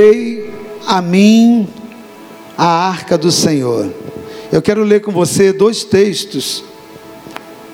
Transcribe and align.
Dei 0.00 0.48
a 0.86 1.02
mim 1.02 1.66
a 2.56 2.88
arca 2.88 3.18
do 3.18 3.32
Senhor. 3.32 3.92
Eu 4.52 4.62
quero 4.62 4.84
ler 4.84 5.00
com 5.00 5.10
você 5.10 5.52
dois 5.52 5.82
textos, 5.82 6.62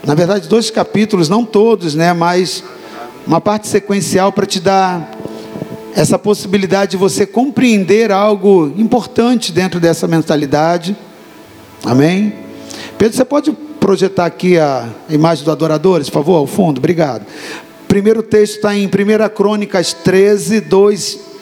na 0.06 0.14
verdade, 0.14 0.48
dois 0.48 0.70
capítulos, 0.70 1.28
não 1.28 1.44
todos, 1.44 1.94
né, 1.94 2.14
mas 2.14 2.64
uma 3.26 3.42
parte 3.42 3.68
sequencial 3.68 4.32
para 4.32 4.46
te 4.46 4.58
dar 4.58 5.10
essa 5.94 6.18
possibilidade 6.18 6.92
de 6.92 6.96
você 6.96 7.26
compreender 7.26 8.10
algo 8.10 8.72
importante 8.78 9.52
dentro 9.52 9.78
dessa 9.78 10.08
mentalidade. 10.08 10.96
Amém? 11.84 12.32
Pedro, 12.96 13.18
você 13.18 13.24
pode 13.26 13.52
projetar 13.78 14.24
aqui 14.24 14.58
a 14.58 14.88
imagem 15.10 15.44
do 15.44 15.50
adoradores, 15.52 16.08
por 16.08 16.14
favor, 16.14 16.36
ao 16.36 16.46
fundo? 16.46 16.78
Obrigado. 16.78 17.26
Primeiro 17.86 18.22
texto 18.22 18.54
está 18.54 18.74
em 18.74 18.86
1 18.86 18.90
Crônicas 19.34 19.92
13, 19.92 20.62
2 20.62 21.33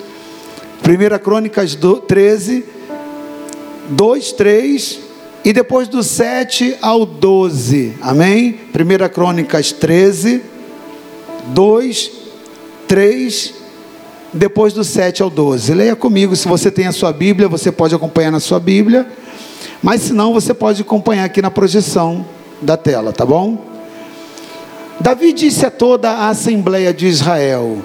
1 0.84 1.18
Crônicas 1.22 1.76
13, 1.76 2.64
2, 3.90 4.32
3 4.32 5.00
e 5.44 5.52
depois 5.52 5.86
do 5.86 6.02
7 6.02 6.76
ao 6.82 7.06
12. 7.06 7.94
Amém? 8.02 8.58
1 8.74 9.08
Crônicas 9.12 9.70
13, 9.70 10.42
2, 11.46 12.10
3, 12.88 13.54
depois 14.32 14.72
do 14.72 14.82
7 14.82 15.22
ao 15.22 15.30
12. 15.30 15.72
Leia 15.72 15.94
comigo, 15.94 16.34
se 16.34 16.48
você 16.48 16.70
tem 16.70 16.86
a 16.86 16.92
sua 16.92 17.12
Bíblia, 17.12 17.48
você 17.48 17.70
pode 17.70 17.94
acompanhar 17.94 18.32
na 18.32 18.40
sua 18.40 18.58
Bíblia, 18.58 19.06
mas 19.82 20.02
se 20.02 20.12
não, 20.12 20.32
você 20.32 20.52
pode 20.52 20.82
acompanhar 20.82 21.24
aqui 21.24 21.40
na 21.40 21.50
projeção 21.50 22.26
da 22.60 22.76
tela, 22.76 23.12
tá 23.12 23.24
bom? 23.24 23.70
Davi 25.00 25.32
disse 25.32 25.64
a 25.64 25.70
toda 25.70 26.10
a 26.10 26.28
Assembleia 26.28 26.92
de 26.92 27.06
Israel: 27.06 27.82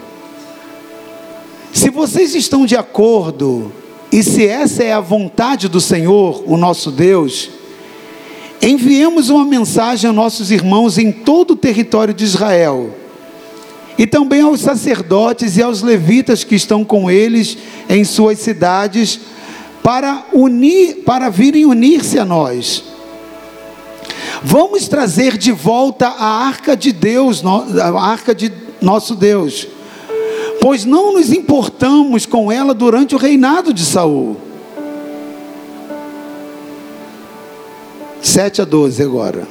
se 1.74 1.90
vocês 1.90 2.34
estão 2.34 2.66
de 2.66 2.76
acordo, 2.76 3.72
e 4.12 4.24
se 4.24 4.46
essa 4.46 4.84
é 4.84 4.94
a 4.94 5.00
vontade 5.00 5.68
do 5.68 5.82
Senhor, 5.82 6.44
o 6.46 6.58
nosso 6.58 6.92
Deus, 6.92 7.50
enviemos 8.62 9.30
uma 9.30 9.46
mensagem 9.46 10.10
a 10.10 10.14
nossos 10.14 10.50
irmãos 10.50 10.98
em 10.98 11.12
todo 11.12 11.52
o 11.52 11.56
território 11.56 12.14
de 12.14 12.24
Israel, 12.24 12.92
e 13.98 14.08
também 14.08 14.42
aos 14.42 14.62
sacerdotes 14.62 15.58
e 15.58 15.62
aos 15.62 15.82
levitas 15.82 16.44
que 16.44 16.56
estão 16.56 16.86
com 16.86 17.10
eles 17.10 17.58
em 17.90 18.04
suas 18.04 18.40
cidades, 18.40 19.20
para 19.84 20.26
unir, 20.34 21.04
para 21.06 21.30
virem 21.30 21.66
unir-se 21.66 22.20
a 22.20 22.26
nós. 22.26 22.84
Vamos 24.44 24.88
trazer 24.88 25.38
de 25.38 25.52
volta 25.52 26.08
a 26.08 26.46
arca 26.46 26.76
de 26.76 26.92
Deus, 26.92 27.44
a 27.46 28.00
arca 28.00 28.36
de 28.36 28.52
nosso 28.82 29.16
Deus 29.16 29.68
pois 30.62 30.86
não 30.86 31.14
nos 31.14 31.32
importamos 31.32 32.26
com 32.26 32.52
ela 32.52 32.74
durante 32.74 33.16
o 33.16 33.18
reinado 33.18 33.74
de 33.74 33.84
Saul. 33.84 34.38
7 38.22 38.62
a 38.62 38.66
12 38.66 39.04
agora. 39.04 39.48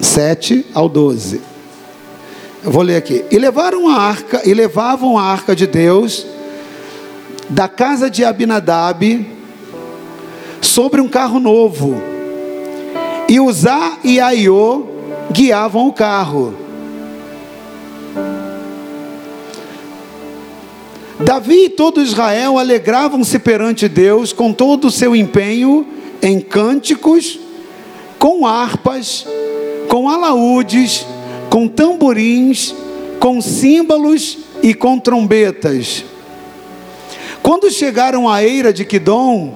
7 0.00 0.66
ao 0.74 0.88
12. 0.88 1.40
Eu 2.62 2.70
vou 2.70 2.82
ler 2.82 2.96
aqui. 2.96 3.24
E 3.30 3.38
levaram 3.38 3.88
a 3.88 3.96
arca, 3.96 4.42
e 4.44 4.52
levavam 4.52 5.16
a 5.16 5.22
arca 5.22 5.56
de 5.56 5.66
Deus 5.66 6.26
da 7.48 7.66
casa 7.68 8.10
de 8.10 8.24
Abinadab 8.24 9.26
sobre 10.60 11.00
um 11.00 11.08
carro 11.08 11.40
novo. 11.40 12.00
E 13.28 13.40
Uzá 13.40 13.98
e 14.04 14.20
Aiô 14.20 14.89
guiavam 15.30 15.86
o 15.88 15.92
carro. 15.92 16.54
Davi 21.20 21.66
e 21.66 21.68
todo 21.68 22.02
Israel 22.02 22.58
alegravam-se 22.58 23.38
perante 23.38 23.88
Deus 23.88 24.32
com 24.32 24.52
todo 24.52 24.86
o 24.86 24.90
seu 24.90 25.14
empenho 25.14 25.86
em 26.22 26.40
cânticos, 26.40 27.38
com 28.18 28.46
harpas, 28.46 29.26
com 29.88 30.08
alaúdes, 30.08 31.06
com 31.50 31.68
tamborins, 31.68 32.74
com 33.18 33.40
símbolos 33.40 34.38
e 34.62 34.74
com 34.74 34.98
trombetas. 34.98 36.04
Quando 37.42 37.70
chegaram 37.70 38.28
à 38.28 38.42
eira 38.42 38.72
de 38.72 38.84
Quidom, 38.84 39.54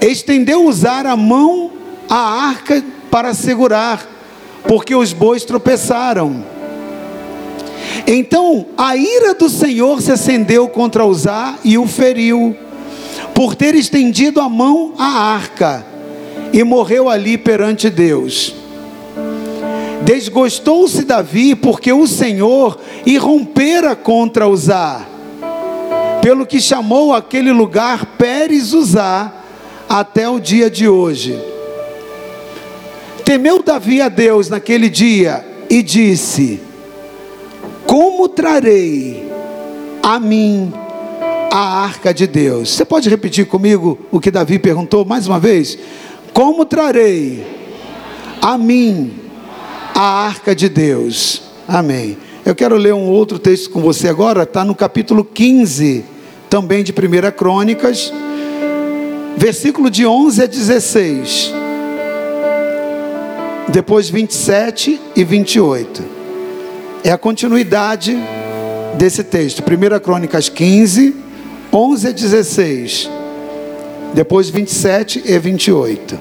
estendeu 0.00 0.64
usar 0.64 1.06
a 1.06 1.16
mão 1.16 1.70
à 2.08 2.48
arca 2.48 2.82
para 3.10 3.34
segurar 3.34 4.17
porque 4.66 4.94
os 4.94 5.12
bois 5.12 5.44
tropeçaram. 5.44 6.44
Então 8.06 8.66
a 8.76 8.96
ira 8.96 9.34
do 9.34 9.48
Senhor 9.48 10.00
se 10.00 10.12
acendeu 10.12 10.68
contra 10.68 11.04
Uzá 11.04 11.56
e 11.64 11.76
o 11.76 11.86
feriu, 11.86 12.56
por 13.34 13.54
ter 13.54 13.74
estendido 13.74 14.40
a 14.40 14.48
mão 14.48 14.94
à 14.98 15.34
arca, 15.34 15.84
e 16.52 16.64
morreu 16.64 17.08
ali 17.08 17.36
perante 17.36 17.90
Deus. 17.90 18.54
Desgostou-se 20.02 21.04
Davi, 21.04 21.54
porque 21.54 21.92
o 21.92 22.06
Senhor 22.06 22.78
irrompera 23.04 23.94
contra 23.94 24.48
Uzá, 24.48 25.06
pelo 26.22 26.46
que 26.46 26.60
chamou 26.60 27.12
aquele 27.12 27.52
lugar 27.52 28.06
Pérez 28.16 28.72
Uzá, 28.72 29.32
até 29.88 30.28
o 30.28 30.38
dia 30.38 30.70
de 30.70 30.88
hoje. 30.88 31.38
Temeu 33.28 33.62
Davi 33.62 34.00
a 34.00 34.08
Deus 34.08 34.48
naquele 34.48 34.88
dia 34.88 35.44
e 35.68 35.82
disse: 35.82 36.58
Como 37.84 38.26
trarei 38.26 39.30
a 40.02 40.18
mim 40.18 40.72
a 41.52 41.82
arca 41.82 42.14
de 42.14 42.26
Deus? 42.26 42.70
Você 42.70 42.86
pode 42.86 43.10
repetir 43.10 43.44
comigo 43.44 43.98
o 44.10 44.18
que 44.18 44.30
Davi 44.30 44.58
perguntou 44.58 45.04
mais 45.04 45.26
uma 45.26 45.38
vez? 45.38 45.78
Como 46.32 46.64
trarei 46.64 47.46
a 48.40 48.56
mim 48.56 49.12
a 49.94 50.24
arca 50.24 50.56
de 50.56 50.70
Deus? 50.70 51.42
Amém. 51.68 52.16
Eu 52.46 52.54
quero 52.54 52.76
ler 52.76 52.94
um 52.94 53.10
outro 53.10 53.38
texto 53.38 53.68
com 53.68 53.82
você 53.82 54.08
agora, 54.08 54.44
está 54.44 54.64
no 54.64 54.74
capítulo 54.74 55.22
15, 55.22 56.02
também 56.48 56.82
de 56.82 56.92
1 56.92 57.30
Crônicas, 57.36 58.10
versículo 59.36 59.90
de 59.90 60.06
11 60.06 60.42
a 60.42 60.46
16 60.46 61.67
depois 63.68 64.08
27 64.08 65.00
e 65.14 65.24
28. 65.24 66.02
É 67.04 67.10
a 67.10 67.18
continuidade 67.18 68.16
desse 68.96 69.22
texto. 69.22 69.62
1 69.62 70.00
Crônicas 70.00 70.48
15, 70.48 71.14
11 71.72 72.08
a 72.08 72.12
16. 72.12 73.10
Depois 74.14 74.48
27 74.48 75.22
e 75.26 75.38
28. 75.38 76.18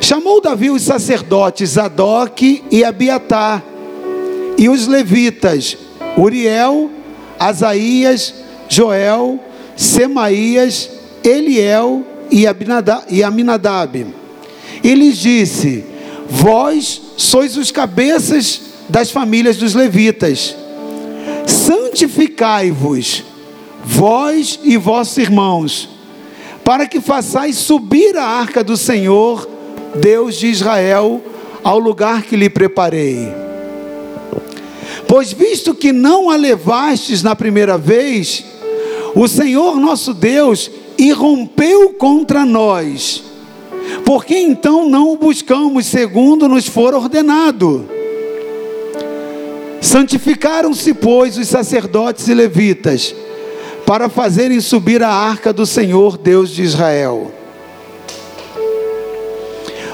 Chamou 0.00 0.40
Davi 0.40 0.70
os 0.70 0.82
sacerdotes 0.82 1.70
Zadok 1.70 2.62
e 2.70 2.84
Abiatar, 2.84 3.62
e 4.58 4.68
os 4.68 4.86
levitas 4.86 5.78
Uriel, 6.18 6.90
Asaías, 7.38 8.34
Joel, 8.68 9.40
Semaías, 9.74 10.90
Eliel 11.24 12.04
e 12.30 12.46
Aminadab. 13.24 14.06
E 14.82 14.94
lhes 14.94 15.16
disse: 15.16 15.93
Vós 16.36 17.00
sois 17.16 17.56
os 17.56 17.70
cabeças 17.70 18.60
das 18.88 19.12
famílias 19.12 19.56
dos 19.56 19.72
levitas. 19.72 20.56
Santificai-vos, 21.46 23.22
vós 23.84 24.58
e 24.64 24.76
vossos 24.76 25.16
irmãos, 25.16 25.88
para 26.64 26.88
que 26.88 27.00
façais 27.00 27.56
subir 27.56 28.16
a 28.16 28.24
arca 28.24 28.64
do 28.64 28.76
Senhor, 28.76 29.48
Deus 29.94 30.34
de 30.34 30.48
Israel, 30.48 31.22
ao 31.62 31.78
lugar 31.78 32.24
que 32.24 32.34
lhe 32.34 32.50
preparei. 32.50 33.32
Pois 35.06 35.32
visto 35.32 35.72
que 35.72 35.92
não 35.92 36.28
a 36.28 36.34
levastes 36.34 37.22
na 37.22 37.36
primeira 37.36 37.78
vez, 37.78 38.44
o 39.14 39.28
Senhor 39.28 39.76
nosso 39.76 40.12
Deus 40.12 40.68
irrompeu 40.98 41.90
contra 41.90 42.44
nós 42.44 43.33
por 44.04 44.24
que 44.24 44.36
então 44.36 44.88
não 44.88 45.12
o 45.12 45.16
buscamos 45.16 45.86
segundo 45.86 46.48
nos 46.48 46.66
for 46.66 46.94
ordenado? 46.94 47.88
Santificaram-se, 49.80 50.94
pois, 50.94 51.36
os 51.36 51.46
sacerdotes 51.46 52.26
e 52.28 52.34
levitas, 52.34 53.14
para 53.86 54.08
fazerem 54.08 54.60
subir 54.60 55.02
a 55.02 55.10
arca 55.10 55.52
do 55.52 55.66
Senhor, 55.66 56.16
Deus 56.16 56.50
de 56.50 56.62
Israel. 56.62 57.30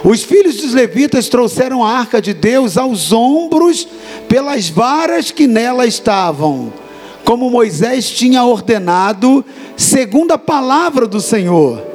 Os 0.02 0.22
filhos 0.22 0.56
dos 0.56 0.72
levitas 0.72 1.28
trouxeram 1.28 1.84
a 1.84 1.90
arca 1.90 2.22
de 2.22 2.32
Deus 2.32 2.78
aos 2.78 3.12
ombros, 3.12 3.86
pelas 4.28 4.68
varas 4.68 5.30
que 5.30 5.46
nela 5.46 5.86
estavam, 5.86 6.72
como 7.24 7.50
Moisés 7.50 8.10
tinha 8.10 8.44
ordenado, 8.44 9.44
segundo 9.76 10.32
a 10.32 10.38
palavra 10.38 11.06
do 11.06 11.20
Senhor. 11.20 11.89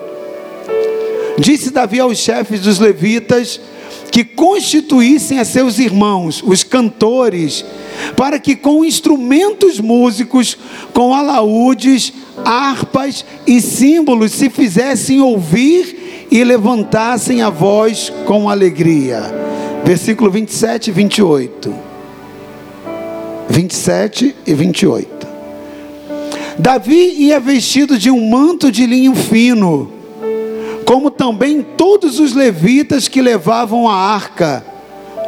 Disse 1.38 1.70
Davi 1.70 2.00
aos 2.00 2.18
chefes 2.18 2.62
dos 2.62 2.80
levitas 2.80 3.60
que 4.12 4.24
constituíssem 4.24 5.40
a 5.40 5.46
seus 5.46 5.78
irmãos, 5.78 6.42
os 6.42 6.64
cantores, 6.64 7.66
para 8.16 8.40
que 8.40 8.56
com 8.56 8.86
instrumentos 8.86 9.80
músicos, 9.80 10.58
com 10.94 11.14
alaúdes, 11.14 12.14
harpas 12.46 13.26
e 13.46 13.60
símbolos 13.60 14.32
se 14.32 14.50
fizessem 14.50 15.20
ouvir 15.22 16.28
e 16.32 16.44
levantassem 16.44 17.42
a 17.42 17.50
voz 17.50 18.12
com 18.26 18.50
alegria. 18.50 19.22
Versículo 19.84 20.32
27 20.32 20.88
e 20.90 20.94
28. 20.94 21.76
27 23.50 24.36
e 24.48 24.54
28. 24.54 25.28
Davi 26.58 27.16
ia 27.18 27.40
vestido 27.40 27.98
de 27.98 28.10
um 28.10 28.30
manto 28.30 28.72
de 28.72 28.86
linho 28.86 29.14
fino, 29.14 29.92
como 30.86 31.10
também 31.10 31.62
todos 31.62 32.20
os 32.20 32.34
levitas 32.34 33.08
que 33.08 33.22
levavam 33.22 33.90
a 33.90 33.96
arca, 33.96 34.66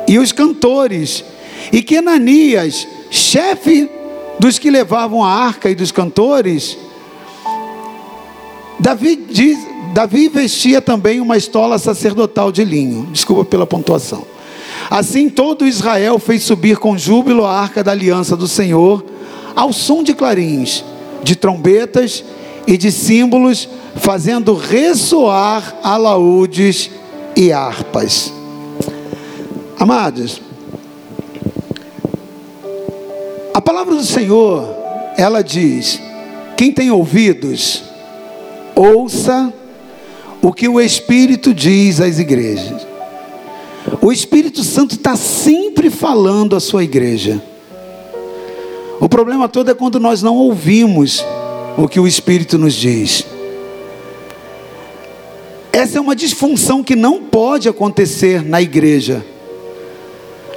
e 0.07 0.19
os 0.19 0.31
cantores, 0.31 1.23
e 1.71 1.81
que 1.81 1.97
Ananias, 1.97 2.87
chefe 3.09 3.89
dos 4.39 4.57
que 4.57 4.69
levavam 4.69 5.23
a 5.23 5.29
arca 5.29 5.69
e 5.69 5.75
dos 5.75 5.91
cantores, 5.91 6.77
Davi, 8.79 9.15
diz, 9.29 9.57
Davi 9.93 10.29
vestia 10.29 10.79
também 10.79 11.19
uma 11.19 11.35
estola 11.35 11.79
sacerdotal 11.79 12.51
de 12.51 12.63
linho. 12.63 13.07
Desculpa 13.11 13.43
pela 13.43 13.65
pontuação. 13.65 14.23
Assim 14.89 15.29
todo 15.29 15.65
Israel 15.65 16.19
fez 16.19 16.43
subir 16.43 16.77
com 16.77 16.97
júbilo 16.97 17.43
a 17.43 17.51
arca 17.51 17.83
da 17.83 17.91
aliança 17.91 18.37
do 18.37 18.47
Senhor, 18.47 19.03
ao 19.55 19.73
som 19.73 20.03
de 20.03 20.13
clarins, 20.13 20.83
de 21.23 21.35
trombetas 21.35 22.23
e 22.67 22.77
de 22.77 22.91
símbolos, 22.91 23.67
fazendo 23.99 24.53
ressoar 24.53 25.77
alaúdes 25.83 26.89
e 27.35 27.51
harpas. 27.51 28.33
Amados, 29.79 30.41
a 33.53 33.61
palavra 33.61 33.95
do 33.95 34.03
Senhor, 34.03 34.67
ela 35.17 35.43
diz: 35.43 36.01
quem 36.55 36.71
tem 36.71 36.89
ouvidos, 36.89 37.83
ouça 38.75 39.53
o 40.41 40.51
que 40.51 40.67
o 40.67 40.79
Espírito 40.81 41.53
diz 41.53 41.99
às 41.99 42.19
igrejas. 42.19 42.87
O 44.01 44.11
Espírito 44.11 44.63
Santo 44.63 44.95
está 44.95 45.15
sempre 45.15 45.89
falando 45.89 46.55
à 46.55 46.59
sua 46.59 46.83
igreja. 46.83 47.41
O 48.99 49.07
problema 49.07 49.47
todo 49.47 49.69
é 49.69 49.73
quando 49.73 49.99
nós 49.99 50.21
não 50.23 50.35
ouvimos 50.35 51.23
o 51.77 51.87
que 51.87 51.99
o 51.99 52.07
Espírito 52.07 52.57
nos 52.57 52.73
diz. 52.73 53.25
Essa 55.77 55.99
é 55.99 56.01
uma 56.01 56.15
disfunção 56.15 56.83
que 56.83 56.95
não 56.95 57.21
pode 57.21 57.69
acontecer 57.69 58.43
na 58.43 58.59
igreja. 58.59 59.23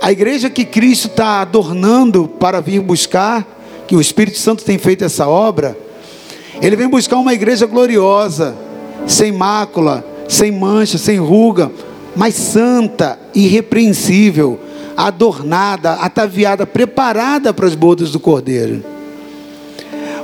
A 0.00 0.10
igreja 0.10 0.48
que 0.48 0.64
Cristo 0.64 1.08
está 1.08 1.42
adornando 1.42 2.26
para 2.26 2.58
vir 2.58 2.80
buscar, 2.80 3.46
que 3.86 3.94
o 3.94 4.00
Espírito 4.00 4.38
Santo 4.38 4.64
tem 4.64 4.78
feito 4.78 5.04
essa 5.04 5.28
obra, 5.28 5.76
ele 6.62 6.74
vem 6.74 6.88
buscar 6.88 7.18
uma 7.18 7.34
igreja 7.34 7.66
gloriosa, 7.66 8.56
sem 9.06 9.30
mácula, 9.30 10.02
sem 10.26 10.50
mancha, 10.50 10.96
sem 10.96 11.18
ruga, 11.18 11.70
mas 12.16 12.34
santa, 12.34 13.18
irrepreensível, 13.34 14.58
adornada, 14.96 15.96
ataviada, 15.96 16.66
preparada 16.66 17.52
para 17.52 17.66
as 17.66 17.74
bodas 17.74 18.10
do 18.10 18.18
Cordeiro. 18.18 18.82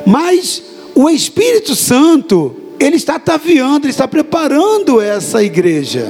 Mas 0.06 0.62
o 0.94 1.10
Espírito 1.10 1.74
Santo, 1.74 2.56
ele 2.78 2.96
está 2.96 3.16
ataviando, 3.16 3.86
ele 3.86 3.90
está 3.90 4.06
preparando 4.06 5.00
essa 5.00 5.42
igreja. 5.42 6.06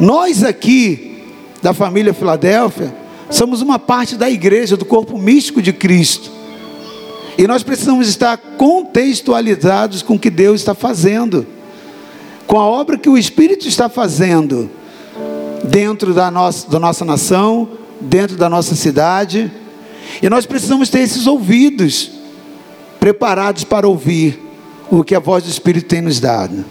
Nós 0.00 0.42
aqui, 0.42 1.22
da 1.62 1.72
família 1.72 2.12
Filadélfia, 2.12 2.94
somos 3.30 3.62
uma 3.62 3.78
parte 3.78 4.16
da 4.16 4.28
igreja, 4.28 4.76
do 4.76 4.84
corpo 4.84 5.16
místico 5.18 5.62
de 5.62 5.72
Cristo. 5.72 6.30
E 7.38 7.46
nós 7.46 7.62
precisamos 7.62 8.08
estar 8.08 8.36
contextualizados 8.36 10.02
com 10.02 10.14
o 10.14 10.18
que 10.18 10.30
Deus 10.30 10.60
está 10.60 10.74
fazendo, 10.74 11.46
com 12.46 12.58
a 12.58 12.64
obra 12.64 12.96
que 12.96 13.08
o 13.08 13.18
Espírito 13.18 13.68
está 13.68 13.88
fazendo 13.88 14.70
dentro 15.64 16.14
da 16.14 16.30
nossa, 16.30 16.70
da 16.70 16.78
nossa 16.78 17.04
nação, 17.04 17.68
dentro 18.00 18.36
da 18.36 18.48
nossa 18.48 18.74
cidade. 18.74 19.50
E 20.22 20.30
nós 20.30 20.46
precisamos 20.46 20.88
ter 20.88 21.00
esses 21.00 21.26
ouvidos 21.26 22.10
preparados 22.98 23.64
para 23.64 23.86
ouvir 23.86 24.45
o 24.90 25.02
que 25.02 25.14
a 25.14 25.20
voz 25.20 25.44
do 25.44 25.50
Espírito 25.50 25.86
tem 25.86 26.00
nos 26.00 26.20
dado. 26.20 26.64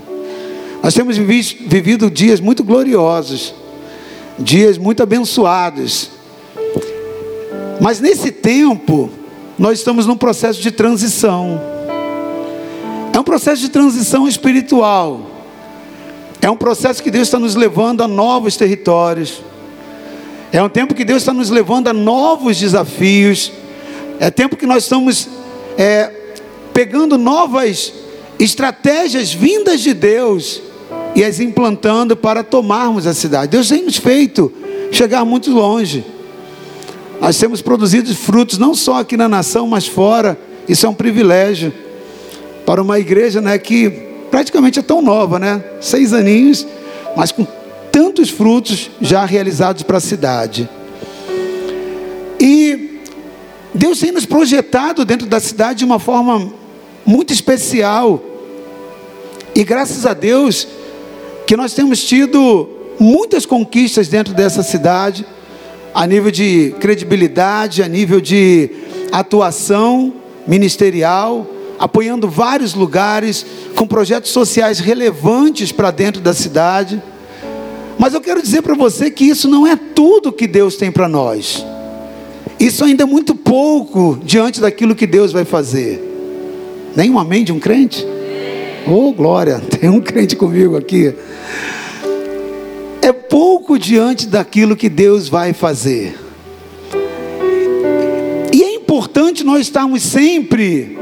Nós 0.81 0.93
temos 0.93 1.17
vivido 1.17 2.11
dias 2.11 2.39
muito 2.39 2.63
gloriosos, 2.63 3.53
dias 4.37 4.77
muito 4.77 5.01
abençoados. 5.01 6.11
Mas 7.81 7.99
nesse 7.99 8.31
tempo, 8.31 9.09
nós 9.57 9.79
estamos 9.79 10.05
num 10.05 10.15
processo 10.15 10.61
de 10.61 10.71
transição. 10.71 11.59
É 13.11 13.19
um 13.19 13.23
processo 13.23 13.61
de 13.61 13.69
transição 13.69 14.27
espiritual. 14.27 15.31
É 16.41 16.49
um 16.49 16.57
processo 16.57 17.01
que 17.01 17.09
Deus 17.09 17.27
está 17.27 17.39
nos 17.39 17.55
levando 17.55 18.01
a 18.01 18.07
novos 18.07 18.55
territórios. 18.55 19.41
É 20.51 20.61
um 20.61 20.69
tempo 20.69 20.93
que 20.93 21.03
Deus 21.03 21.23
está 21.23 21.33
nos 21.33 21.49
levando 21.49 21.87
a 21.87 21.93
novos 21.93 22.57
desafios. 22.57 23.51
É 24.19 24.29
tempo 24.29 24.55
que 24.55 24.67
nós 24.67 24.83
estamos 24.83 25.27
é, 25.77 26.11
pegando 26.73 27.17
novas 27.17 28.04
estratégias 28.39 29.33
vindas 29.33 29.81
de 29.81 29.93
Deus 29.93 30.61
e 31.15 31.23
as 31.23 31.39
implantando 31.39 32.15
para 32.15 32.43
tomarmos 32.43 33.07
a 33.07 33.13
cidade. 33.13 33.51
Deus 33.51 33.69
tem 33.69 33.83
nos 33.83 33.97
feito 33.97 34.51
chegar 34.91 35.23
muito 35.25 35.51
longe. 35.51 36.03
Nós 37.19 37.37
temos 37.37 37.61
produzido 37.61 38.13
frutos 38.13 38.57
não 38.57 38.75
só 38.75 38.99
aqui 38.99 39.15
na 39.15 39.29
nação, 39.29 39.67
mas 39.67 39.87
fora. 39.87 40.37
Isso 40.67 40.85
é 40.85 40.89
um 40.89 40.93
privilégio 40.93 41.73
para 42.65 42.81
uma 42.81 42.99
igreja, 42.99 43.39
né, 43.39 43.57
que 43.57 43.89
praticamente 44.31 44.79
é 44.79 44.81
tão 44.81 45.01
nova, 45.01 45.39
né? 45.39 45.63
Seis 45.79 46.11
aninhos, 46.11 46.67
mas 47.15 47.31
com 47.31 47.47
tantos 47.91 48.29
frutos 48.29 48.89
já 48.99 49.23
realizados 49.23 49.83
para 49.83 49.97
a 49.97 50.01
cidade. 50.01 50.67
E 52.39 52.99
Deus 53.73 53.99
tem 53.99 54.11
nos 54.11 54.25
projetado 54.25 55.05
dentro 55.05 55.27
da 55.27 55.39
cidade 55.39 55.79
de 55.79 55.85
uma 55.85 55.99
forma 55.99 56.51
muito 57.05 57.31
especial. 57.31 58.21
E 59.53 59.63
graças 59.63 60.05
a 60.05 60.13
Deus 60.13 60.67
que 61.45 61.55
nós 61.55 61.73
temos 61.73 62.03
tido 62.03 62.67
muitas 62.99 63.45
conquistas 63.45 64.07
dentro 64.07 64.33
dessa 64.33 64.63
cidade 64.63 65.25
a 65.93 66.05
nível 66.05 66.29
de 66.29 66.75
credibilidade, 66.79 67.81
a 67.81 67.87
nível 67.87 68.19
de 68.19 68.69
atuação 69.13 70.13
ministerial, 70.45 71.47
apoiando 71.79 72.27
vários 72.27 72.73
lugares, 72.73 73.45
com 73.75 73.87
projetos 73.87 74.31
sociais 74.31 74.79
relevantes 74.79 75.71
para 75.71 75.91
dentro 75.91 76.21
da 76.21 76.33
cidade. 76.33 77.01
Mas 77.97 78.13
eu 78.13 78.19
quero 78.19 78.41
dizer 78.41 78.61
para 78.61 78.75
você 78.75 79.09
que 79.09 79.23
isso 79.23 79.47
não 79.47 79.65
é 79.65 79.77
tudo 79.77 80.33
que 80.33 80.47
Deus 80.47 80.75
tem 80.75 80.91
para 80.91 81.07
nós. 81.07 81.65
Isso 82.59 82.83
ainda 82.83 83.03
é 83.03 83.05
muito 83.05 83.33
pouco 83.33 84.19
diante 84.21 84.59
daquilo 84.59 84.95
que 84.95 85.07
Deus 85.07 85.31
vai 85.31 85.45
fazer. 85.45 86.14
Nem 86.95 87.11
um 87.11 87.19
amém 87.19 87.43
de 87.43 87.51
um 87.51 87.59
crente? 87.59 88.05
Oh, 88.87 89.11
glória, 89.11 89.59
tem 89.79 89.89
um 89.89 90.01
crente 90.01 90.35
comigo 90.35 90.77
aqui 90.77 91.13
é 93.07 93.13
pouco 93.13 93.77
diante 93.77 94.25
daquilo 94.25 94.75
que 94.75 94.89
Deus 94.89 95.29
vai 95.29 95.53
fazer. 95.53 96.17
E 98.51 98.63
é 98.63 98.73
importante 98.73 99.43
nós 99.43 99.61
estarmos 99.61 100.01
sempre, 100.01 100.97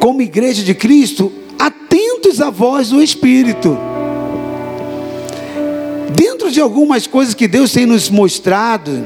como 0.00 0.22
igreja 0.22 0.64
de 0.64 0.74
Cristo, 0.74 1.32
atentos 1.56 2.40
à 2.40 2.50
voz 2.50 2.88
do 2.88 3.00
Espírito. 3.00 3.78
Dentro 6.16 6.50
de 6.50 6.60
algumas 6.60 7.06
coisas 7.06 7.32
que 7.32 7.46
Deus 7.46 7.70
tem 7.70 7.86
nos 7.86 8.10
mostrado, 8.10 9.04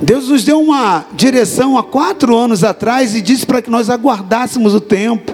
Deus 0.00 0.28
nos 0.28 0.44
deu 0.44 0.60
uma 0.60 1.06
direção 1.14 1.76
há 1.76 1.82
quatro 1.82 2.36
anos 2.36 2.62
atrás 2.62 3.14
e 3.14 3.20
disse 3.20 3.44
para 3.44 3.60
que 3.60 3.70
nós 3.70 3.90
aguardássemos 3.90 4.74
o 4.74 4.80
tempo 4.80 5.32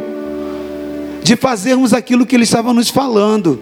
de 1.23 1.37
fazermos 1.37 1.93
aquilo 1.93 2.25
que 2.25 2.35
Ele 2.35 2.45
estava 2.45 2.73
nos 2.73 2.89
falando 2.89 3.61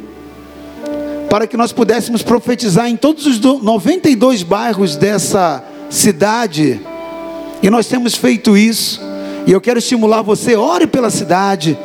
para 1.32 1.46
que 1.46 1.56
nós 1.56 1.72
pudéssemos 1.72 2.22
profetizar 2.22 2.90
em 2.90 2.94
todos 2.94 3.24
os 3.24 3.40
92 3.40 4.42
bairros 4.42 4.96
dessa 4.96 5.64
cidade. 5.88 6.78
E 7.62 7.70
nós 7.70 7.86
temos 7.86 8.14
feito 8.14 8.54
isso. 8.54 9.00
E 9.46 9.50
eu 9.50 9.58
quero 9.58 9.78
estimular 9.78 10.20
você, 10.20 10.56
ore 10.56 10.86
pela 10.86 11.08
cidade. 11.08 11.78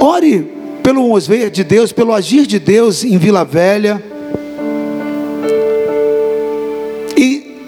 Ore 0.00 0.50
pelo 0.82 1.06
mover 1.06 1.48
de 1.48 1.62
Deus, 1.62 1.92
pelo 1.92 2.12
agir 2.12 2.44
de 2.44 2.58
Deus 2.58 3.04
em 3.04 3.16
Vila 3.18 3.44
Velha. 3.44 4.02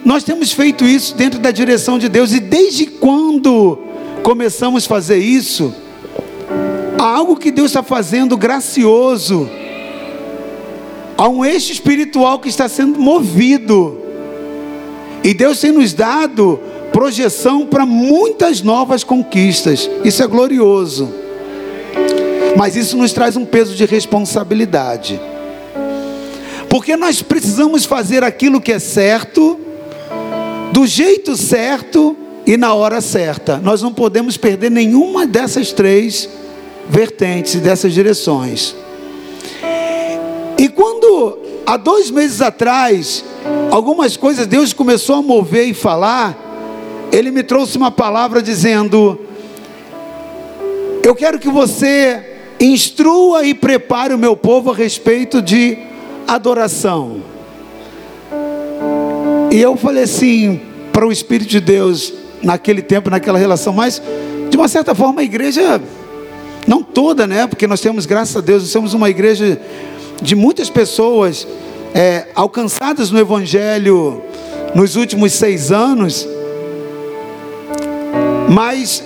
Nós 0.04 0.24
temos 0.24 0.52
feito 0.52 0.84
isso 0.84 1.14
dentro 1.14 1.38
da 1.38 1.50
direção 1.50 1.98
de 1.98 2.08
Deus. 2.08 2.32
E 2.32 2.40
desde 2.40 2.86
quando 2.86 3.78
começamos 4.22 4.84
a 4.84 4.88
fazer 4.88 5.18
isso, 5.18 5.74
há 6.98 7.04
algo 7.04 7.36
que 7.36 7.50
Deus 7.50 7.70
está 7.70 7.82
fazendo 7.82 8.36
gracioso 8.36 9.48
Há 11.22 11.28
um 11.28 11.44
eixo 11.44 11.70
espiritual 11.70 12.40
que 12.40 12.48
está 12.48 12.68
sendo 12.68 12.98
movido. 12.98 13.96
E 15.22 15.32
Deus 15.32 15.60
tem 15.60 15.70
nos 15.70 15.92
dado 15.92 16.58
projeção 16.92 17.64
para 17.64 17.86
muitas 17.86 18.60
novas 18.60 19.04
conquistas. 19.04 19.88
Isso 20.04 20.20
é 20.20 20.26
glorioso. 20.26 21.14
Mas 22.56 22.74
isso 22.74 22.96
nos 22.96 23.12
traz 23.12 23.36
um 23.36 23.44
peso 23.44 23.76
de 23.76 23.84
responsabilidade. 23.84 25.20
Porque 26.68 26.96
nós 26.96 27.22
precisamos 27.22 27.84
fazer 27.84 28.24
aquilo 28.24 28.60
que 28.60 28.72
é 28.72 28.80
certo, 28.80 29.60
do 30.72 30.86
jeito 30.86 31.36
certo 31.36 32.16
e 32.46 32.56
na 32.56 32.74
hora 32.74 33.00
certa. 33.00 33.58
Nós 33.58 33.82
não 33.82 33.92
podemos 33.92 34.36
perder 34.36 34.70
nenhuma 34.70 35.26
dessas 35.26 35.70
três 35.70 36.28
vertentes 36.88 37.60
dessas 37.60 37.92
direções. 37.92 38.74
E 40.58 40.68
quando 40.68 41.38
há 41.66 41.76
dois 41.76 42.10
meses 42.10 42.40
atrás, 42.40 43.24
algumas 43.70 44.16
coisas 44.16 44.46
Deus 44.46 44.72
começou 44.72 45.16
a 45.16 45.22
mover 45.22 45.68
e 45.68 45.74
falar, 45.74 46.36
Ele 47.12 47.30
me 47.30 47.42
trouxe 47.42 47.76
uma 47.76 47.90
palavra 47.90 48.42
dizendo: 48.42 49.20
Eu 51.02 51.14
quero 51.14 51.38
que 51.38 51.48
você 51.48 52.24
instrua 52.58 53.44
e 53.44 53.54
prepare 53.54 54.14
o 54.14 54.18
meu 54.18 54.36
povo 54.36 54.70
a 54.70 54.74
respeito 54.74 55.42
de 55.42 55.76
adoração. 56.26 57.31
E 59.52 59.60
eu 59.60 59.76
falei 59.76 60.04
assim 60.04 60.62
para 60.94 61.06
o 61.06 61.12
Espírito 61.12 61.50
de 61.50 61.60
Deus 61.60 62.10
naquele 62.42 62.80
tempo, 62.80 63.10
naquela 63.10 63.38
relação, 63.38 63.70
mas 63.70 64.00
de 64.48 64.56
uma 64.56 64.66
certa 64.66 64.94
forma 64.94 65.20
a 65.20 65.24
igreja, 65.24 65.78
não 66.66 66.82
toda, 66.82 67.26
né? 67.26 67.46
Porque 67.46 67.66
nós 67.66 67.78
temos, 67.78 68.06
graças 68.06 68.34
a 68.34 68.40
Deus, 68.40 68.62
nós 68.62 68.72
somos 68.72 68.94
uma 68.94 69.10
igreja 69.10 69.60
de 70.22 70.34
muitas 70.34 70.70
pessoas 70.70 71.46
é, 71.94 72.28
alcançadas 72.34 73.10
no 73.10 73.18
Evangelho 73.18 74.22
nos 74.74 74.96
últimos 74.96 75.34
seis 75.34 75.70
anos, 75.70 76.26
mas 78.48 79.04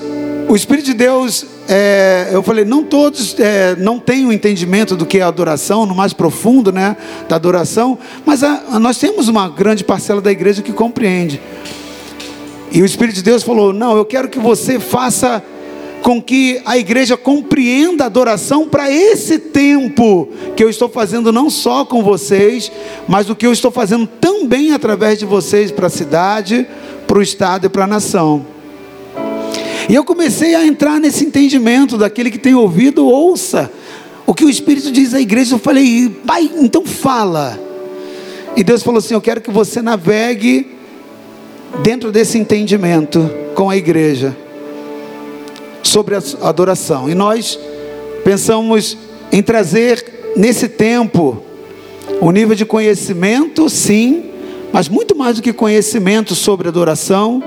o 0.49 0.55
Espírito 0.55 0.87
de 0.87 0.95
Deus, 0.95 1.45
é, 1.69 2.29
eu 2.33 2.43
falei, 2.43 2.65
não 2.65 2.85
todos 2.85 3.39
é, 3.39 3.75
não 3.77 3.99
têm 3.99 4.27
o 4.27 4.33
entendimento 4.33 4.95
do 4.95 5.05
que 5.05 5.19
é 5.19 5.23
adoração, 5.23 5.85
no 5.85 5.95
mais 5.95 6.13
profundo, 6.13 6.71
né, 6.71 6.97
da 7.29 7.37
adoração, 7.37 7.99
mas 8.25 8.43
a, 8.43 8.63
a, 8.71 8.79
nós 8.79 8.99
temos 8.99 9.29
uma 9.29 9.49
grande 9.49 9.83
parcela 9.83 10.21
da 10.21 10.31
igreja 10.31 10.63
que 10.63 10.73
compreende. 10.73 11.41
E 12.71 12.83
o 12.83 12.87
Espírito 12.87 13.17
de 13.17 13.23
Deus 13.23 13.43
falou: 13.43 13.73
não, 13.73 13.97
eu 13.97 14.05
quero 14.05 14.29
que 14.29 14.39
você 14.39 14.79
faça 14.79 15.43
com 16.03 16.23
que 16.23 16.61
a 16.65 16.79
igreja 16.79 17.17
compreenda 17.17 18.05
a 18.05 18.07
adoração 18.07 18.69
para 18.69 18.91
esse 18.91 19.39
tempo 19.39 20.29
que 20.55 20.63
eu 20.63 20.71
estou 20.71 20.89
fazendo 20.89 21.33
não 21.33 21.51
só 21.51 21.85
com 21.85 22.03
vocês, 22.03 22.71
mas 23.09 23.29
o 23.29 23.35
que 23.35 23.47
eu 23.47 23.53
estou 23.53 23.73
fazendo 23.73 24.07
também 24.07 24.73
através 24.73 25.19
de 25.19 25.25
vocês 25.25 25.73
para 25.73 25.89
a 25.89 25.91
cidade, 25.91 26.67
para 27.09 27.19
o 27.19 27.23
estado 27.23 27.67
e 27.67 27.69
para 27.69 27.85
a 27.85 27.89
nação. 27.89 28.56
E 29.89 29.95
eu 29.95 30.05
comecei 30.05 30.55
a 30.55 30.67
entrar 30.67 30.99
nesse 31.01 31.25
entendimento 31.25 31.97
daquele 31.97 32.31
que 32.31 32.39
tem 32.39 32.55
ouvido, 32.55 33.07
ouça 33.07 33.71
o 34.27 34.35
que 34.35 34.45
o 34.45 34.51
Espírito 34.51 34.91
diz 34.91 35.15
à 35.15 35.21
igreja. 35.21 35.55
Eu 35.55 35.59
falei, 35.59 36.11
pai, 36.27 36.51
então 36.57 36.85
fala. 36.85 37.67
E 38.57 38.65
Deus 38.65 38.83
falou 38.83 38.99
assim: 38.99 39.15
Eu 39.15 39.21
quero 39.21 39.41
que 39.41 39.51
você 39.51 39.83
navegue 39.83 40.67
dentro 41.83 42.11
desse 42.11 42.39
entendimento 42.39 43.31
com 43.55 43.69
a 43.69 43.77
igreja 43.77 44.35
sobre 45.83 46.15
a 46.15 46.23
adoração. 46.43 47.09
E 47.09 47.15
nós 47.15 47.59
pensamos 48.25 48.97
em 49.31 49.43
trazer 49.43 50.33
nesse 50.35 50.69
tempo 50.69 51.43
o 52.21 52.31
nível 52.31 52.57
de 52.57 52.65
conhecimento, 52.65 53.69
sim, 53.69 54.25
mas 54.73 54.89
muito 54.89 55.15
mais 55.15 55.37
do 55.37 55.43
que 55.43 55.53
conhecimento 55.53 56.35
sobre 56.35 56.67
adoração, 56.67 57.43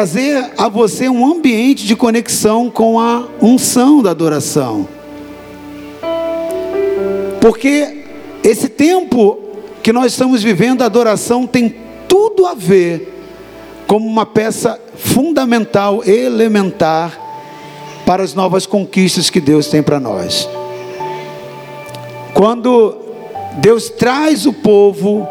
trazer 0.00 0.52
a 0.56 0.66
você 0.66 1.10
um 1.10 1.26
ambiente 1.26 1.84
de 1.84 1.94
conexão 1.94 2.70
com 2.70 2.98
a 2.98 3.28
unção 3.42 4.02
da 4.02 4.12
adoração. 4.12 4.88
Porque 7.38 8.06
esse 8.42 8.70
tempo 8.70 9.38
que 9.82 9.92
nós 9.92 10.12
estamos 10.12 10.42
vivendo, 10.42 10.80
a 10.80 10.86
adoração 10.86 11.46
tem 11.46 11.76
tudo 12.08 12.46
a 12.46 12.54
ver 12.54 13.12
como 13.86 14.06
uma 14.06 14.24
peça 14.24 14.80
fundamental, 14.96 16.02
elementar 16.02 17.20
para 18.06 18.22
as 18.22 18.32
novas 18.32 18.64
conquistas 18.64 19.28
que 19.28 19.38
Deus 19.38 19.66
tem 19.66 19.82
para 19.82 20.00
nós. 20.00 20.48
Quando 22.32 22.96
Deus 23.58 23.90
traz 23.90 24.46
o 24.46 24.52
povo 24.54 25.28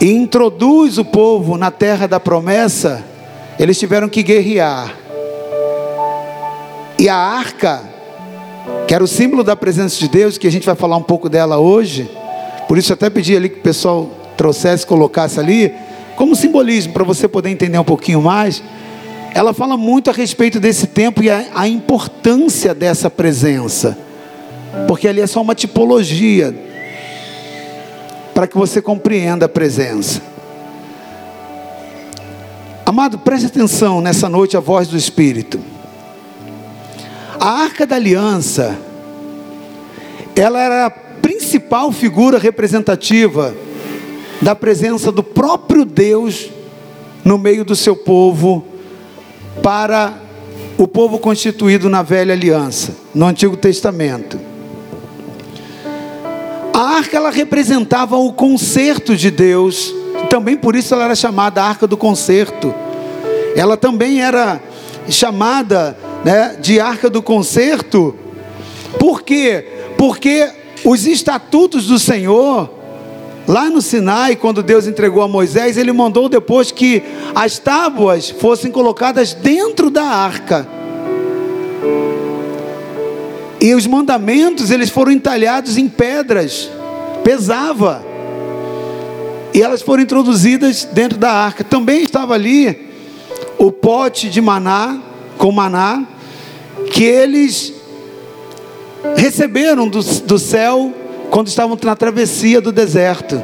e 0.00 0.12
introduz 0.12 0.96
o 0.96 1.04
povo 1.04 1.58
na 1.58 1.72
terra 1.72 2.06
da 2.06 2.20
promessa, 2.20 3.15
eles 3.58 3.78
tiveram 3.78 4.08
que 4.08 4.22
guerrear. 4.22 4.94
E 6.98 7.08
a 7.08 7.16
arca, 7.16 7.82
que 8.86 8.94
era 8.94 9.04
o 9.04 9.06
símbolo 9.06 9.44
da 9.44 9.54
presença 9.54 9.98
de 9.98 10.08
Deus, 10.08 10.38
que 10.38 10.46
a 10.46 10.52
gente 10.52 10.66
vai 10.66 10.74
falar 10.74 10.96
um 10.96 11.02
pouco 11.02 11.28
dela 11.28 11.58
hoje, 11.58 12.10
por 12.66 12.78
isso 12.78 12.92
até 12.92 13.10
pedi 13.10 13.36
ali 13.36 13.48
que 13.48 13.58
o 13.58 13.62
pessoal 13.62 14.10
trouxesse, 14.36 14.86
colocasse 14.86 15.38
ali, 15.38 15.72
como 16.16 16.34
simbolismo, 16.34 16.92
para 16.92 17.04
você 17.04 17.28
poder 17.28 17.50
entender 17.50 17.78
um 17.78 17.84
pouquinho 17.84 18.22
mais 18.22 18.62
ela 19.36 19.52
fala 19.52 19.76
muito 19.76 20.08
a 20.08 20.14
respeito 20.14 20.58
desse 20.58 20.86
tempo 20.86 21.22
e 21.22 21.28
a, 21.28 21.44
a 21.54 21.68
importância 21.68 22.74
dessa 22.74 23.10
presença, 23.10 23.98
porque 24.88 25.06
ali 25.06 25.20
é 25.20 25.26
só 25.26 25.42
uma 25.42 25.54
tipologia 25.54 26.54
para 28.32 28.46
que 28.46 28.56
você 28.56 28.80
compreenda 28.80 29.44
a 29.44 29.48
presença. 29.48 30.22
Amado, 32.88 33.18
preste 33.18 33.46
atenção 33.46 34.00
nessa 34.00 34.28
noite 34.28 34.56
a 34.56 34.60
voz 34.60 34.86
do 34.86 34.96
Espírito. 34.96 35.58
A 37.40 37.50
arca 37.62 37.84
da 37.84 37.96
aliança, 37.96 38.78
ela 40.36 40.60
era 40.60 40.86
a 40.86 40.90
principal 40.90 41.90
figura 41.90 42.38
representativa 42.38 43.52
da 44.40 44.54
presença 44.54 45.10
do 45.10 45.24
próprio 45.24 45.84
Deus 45.84 46.48
no 47.24 47.36
meio 47.36 47.64
do 47.64 47.74
seu 47.74 47.96
povo 47.96 48.64
para 49.64 50.14
o 50.78 50.86
povo 50.86 51.18
constituído 51.18 51.88
na 51.88 52.04
velha 52.04 52.34
aliança, 52.34 52.94
no 53.12 53.26
Antigo 53.26 53.56
Testamento. 53.56 54.38
A 56.72 56.98
arca 56.98 57.16
ela 57.16 57.30
representava 57.30 58.16
o 58.16 58.32
concerto 58.32 59.16
de 59.16 59.28
Deus, 59.28 59.92
também 60.28 60.56
por 60.56 60.74
isso 60.76 60.94
ela 60.94 61.04
era 61.04 61.14
chamada 61.14 61.62
arca 61.62 61.86
do 61.86 61.96
concerto. 61.96 62.74
Ela 63.54 63.76
também 63.76 64.20
era 64.20 64.60
chamada 65.08 65.96
né, 66.24 66.56
de 66.60 66.80
arca 66.80 67.08
do 67.08 67.22
concerto, 67.22 68.14
por 68.98 69.22
quê? 69.22 69.64
Porque 69.96 70.50
os 70.84 71.06
estatutos 71.06 71.86
do 71.86 71.98
Senhor 71.98 72.76
Lá 73.48 73.70
no 73.70 73.80
Sinai, 73.80 74.34
quando 74.34 74.60
Deus 74.60 74.88
entregou 74.88 75.22
a 75.22 75.28
Moisés, 75.28 75.76
ele 75.76 75.92
mandou 75.92 76.28
depois 76.28 76.72
que 76.72 77.00
as 77.32 77.58
tábuas 77.60 78.28
fossem 78.28 78.72
colocadas 78.72 79.34
dentro 79.34 79.88
da 79.88 80.02
arca. 80.02 80.66
E 83.60 83.72
os 83.72 83.86
mandamentos, 83.86 84.72
eles 84.72 84.90
foram 84.90 85.12
entalhados 85.12 85.78
em 85.78 85.88
pedras, 85.88 86.68
pesava. 87.22 88.04
E 89.56 89.62
elas 89.62 89.80
foram 89.80 90.02
introduzidas 90.02 90.84
dentro 90.84 91.16
da 91.16 91.32
arca. 91.32 91.64
Também 91.64 92.02
estava 92.02 92.34
ali 92.34 92.90
o 93.56 93.72
pote 93.72 94.28
de 94.28 94.38
maná, 94.38 95.00
com 95.38 95.50
maná, 95.50 96.06
que 96.92 97.02
eles 97.02 97.72
receberam 99.16 99.88
do, 99.88 100.02
do 100.02 100.38
céu 100.38 100.92
quando 101.30 101.46
estavam 101.46 101.78
na 101.82 101.96
travessia 101.96 102.60
do 102.60 102.70
deserto. 102.70 103.42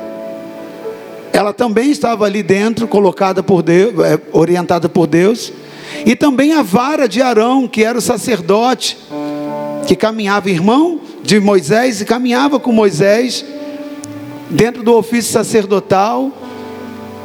Ela 1.32 1.54
também 1.54 1.90
estava 1.90 2.26
ali 2.26 2.42
dentro, 2.42 2.86
colocada 2.86 3.42
por 3.42 3.62
Deus, 3.62 3.94
é, 4.04 4.20
orientada 4.32 4.90
por 4.90 5.06
Deus. 5.06 5.50
E 6.04 6.14
também 6.14 6.52
a 6.52 6.60
vara 6.60 7.08
de 7.08 7.22
Arão, 7.22 7.66
que 7.66 7.82
era 7.82 7.96
o 7.96 8.02
sacerdote, 8.02 8.98
que 9.86 9.96
caminhava, 9.96 10.50
irmão 10.50 11.00
de 11.22 11.40
Moisés, 11.40 12.02
e 12.02 12.04
caminhava 12.04 12.60
com 12.60 12.70
Moisés 12.70 13.46
dentro 14.52 14.82
do 14.82 14.94
ofício 14.94 15.32
sacerdotal. 15.32 16.30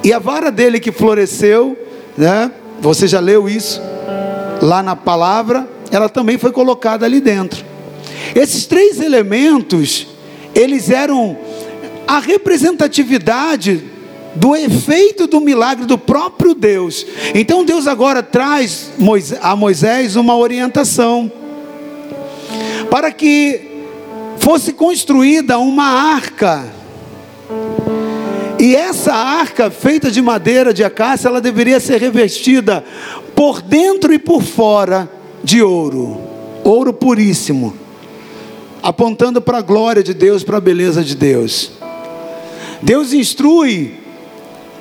E 0.04 0.14
a 0.14 0.20
vara 0.20 0.52
dele 0.52 0.80
que 0.80 0.92
floresceu, 0.92 1.78
né? 2.18 2.52
Você 2.80 3.08
já 3.08 3.20
leu 3.20 3.50
isso 3.50 3.82
lá 4.62 4.82
na 4.82 4.96
palavra, 4.96 5.68
ela 5.92 6.10
também 6.10 6.38
foi 6.38 6.52
colocada 6.52 7.06
ali 7.06 7.20
dentro. 7.20 7.64
Esses 8.36 8.66
três 8.66 9.00
elementos 9.00 10.08
eles 10.54 10.90
eram 10.90 11.38
a 12.08 12.20
representatividade 12.20 13.84
do 14.36 14.56
efeito 14.56 15.28
do 15.28 15.40
milagre 15.40 15.86
do 15.86 15.98
próprio 15.98 16.54
Deus. 16.54 17.06
Então 17.34 17.66
Deus 17.66 17.88
agora 17.88 18.24
traz 18.24 18.92
a 19.42 19.56
Moisés 19.56 20.16
uma 20.16 20.36
orientação 20.36 21.32
para 22.90 23.12
que 23.12 23.62
fosse 24.38 24.74
construída 24.74 25.60
uma 25.60 25.86
arca. 25.86 26.77
E 28.60 28.76
essa 28.76 29.14
arca 29.14 29.70
feita 29.70 30.10
de 30.10 30.22
madeira 30.22 30.74
de 30.74 30.84
acácia, 30.84 31.28
ela 31.28 31.40
deveria 31.40 31.80
ser 31.80 32.02
revestida 32.02 32.84
por 33.36 33.62
dentro 33.62 34.12
e 34.12 34.18
por 34.18 34.42
fora 34.42 35.10
de 35.44 35.62
ouro, 35.62 36.20
ouro 36.64 36.92
puríssimo, 36.92 37.76
apontando 38.82 39.40
para 39.40 39.60
a 39.60 39.62
glória 39.62 40.02
de 40.02 40.14
Deus, 40.14 40.44
para 40.44 40.58
a 40.58 40.62
beleza 40.62 41.04
de 41.04 41.16
Deus. 41.16 41.72
Deus 42.82 43.14
instrui 43.14 43.94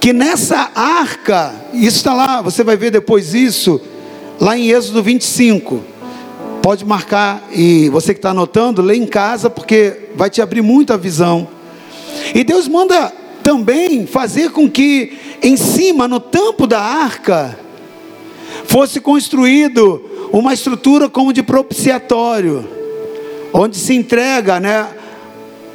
que 0.00 0.10
nessa 0.12 0.70
arca, 0.74 1.54
isso 1.74 1.98
está 1.98 2.14
lá, 2.14 2.40
você 2.40 2.64
vai 2.64 2.78
ver 2.78 2.90
depois 2.90 3.34
isso, 3.34 3.78
lá 4.40 4.56
em 4.56 4.70
Êxodo 4.70 5.02
25. 5.02 5.82
Pode 6.62 6.84
marcar 6.84 7.46
e 7.52 7.90
você 7.90 8.14
que 8.14 8.18
está 8.18 8.30
anotando, 8.30 8.80
lê 8.80 8.96
em 8.96 9.06
casa, 9.06 9.50
porque 9.50 10.08
vai 10.16 10.30
te 10.30 10.40
abrir 10.40 10.62
muita 10.62 10.96
visão. 10.96 11.46
E 12.34 12.42
Deus 12.42 12.66
manda 12.66 13.12
também 13.46 14.08
fazer 14.08 14.50
com 14.50 14.68
que 14.68 15.16
em 15.40 15.56
cima, 15.56 16.08
no 16.08 16.18
tampo 16.18 16.66
da 16.66 16.80
arca, 16.80 17.56
fosse 18.64 19.00
construído 19.00 20.02
uma 20.32 20.52
estrutura 20.52 21.08
como 21.08 21.32
de 21.32 21.44
propiciatório, 21.44 22.68
onde 23.52 23.76
se 23.76 23.94
entrega 23.94 24.58
né, 24.58 24.88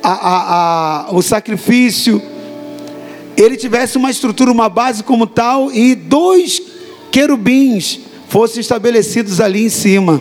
a, 0.03 0.11
a, 0.11 1.05
a, 1.07 1.11
o 1.13 1.21
sacrifício, 1.21 2.21
ele 3.37 3.55
tivesse 3.55 3.97
uma 3.97 4.11
estrutura, 4.11 4.51
uma 4.51 4.67
base 4.67 5.01
como 5.01 5.25
tal, 5.25 5.71
e 5.71 5.95
dois 5.95 6.61
querubins 7.09 8.01
fossem 8.27 8.59
estabelecidos 8.59 9.39
ali 9.39 9.63
em 9.63 9.69
cima. 9.69 10.19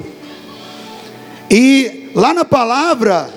E 1.50 2.11
lá 2.14 2.33
na 2.33 2.45
palavra, 2.45 3.28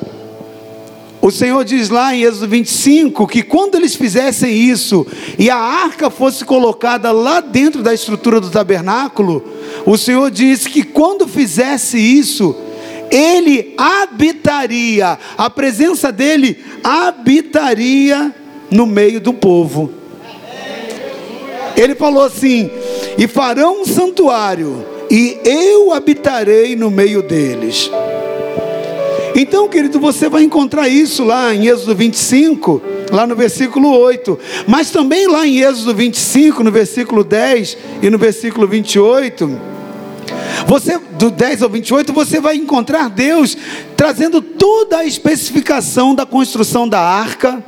o 1.23 1.31
Senhor 1.31 1.63
diz 1.63 1.87
lá 1.87 2.13
em 2.13 2.23
Êxodo 2.23 2.49
25 2.49 3.25
que 3.27 3.43
quando 3.43 3.75
eles 3.75 3.95
fizessem 3.95 4.53
isso 4.53 5.07
e 5.39 5.49
a 5.49 5.55
arca 5.55 6.09
fosse 6.09 6.43
colocada 6.43 7.13
lá 7.13 7.39
dentro 7.39 7.81
da 7.81 7.93
estrutura 7.93 8.41
do 8.41 8.49
tabernáculo, 8.49 9.41
o 9.85 9.97
Senhor 9.97 10.29
disse 10.29 10.69
que 10.69 10.83
quando 10.83 11.25
fizesse 11.25 11.97
isso, 11.97 12.53
ele 13.09 13.73
habitaria, 13.77 15.17
a 15.37 15.49
presença 15.49 16.11
dele 16.11 16.61
habitaria 16.83 18.35
no 18.69 18.85
meio 18.85 19.21
do 19.21 19.31
povo. 19.31 19.93
Ele 21.77 21.95
falou 21.95 22.23
assim: 22.23 22.69
e 23.17 23.29
farão 23.29 23.83
um 23.83 23.85
santuário, 23.85 24.85
e 25.09 25.37
eu 25.45 25.93
habitarei 25.93 26.75
no 26.75 26.91
meio 26.91 27.23
deles. 27.23 27.89
Então, 29.35 29.67
querido, 29.67 29.99
você 29.99 30.29
vai 30.29 30.43
encontrar 30.43 30.87
isso 30.87 31.23
lá 31.23 31.53
em 31.53 31.67
Êxodo 31.67 31.95
25, 31.95 32.81
lá 33.11 33.25
no 33.25 33.35
versículo 33.35 33.89
8, 33.89 34.39
mas 34.67 34.91
também 34.91 35.27
lá 35.27 35.45
em 35.45 35.59
Êxodo 35.59 35.93
25, 35.95 36.63
no 36.63 36.71
versículo 36.71 37.23
10 37.23 37.77
e 38.01 38.09
no 38.09 38.17
versículo 38.17 38.67
28. 38.67 39.59
Você, 40.67 40.99
do 41.17 41.31
10 41.31 41.63
ao 41.63 41.69
28, 41.69 42.13
você 42.13 42.39
vai 42.39 42.55
encontrar 42.55 43.09
Deus 43.09 43.57
trazendo 43.97 44.41
toda 44.41 44.99
a 44.99 45.05
especificação 45.05 46.13
da 46.13 46.25
construção 46.25 46.87
da 46.87 46.99
arca, 46.99 47.63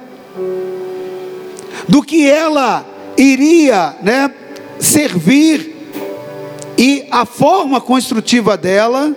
do 1.88 2.02
que 2.02 2.28
ela 2.30 2.86
iria 3.18 3.96
né, 4.02 4.32
servir 4.80 5.76
e 6.78 7.06
a 7.10 7.26
forma 7.26 7.82
construtiva 7.82 8.56
dela. 8.56 9.16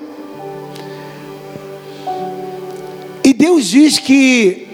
E 3.29 3.35
Deus 3.35 3.67
diz 3.67 3.99
que 3.99 4.67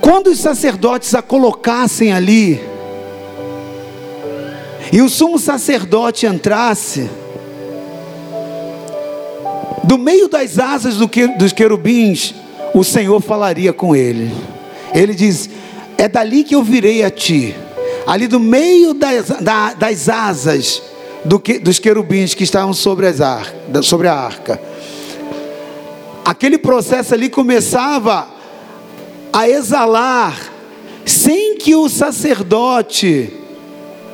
quando 0.00 0.28
os 0.28 0.38
sacerdotes 0.38 1.14
a 1.14 1.20
colocassem 1.20 2.14
ali, 2.14 2.58
e 4.90 5.02
o 5.02 5.08
sumo 5.10 5.38
sacerdote 5.38 6.24
entrasse, 6.24 7.10
do 9.84 9.98
meio 9.98 10.28
das 10.28 10.58
asas 10.58 10.96
do 10.96 11.06
que, 11.06 11.26
dos 11.36 11.52
querubins, 11.52 12.34
o 12.72 12.82
Senhor 12.82 13.20
falaria 13.20 13.70
com 13.70 13.94
ele. 13.94 14.32
Ele 14.94 15.14
diz: 15.14 15.50
É 15.98 16.08
dali 16.08 16.42
que 16.42 16.54
eu 16.54 16.62
virei 16.62 17.04
a 17.04 17.10
ti, 17.10 17.54
ali 18.06 18.26
do 18.26 18.40
meio 18.40 18.94
das, 18.94 19.28
da, 19.42 19.74
das 19.74 20.08
asas 20.08 20.82
do 21.22 21.38
que, 21.38 21.58
dos 21.58 21.78
querubins 21.78 22.32
que 22.32 22.44
estavam 22.44 22.72
sobre, 22.72 23.08
ar, 23.08 23.54
sobre 23.82 24.08
a 24.08 24.14
arca 24.14 24.69
aquele 26.24 26.58
processo 26.58 27.14
ali 27.14 27.28
começava 27.28 28.28
a 29.32 29.48
exalar, 29.48 30.52
sem 31.04 31.56
que 31.56 31.74
o 31.74 31.88
sacerdote 31.88 33.32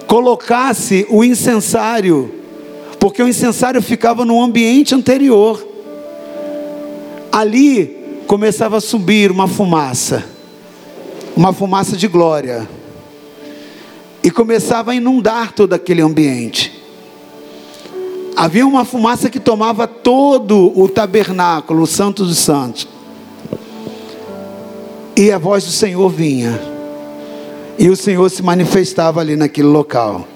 colocasse 0.07 1.07
o 1.09 1.25
incensário, 1.25 2.33
porque 2.99 3.23
o 3.23 3.29
incensário 3.29 3.83
ficava 3.83 4.25
no 4.25 4.42
ambiente 4.42 4.95
anterior. 4.95 5.66
Ali 7.33 8.23
começava 8.27 8.79
a 8.79 8.81
subir 8.81 9.31
uma 9.31 9.49
fumaça, 9.49 10.25
uma 11.37 11.53
fumaça 11.53 11.97
de 11.97 12.09
glória, 12.09 12.69
e 14.23 14.31
começava 14.31 14.92
a 14.92 14.95
inundar 14.95 15.53
todo 15.53 15.73
aquele 15.73 16.03
ambiente 16.03 16.76
havia 18.37 18.66
uma 18.66 18.85
fumaça 18.85 19.31
que 19.31 19.40
tomava 19.40 19.87
todo 19.87 20.70
o 20.79 20.87
tabernáculo, 20.88 21.83
o 21.83 21.87
Santo 21.87 22.22
dos 22.22 22.37
Santos. 22.37 22.87
E 25.16 25.33
a 25.33 25.38
voz 25.38 25.64
do 25.64 25.70
Senhor 25.70 26.07
vinha. 26.11 26.61
E 27.79 27.88
o 27.88 27.96
Senhor 27.96 28.29
se 28.31 28.42
manifestava 28.42 29.20
ali 29.20 29.35
naquele 29.35 29.68
local. 29.68 30.29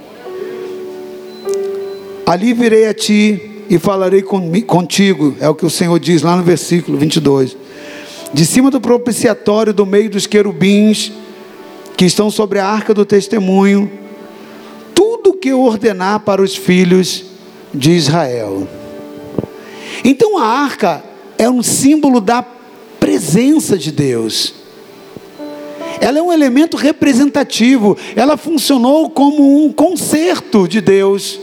Ali 2.24 2.54
virei 2.54 2.86
a 2.86 2.94
ti 2.94 3.64
e 3.68 3.78
falarei 3.78 4.22
contigo, 4.22 5.36
é 5.38 5.48
o 5.48 5.54
que 5.54 5.66
o 5.66 5.70
Senhor 5.70 5.98
diz 6.00 6.22
lá 6.22 6.36
no 6.36 6.42
versículo 6.42 6.96
22. 6.96 7.56
De 8.32 8.46
cima 8.46 8.70
do 8.70 8.80
propiciatório, 8.80 9.74
do 9.74 9.84
meio 9.84 10.08
dos 10.08 10.26
querubins 10.26 11.12
que 11.96 12.04
estão 12.06 12.30
sobre 12.30 12.58
a 12.58 12.66
arca 12.66 12.94
do 12.94 13.04
testemunho, 13.04 13.90
tudo 14.94 15.34
que 15.34 15.48
eu 15.48 15.60
ordenar 15.60 16.20
para 16.20 16.40
os 16.40 16.56
filhos 16.56 17.29
de 17.72 17.92
Israel. 17.92 18.66
Então 20.04 20.38
a 20.38 20.44
arca 20.44 21.02
é 21.38 21.48
um 21.48 21.62
símbolo 21.62 22.20
da 22.20 22.42
presença 22.98 23.78
de 23.78 23.90
Deus. 23.90 24.54
Ela 26.00 26.18
é 26.18 26.22
um 26.22 26.32
elemento 26.32 26.76
representativo, 26.76 27.96
ela 28.16 28.36
funcionou 28.36 29.10
como 29.10 29.64
um 29.64 29.72
concerto 29.72 30.66
de 30.66 30.80
Deus, 30.80 31.38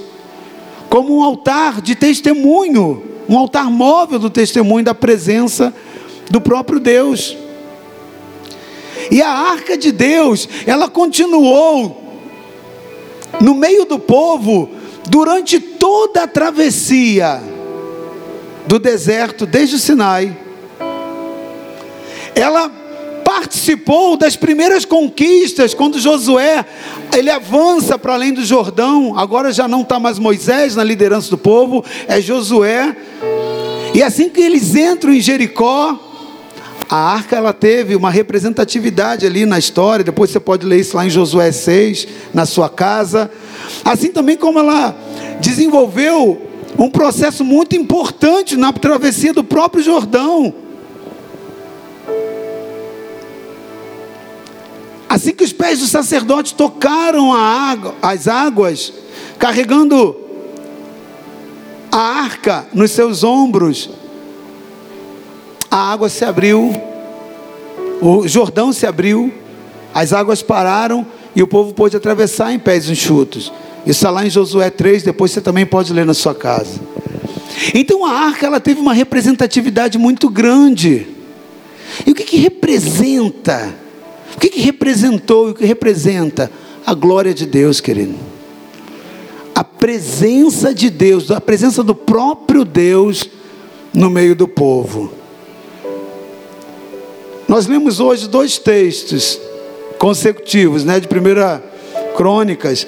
como 0.90 1.18
um 1.18 1.24
altar 1.24 1.82
de 1.82 1.96
testemunho, 1.96 3.04
um 3.30 3.38
altar 3.38 3.70
móvel 3.70 4.18
do 4.18 4.30
testemunho 4.30 4.84
da 4.84 4.96
presença 4.96 5.74
do 6.30 6.42
próprio 6.42 6.80
Deus. 6.80 7.38
E 9.12 9.22
a 9.22 9.30
arca 9.30 9.78
de 9.78 9.92
Deus, 9.92 10.50
ela 10.66 10.90
continuou 10.90 12.04
no 13.40 13.54
meio 13.54 13.86
do 13.86 14.00
povo 14.00 14.70
durante 15.10 15.60
toda 15.60 16.24
a 16.24 16.28
travessia 16.28 17.42
do 18.68 18.78
deserto, 18.78 19.46
desde 19.46 19.76
o 19.76 19.80
Sinai, 19.80 20.38
ela 22.36 22.70
participou 23.24 24.16
das 24.16 24.36
primeiras 24.36 24.86
conquistas, 24.86 25.74
quando 25.74 26.00
Josué 26.00 26.66
ele 27.16 27.30
avança 27.30 27.98
para 27.98 28.14
além 28.14 28.34
do 28.34 28.44
Jordão, 28.44 29.18
agora 29.18 29.52
já 29.52 29.68
não 29.68 29.82
está 29.82 30.00
mais 30.00 30.18
Moisés 30.20 30.76
na 30.76 30.84
liderança 30.84 31.30
do 31.30 31.38
povo, 31.38 31.84
é 32.08 32.22
Josué. 32.22 32.96
E 33.94 34.04
assim 34.04 34.30
que 34.30 34.42
eles 34.42 34.76
entram 34.76 35.14
em 35.14 35.20
Jericó, 35.20 36.07
a 36.90 36.96
arca 36.96 37.36
ela 37.36 37.52
teve 37.52 37.96
uma 37.96 38.10
representatividade 38.10 39.26
ali 39.26 39.46
na 39.46 39.60
história, 39.60 40.06
depois 40.06 40.32
você 40.32 40.40
pode 40.40 40.66
ler 40.66 40.80
isso 40.80 40.96
lá 40.96 41.06
em 41.06 41.10
Josué 41.10 41.52
6, 41.52 42.08
na 42.34 42.46
sua 42.46 42.70
casa. 42.70 43.30
Assim 43.84 44.10
também 44.10 44.38
como 44.38 44.60
ela 44.60 44.96
desenvolveu 45.42 46.42
um 46.78 46.90
processo 46.90 47.44
muito 47.44 47.76
importante 47.76 48.56
na 48.56 48.72
travessia 48.72 49.34
do 49.34 49.44
próprio 49.44 49.84
Jordão. 49.84 50.54
Assim 55.10 55.34
que 55.34 55.44
os 55.44 55.54
pés 55.54 55.80
do 55.80 55.88
sacerdote 55.88 56.54
tocaram 56.54 57.34
água, 57.34 57.96
as 58.02 58.28
águas, 58.28 58.94
carregando 59.38 60.16
a 61.92 61.98
arca 61.98 62.68
nos 62.74 62.92
seus 62.92 63.24
ombros, 63.24 63.90
a 65.70 65.92
água 65.92 66.10
se 66.10 66.24
abriu, 66.24 66.74
o 68.02 68.28
Jordão 68.28 68.72
se 68.72 68.86
abriu, 68.86 69.34
as 69.94 70.14
águas 70.14 70.42
pararam 70.42 71.06
e 71.36 71.42
o 71.44 71.48
povo 71.48 71.74
pôde 71.74 71.98
atravessar 71.98 72.54
em 72.54 72.60
pés 72.60 72.90
enxutos. 72.90 73.52
Isso 73.86 74.00
está 74.00 74.10
lá 74.10 74.26
em 74.26 74.30
Josué 74.30 74.70
3, 74.70 75.04
depois 75.04 75.32
você 75.32 75.42
também 75.42 75.66
pode 75.66 75.94
ler 75.94 76.06
na 76.06 76.14
sua 76.14 76.36
casa. 76.36 76.80
Então 77.74 78.06
a 78.06 78.12
arca 78.12 78.46
ela 78.46 78.60
teve 78.60 78.80
uma 78.80 78.94
representatividade 78.94 79.98
muito 79.98 80.30
grande. 80.30 81.08
E 82.06 82.12
o 82.12 82.16
que, 82.16 82.24
que 82.24 82.38
representa 82.38 83.74
O 84.36 84.40
que, 84.40 84.50
que 84.50 84.60
representou 84.60 85.48
e 85.48 85.52
o 85.52 85.56
que 85.56 85.66
representa? 85.66 86.52
A 86.86 86.94
glória 86.94 87.34
de 87.34 87.46
Deus, 87.46 87.82
querido. 87.82 88.16
A 89.56 89.64
presença 89.64 90.74
de 90.74 90.90
Deus, 90.92 91.32
a 91.32 91.42
presença 91.42 91.84
do 91.84 91.96
próprio 91.96 92.64
Deus 92.64 93.30
no 93.94 94.10
meio 94.10 94.36
do 94.36 94.48
povo. 94.48 95.12
Nós 97.48 97.66
lemos 97.66 98.02
hoje 98.02 98.28
dois 98.28 98.58
textos 98.58 99.40
consecutivos, 99.98 100.84
né, 100.84 101.00
de 101.00 101.08
primeira 101.08 101.64
Crônicas, 102.18 102.86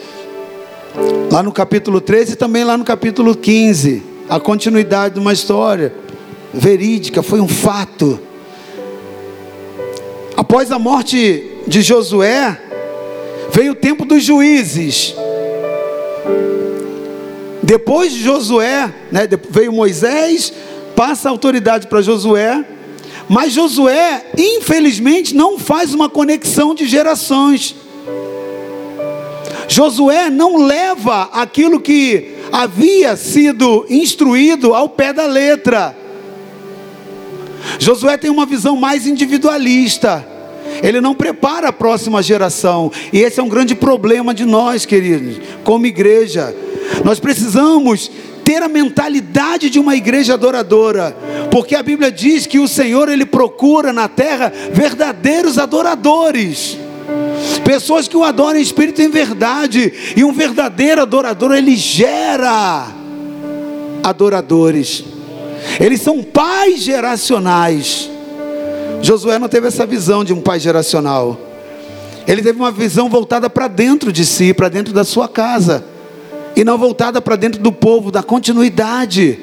lá 1.31 1.41
no 1.41 1.53
capítulo 1.53 2.01
13 2.01 2.33
e 2.33 2.35
também 2.35 2.65
lá 2.65 2.77
no 2.77 2.83
capítulo 2.83 3.37
15, 3.37 4.03
a 4.27 4.37
continuidade 4.37 5.13
de 5.13 5.21
uma 5.21 5.31
história 5.31 5.93
verídica, 6.53 7.23
foi 7.23 7.39
um 7.39 7.47
fato. 7.47 8.19
Após 10.35 10.73
a 10.73 10.77
morte 10.77 11.51
de 11.65 11.81
Josué, 11.81 12.59
veio 13.53 13.71
o 13.71 13.75
tempo 13.75 14.03
dos 14.03 14.21
juízes. 14.21 15.15
Depois 17.63 18.11
de 18.11 18.21
Josué, 18.21 18.93
né, 19.09 19.21
veio 19.49 19.71
Moisés, 19.71 20.51
passa 20.97 21.29
a 21.29 21.31
autoridade 21.31 21.87
para 21.87 22.01
Josué, 22.01 22.65
mas 23.29 23.53
Josué, 23.53 24.25
infelizmente, 24.35 25.35
não 25.35 25.59
faz 25.59 25.93
uma 25.93 26.09
conexão 26.09 26.73
de 26.73 26.87
gerações. 26.87 27.75
Josué 29.67 30.31
não 30.31 30.57
leva 30.57 31.29
aquilo 31.31 31.79
que 31.79 32.33
havia 32.51 33.15
sido 33.15 33.85
instruído 33.87 34.73
ao 34.73 34.89
pé 34.89 35.13
da 35.13 35.27
letra. 35.27 35.95
Josué 37.77 38.17
tem 38.17 38.31
uma 38.31 38.47
visão 38.47 38.75
mais 38.75 39.05
individualista. 39.05 40.25
Ele 40.81 40.99
não 40.99 41.13
prepara 41.13 41.69
a 41.69 41.73
próxima 41.73 42.23
geração. 42.23 42.91
E 43.13 43.19
esse 43.19 43.39
é 43.39 43.43
um 43.43 43.49
grande 43.49 43.75
problema 43.75 44.33
de 44.33 44.45
nós, 44.45 44.85
queridos, 44.87 45.39
como 45.63 45.85
igreja. 45.85 46.55
Nós 47.05 47.19
precisamos 47.19 48.09
ter 48.49 48.63
a 48.63 48.67
mentalidade 48.67 49.69
de 49.69 49.77
uma 49.77 49.95
igreja 49.95 50.33
adoradora, 50.33 51.15
porque 51.51 51.75
a 51.75 51.83
Bíblia 51.83 52.11
diz 52.11 52.47
que 52.47 52.57
o 52.57 52.67
Senhor 52.67 53.07
ele 53.07 53.23
procura 53.23 53.93
na 53.93 54.07
terra 54.07 54.51
verdadeiros 54.73 55.59
adoradores. 55.59 56.75
Pessoas 57.63 58.07
que 58.07 58.17
o 58.17 58.23
adoram 58.23 58.57
em 58.57 58.63
espírito 58.63 59.03
e 59.03 59.05
em 59.05 59.09
verdade, 59.11 59.93
e 60.17 60.23
um 60.23 60.33
verdadeiro 60.33 60.99
adorador 60.99 61.51
ele 61.51 61.75
gera 61.75 62.87
adoradores. 64.01 65.03
Eles 65.79 66.01
são 66.01 66.23
pais 66.23 66.79
geracionais. 66.79 68.09
Josué 69.03 69.37
não 69.37 69.47
teve 69.47 69.67
essa 69.67 69.85
visão 69.85 70.23
de 70.23 70.33
um 70.33 70.41
pai 70.41 70.59
geracional. 70.59 71.39
Ele 72.25 72.41
teve 72.41 72.57
uma 72.57 72.71
visão 72.71 73.09
voltada 73.09 73.47
para 73.47 73.67
dentro 73.67 74.11
de 74.11 74.25
si, 74.25 74.55
para 74.55 74.69
dentro 74.69 74.91
da 74.91 75.03
sua 75.03 75.27
casa 75.27 75.85
e 76.59 76.63
não 76.65 76.77
voltada 76.77 77.21
para 77.21 77.37
dentro 77.37 77.61
do 77.61 77.71
povo, 77.71 78.11
da 78.11 78.21
continuidade. 78.21 79.39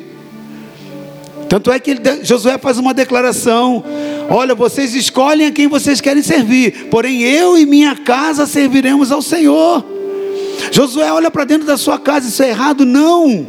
Tanto 1.49 1.73
é 1.73 1.79
que 1.81 1.93
ele, 1.93 2.01
Josué 2.23 2.59
faz 2.59 2.77
uma 2.77 2.93
declaração: 2.93 3.83
Olha, 4.29 4.55
vocês 4.55 4.95
escolhem 4.95 5.47
a 5.47 5.51
quem 5.51 5.67
vocês 5.67 5.99
querem 5.99 6.23
servir, 6.23 6.89
porém 6.91 7.23
eu 7.23 7.57
e 7.57 7.65
minha 7.65 7.97
casa 7.97 8.45
serviremos 8.45 9.11
ao 9.11 9.23
Senhor. 9.23 9.83
Josué 10.71 11.11
olha 11.11 11.31
para 11.31 11.45
dentro 11.45 11.67
da 11.67 11.79
sua 11.79 11.99
casa, 11.99 12.29
isso 12.29 12.43
é 12.43 12.51
errado? 12.51 12.85
Não, 12.85 13.47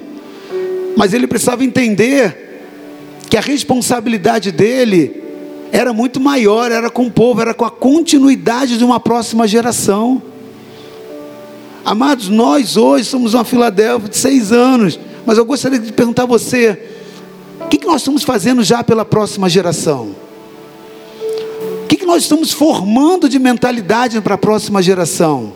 mas 0.96 1.14
ele 1.14 1.28
precisava 1.28 1.66
entender 1.66 2.62
que 3.30 3.36
a 3.36 3.42
responsabilidade 3.42 4.50
dele 4.50 5.24
era 5.74 5.92
muito 5.92 6.22
maior, 6.22 6.72
era 6.72 6.90
com 6.90 7.08
o 7.08 7.12
povo, 7.12 7.42
era 7.42 7.54
com 7.54 7.66
a 7.66 7.72
continuidade 7.72 8.78
de 8.78 8.86
uma 8.86 9.02
próxima 9.02 9.46
geração. 9.46 10.24
Amados, 11.86 12.30
nós 12.30 12.76
hoje 12.78 13.06
somos 13.06 13.34
uma 13.34 13.44
Filadélfia 13.44 14.10
de 14.10 14.18
seis 14.18 14.52
anos, 14.52 15.00
mas 15.26 15.38
eu 15.38 15.46
gostaria 15.46 15.80
de 15.80 15.92
perguntar 15.92 16.24
a 16.24 16.28
você: 16.28 16.80
o 17.62 17.68
que, 17.68 17.78
que 17.78 17.88
nós 17.88 18.02
estamos 18.02 18.24
fazendo 18.24 18.64
já 18.64 18.84
pela 18.84 19.06
próxima 19.06 19.50
geração? 19.50 20.16
O 21.84 21.88
que, 21.88 21.96
que 21.96 22.06
nós 22.06 22.24
estamos 22.24 22.52
formando 22.52 23.30
de 23.30 23.40
mentalidade 23.40 24.20
para 24.22 24.36
a 24.36 24.38
próxima 24.38 24.82
geração? 24.82 25.54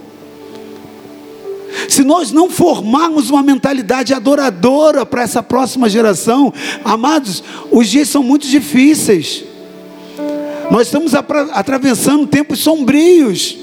Se 1.87 2.03
nós 2.03 2.31
não 2.31 2.49
formarmos 2.49 3.29
uma 3.29 3.43
mentalidade 3.43 4.13
adoradora 4.13 5.05
para 5.05 5.23
essa 5.23 5.41
próxima 5.41 5.89
geração, 5.89 6.53
amados, 6.83 7.43
os 7.69 7.87
dias 7.87 8.09
são 8.09 8.23
muito 8.23 8.47
difíceis. 8.47 9.43
Nós 10.69 10.87
estamos 10.87 11.13
atravessando 11.13 12.27
tempos 12.27 12.59
sombrios. 12.59 13.57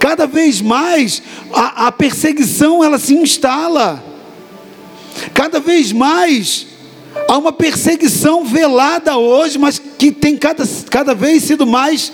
Cada 0.00 0.26
vez 0.26 0.62
mais 0.62 1.22
a, 1.52 1.88
a 1.88 1.92
perseguição 1.92 2.82
ela 2.82 2.98
se 2.98 3.14
instala. 3.14 4.02
Cada 5.34 5.60
vez 5.60 5.92
mais 5.92 6.66
há 7.28 7.36
uma 7.36 7.52
perseguição 7.52 8.42
velada 8.42 9.18
hoje, 9.18 9.58
mas 9.58 9.78
que 9.78 10.10
tem 10.10 10.38
cada, 10.38 10.64
cada 10.88 11.14
vez 11.14 11.44
sido 11.44 11.66
mais 11.66 12.10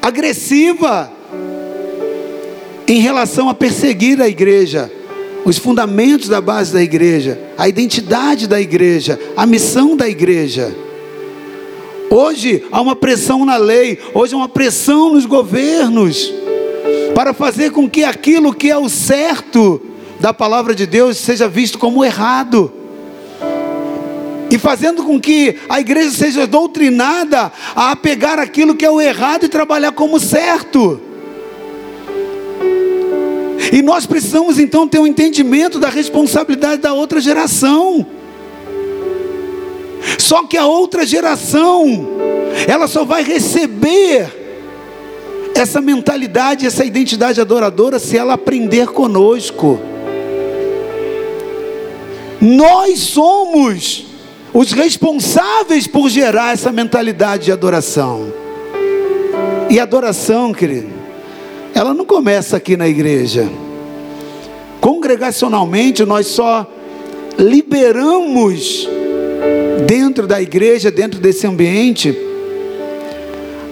agressiva 0.00 1.12
em 2.88 3.00
relação 3.00 3.50
a 3.50 3.54
perseguir 3.54 4.20
a 4.22 4.26
igreja, 4.26 4.90
os 5.44 5.58
fundamentos 5.58 6.30
da 6.30 6.40
base 6.40 6.72
da 6.72 6.82
igreja, 6.82 7.38
a 7.58 7.68
identidade 7.68 8.48
da 8.48 8.58
igreja, 8.58 9.20
a 9.36 9.44
missão 9.44 9.94
da 9.94 10.08
igreja. 10.08 10.74
Hoje 12.08 12.64
há 12.72 12.80
uma 12.80 12.96
pressão 12.96 13.44
na 13.44 13.58
lei, 13.58 13.98
hoje 14.14 14.32
há 14.32 14.38
uma 14.38 14.48
pressão 14.48 15.12
nos 15.12 15.26
governos 15.26 16.32
para 17.14 17.32
fazer 17.32 17.70
com 17.70 17.88
que 17.88 18.04
aquilo 18.04 18.54
que 18.54 18.70
é 18.70 18.76
o 18.76 18.88
certo 18.88 19.80
da 20.20 20.32
palavra 20.32 20.74
de 20.74 20.86
Deus 20.86 21.16
seja 21.16 21.48
visto 21.48 21.78
como 21.78 22.04
errado. 22.04 22.72
E 24.50 24.58
fazendo 24.58 25.04
com 25.04 25.20
que 25.20 25.56
a 25.68 25.80
igreja 25.80 26.10
seja 26.10 26.46
doutrinada 26.46 27.52
a 27.74 27.94
pegar 27.94 28.38
aquilo 28.38 28.74
que 28.74 28.84
é 28.84 28.90
o 28.90 29.00
errado 29.00 29.44
e 29.44 29.48
trabalhar 29.48 29.92
como 29.92 30.18
certo. 30.18 31.00
E 33.72 33.80
nós 33.82 34.06
precisamos 34.06 34.58
então 34.58 34.88
ter 34.88 34.98
um 34.98 35.06
entendimento 35.06 35.78
da 35.78 35.88
responsabilidade 35.88 36.82
da 36.82 36.92
outra 36.92 37.20
geração. 37.20 38.04
Só 40.18 40.44
que 40.44 40.56
a 40.56 40.66
outra 40.66 41.06
geração, 41.06 42.08
ela 42.66 42.88
só 42.88 43.04
vai 43.04 43.22
receber 43.22 44.39
essa 45.54 45.80
mentalidade, 45.80 46.66
essa 46.66 46.84
identidade 46.84 47.40
adoradora, 47.40 47.98
se 47.98 48.16
ela 48.16 48.34
aprender 48.34 48.88
conosco. 48.88 49.80
Nós 52.40 53.00
somos 53.00 54.06
os 54.52 54.72
responsáveis 54.72 55.86
por 55.86 56.08
gerar 56.08 56.52
essa 56.52 56.72
mentalidade 56.72 57.46
de 57.46 57.52
adoração. 57.52 58.32
E 59.68 59.78
adoração, 59.78 60.52
querido, 60.52 60.90
ela 61.74 61.94
não 61.94 62.04
começa 62.04 62.56
aqui 62.56 62.76
na 62.76 62.88
igreja. 62.88 63.48
Congregacionalmente, 64.80 66.04
nós 66.04 66.26
só 66.26 66.66
liberamos 67.38 68.88
dentro 69.86 70.26
da 70.26 70.40
igreja, 70.40 70.90
dentro 70.90 71.20
desse 71.20 71.46
ambiente, 71.46 72.16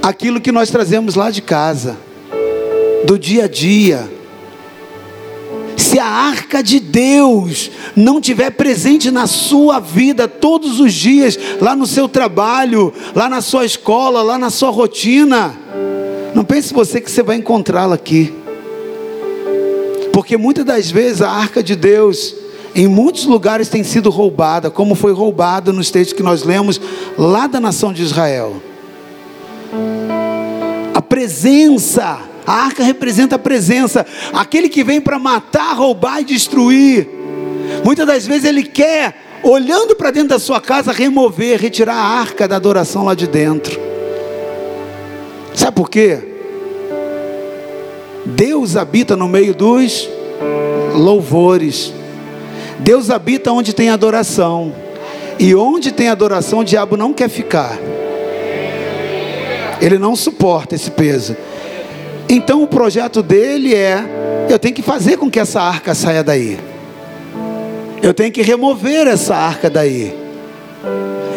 aquilo 0.03 0.41
que 0.41 0.53
nós 0.53 0.71
trazemos 0.71 1.15
lá 1.15 1.31
de 1.31 1.43
casa, 1.43 1.97
do 3.05 3.19
dia 3.19 3.45
a 3.45 3.49
dia. 3.49 4.09
Se 5.77 5.99
a 5.99 6.07
arca 6.07 6.63
de 6.63 6.81
Deus 6.81 7.71
não 7.95 8.21
tiver 8.21 8.51
presente 8.51 9.11
na 9.11 9.27
sua 9.27 9.79
vida 9.79 10.27
todos 10.29 10.81
os 10.81 10.93
dias, 10.93 11.39
lá 11.61 11.75
no 11.75 11.87
seu 11.87 12.09
trabalho, 12.09 12.93
lá 13.15 13.29
na 13.29 13.41
sua 13.41 13.65
escola, 13.65 14.23
lá 14.23 14.37
na 14.37 14.51
sua 14.51 14.71
rotina, 14.71 15.57
não 16.35 16.45
pense 16.45 16.75
você 16.75 17.01
que 17.01 17.11
você 17.11 17.23
vai 17.23 17.37
encontrá-la 17.37 17.95
aqui. 17.95 18.33
Porque 20.13 20.37
muitas 20.37 20.65
das 20.65 20.91
vezes 20.91 21.23
a 21.23 21.31
arca 21.31 21.63
de 21.63 21.77
Deus, 21.77 22.35
em 22.75 22.87
muitos 22.87 23.25
lugares 23.25 23.69
tem 23.69 23.85
sido 23.85 24.11
roubada, 24.11 24.71
como 24.71 24.95
foi 24.95 25.13
roubada 25.13 25.73
nos 25.73 25.91
textos 25.91 26.17
que 26.17 26.23
nós 26.23 26.43
lemos 26.43 26.81
lá 27.17 27.47
da 27.47 27.61
nação 27.61 27.93
de 27.93 28.03
Israel 28.03 28.61
presença. 31.19 32.21
A 32.47 32.53
arca 32.53 32.85
representa 32.85 33.35
a 33.35 33.39
presença, 33.39 34.07
aquele 34.33 34.69
que 34.69 34.85
vem 34.85 35.01
para 35.01 35.19
matar, 35.19 35.75
roubar 35.75 36.21
e 36.21 36.25
destruir. 36.25 37.09
Muitas 37.85 38.07
das 38.07 38.25
vezes 38.25 38.45
ele 38.45 38.63
quer, 38.63 39.17
olhando 39.43 39.97
para 39.97 40.13
dentro 40.13 40.31
da 40.31 40.39
sua 40.39 40.61
casa, 40.61 40.93
remover, 40.93 41.61
retirar 41.61 41.97
a 41.97 42.21
arca 42.21 42.47
da 42.47 42.55
adoração 42.55 43.05
lá 43.05 43.15
de 43.15 43.27
dentro. 43.27 43.79
Sabe 45.55 45.75
por 45.77 45.91
quê? 45.91 46.21
Deus 48.25 48.77
habita 48.77 49.17
no 49.17 49.27
meio 49.27 49.55
dos 49.55 50.09
louvores. 50.95 51.93
Deus 52.79 53.11
habita 53.11 53.51
onde 53.51 53.75
tem 53.75 53.91
adoração. 53.91 54.73
E 55.37 55.55
onde 55.55 55.91
tem 55.91 56.09
adoração, 56.09 56.61
o 56.61 56.65
diabo 56.65 56.97
não 56.97 57.13
quer 57.13 57.29
ficar. 57.29 57.77
Ele 59.81 59.99
não 59.99 60.17
suporta 60.17 60.75
esse 60.75 60.91
peso. 60.91 61.37
Então 62.29 62.63
o 62.63 62.67
projeto 62.67 63.23
dele 63.23 63.75
é: 63.75 64.47
eu 64.51 64.59
tenho 64.59 64.75
que 64.75 64.83
fazer 64.83 65.17
com 65.17 65.31
que 65.31 65.39
essa 65.41 65.61
arca 65.61 65.95
saia 65.95 66.23
daí. 66.23 66.59
Eu 68.03 68.15
tenho 68.15 68.31
que 68.31 68.43
remover 68.43 69.07
essa 69.07 69.35
arca 69.35 69.69
daí. 69.69 70.15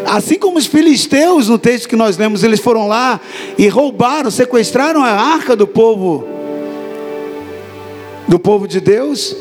Assim 0.06 0.38
como 0.38 0.58
os 0.58 0.66
filisteus, 0.66 1.48
no 1.48 1.58
texto 1.58 1.88
que 1.88 1.96
nós 1.96 2.18
lemos, 2.18 2.44
eles 2.44 2.60
foram 2.60 2.88
lá 2.88 3.20
e 3.58 3.68
roubaram, 3.68 4.30
sequestraram 4.30 5.04
a 5.04 5.10
arca 5.10 5.56
do 5.56 5.66
povo 5.66 6.28
do 8.28 8.40
povo 8.40 8.68
de 8.68 8.80
Deus. 8.80 9.36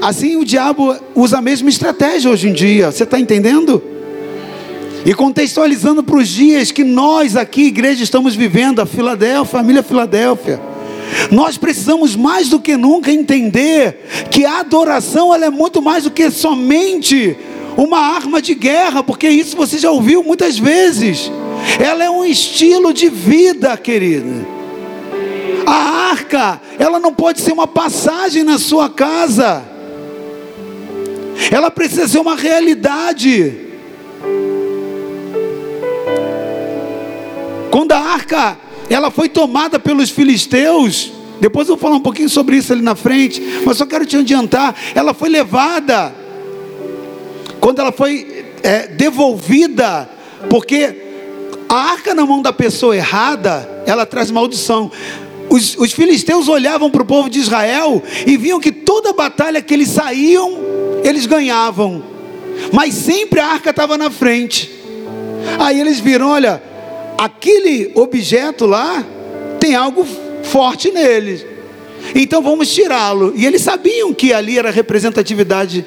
Assim 0.00 0.36
o 0.36 0.44
diabo 0.44 0.96
usa 1.14 1.38
a 1.38 1.42
mesma 1.42 1.68
estratégia 1.68 2.30
hoje 2.30 2.48
em 2.48 2.52
dia. 2.52 2.90
Você 2.90 3.04
está 3.04 3.18
entendendo? 3.18 3.82
E 5.04 5.14
contextualizando 5.14 6.02
para 6.02 6.16
os 6.16 6.28
dias 6.28 6.70
que 6.70 6.84
nós 6.84 7.36
aqui, 7.36 7.64
igreja, 7.64 8.02
estamos 8.02 8.34
vivendo, 8.34 8.80
a 8.80 8.86
Filadélfia, 8.86 9.40
a 9.40 9.44
família 9.44 9.82
Filadélfia. 9.82 10.60
Nós 11.30 11.56
precisamos 11.56 12.14
mais 12.14 12.48
do 12.48 12.60
que 12.60 12.76
nunca 12.76 13.10
entender 13.10 14.06
que 14.30 14.44
a 14.44 14.60
adoração 14.60 15.34
ela 15.34 15.46
é 15.46 15.50
muito 15.50 15.80
mais 15.80 16.04
do 16.04 16.10
que 16.10 16.30
somente 16.30 17.36
uma 17.76 17.98
arma 17.98 18.42
de 18.42 18.54
guerra, 18.54 19.02
porque 19.02 19.28
isso 19.28 19.56
você 19.56 19.78
já 19.78 19.90
ouviu 19.90 20.22
muitas 20.22 20.58
vezes. 20.58 21.30
Ela 21.78 22.04
é 22.04 22.10
um 22.10 22.24
estilo 22.24 22.92
de 22.92 23.08
vida, 23.08 23.76
querida. 23.76 24.46
A 25.66 26.10
arca, 26.10 26.60
ela 26.78 26.98
não 26.98 27.12
pode 27.12 27.40
ser 27.40 27.52
uma 27.52 27.66
passagem 27.66 28.42
na 28.44 28.58
sua 28.58 28.88
casa. 28.88 29.64
Ela 31.50 31.70
precisa 31.70 32.06
ser 32.06 32.18
uma 32.18 32.36
realidade. 32.36 33.69
Quando 37.70 37.92
a 37.92 37.98
arca 37.98 38.58
ela 38.88 39.10
foi 39.10 39.28
tomada 39.28 39.78
pelos 39.78 40.10
filisteus, 40.10 41.12
depois 41.40 41.68
eu 41.68 41.76
vou 41.76 41.82
falar 41.82 41.96
um 41.96 42.00
pouquinho 42.02 42.28
sobre 42.28 42.56
isso 42.56 42.72
ali 42.72 42.82
na 42.82 42.94
frente, 42.94 43.40
mas 43.64 43.76
só 43.76 43.86
quero 43.86 44.04
te 44.04 44.16
adiantar, 44.16 44.74
ela 44.94 45.14
foi 45.14 45.28
levada, 45.28 46.14
quando 47.60 47.78
ela 47.80 47.92
foi 47.92 48.44
é, 48.62 48.88
devolvida, 48.88 50.08
porque 50.48 50.96
a 51.68 51.76
arca 51.92 52.14
na 52.14 52.26
mão 52.26 52.42
da 52.42 52.52
pessoa 52.52 52.96
errada, 52.96 53.82
ela 53.86 54.04
traz 54.04 54.30
maldição. 54.30 54.90
Os, 55.48 55.76
os 55.76 55.92
filisteus 55.92 56.48
olhavam 56.48 56.90
para 56.90 57.02
o 57.02 57.06
povo 57.06 57.30
de 57.30 57.38
Israel 57.38 58.02
e 58.26 58.36
viam 58.36 58.58
que 58.58 58.72
toda 58.72 59.12
batalha 59.12 59.62
que 59.62 59.72
eles 59.72 59.88
saíam, 59.88 60.58
eles 61.04 61.26
ganhavam, 61.26 62.02
mas 62.72 62.94
sempre 62.94 63.40
a 63.40 63.46
arca 63.46 63.70
estava 63.70 63.96
na 63.96 64.10
frente. 64.10 64.70
Aí 65.58 65.80
eles 65.80 66.00
viram: 66.00 66.28
olha, 66.28 66.62
aquele 67.20 67.92
objeto 67.94 68.64
lá 68.64 69.04
tem 69.60 69.74
algo 69.74 70.06
forte 70.42 70.90
nele. 70.90 71.46
Então 72.14 72.42
vamos 72.42 72.72
tirá-lo. 72.72 73.34
E 73.36 73.44
eles 73.44 73.60
sabiam 73.60 74.14
que 74.14 74.32
ali 74.32 74.58
era 74.58 74.70
representatividade 74.70 75.84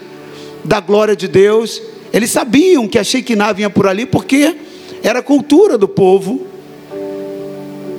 da 0.64 0.80
glória 0.80 1.16
de 1.16 1.28
Deus. 1.28 1.82
Eles 2.14 2.30
sabiam 2.30 2.88
que 2.88 3.00
a 3.00 3.04
Shekinah 3.04 3.52
vinha 3.52 3.70
por 3.72 3.88
ali 3.88 4.06
porque 4.06 4.56
era 5.02 5.24
cultura 5.24 5.76
do 5.76 5.88
povo. 5.88 6.46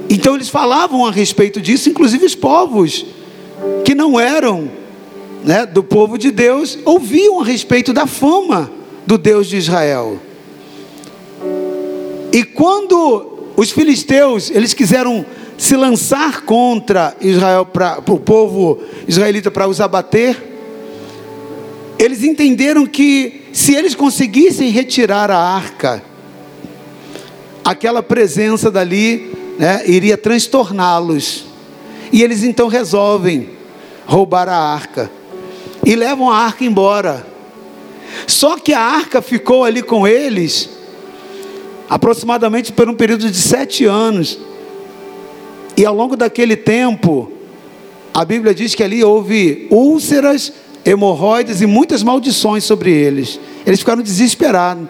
Então 0.09 0.37
eles 0.37 0.49
falavam 0.49 1.05
a 1.05 1.11
respeito 1.11 1.61
disso, 1.61 1.89
inclusive 1.89 2.25
os 2.25 2.37
povos 2.37 3.05
que 3.85 3.97
não 3.97 4.21
eram 4.21 4.71
né, 5.43 5.67
do 5.67 5.83
povo 5.83 6.17
de 6.17 6.31
Deus 6.31 6.79
ouviam 6.85 7.41
a 7.41 7.45
respeito 7.45 7.93
da 7.93 8.07
fama 8.07 8.71
do 9.05 9.19
Deus 9.19 9.49
de 9.49 9.57
Israel. 9.57 10.21
E 12.35 12.43
quando 12.43 13.53
os 13.57 13.71
filisteus, 13.71 14.51
eles 14.51 14.75
quiseram 14.75 15.25
se 15.57 15.77
lançar 15.77 16.41
contra 16.41 17.17
Israel, 17.21 17.65
para 17.65 18.03
o 18.09 18.19
povo 18.19 18.81
israelita 19.07 19.53
para 19.53 19.69
os 19.69 19.81
abater, 19.81 20.37
eles 21.97 22.25
entenderam 22.25 22.87
que 22.87 23.43
se 23.53 23.77
eles 23.77 23.95
conseguissem 23.95 24.71
retirar 24.71 25.31
a 25.31 25.39
arca, 25.39 26.03
aquela 27.65 28.03
presença 28.03 28.69
dali 28.69 29.31
né, 29.57 29.85
iria 29.87 30.17
transtorná-los. 30.17 31.45
E 32.11 32.21
eles 32.21 32.43
então 32.43 32.67
resolvem 32.67 33.51
roubar 34.07 34.49
a 34.49 34.57
arca 34.59 35.09
e 35.87 35.95
levam 35.95 36.29
a 36.29 36.39
arca 36.39 36.65
embora. 36.65 37.25
Só 38.27 38.59
que 38.59 38.73
a 38.73 38.81
arca 38.81 39.23
ficou 39.23 39.63
ali 39.63 39.85
com 39.85 40.05
eles 40.05 40.74
aproximadamente 41.89 42.73
por 42.73 42.89
um 42.89 42.95
período 42.95 43.31
de 43.31 43.37
sete 43.37 43.85
anos. 43.85 44.39
E 45.77 45.85
ao 45.85 45.95
longo 45.95 46.17
daquele 46.17 46.57
tempo, 46.57 47.31
a 48.13 48.25
Bíblia 48.25 48.55
diz 48.55 48.75
que 48.75 48.83
ali 48.83 49.03
houve 49.03 49.67
úlceras, 49.71 50.53
hemorroides 50.85 51.61
e 51.61 51.67
muitas 51.67 52.03
maldições 52.03 52.65
sobre 52.65 52.93
eles. 52.93 53.41
Eles 53.67 53.81
ficaram 53.81 54.03
desesperados 54.03 54.87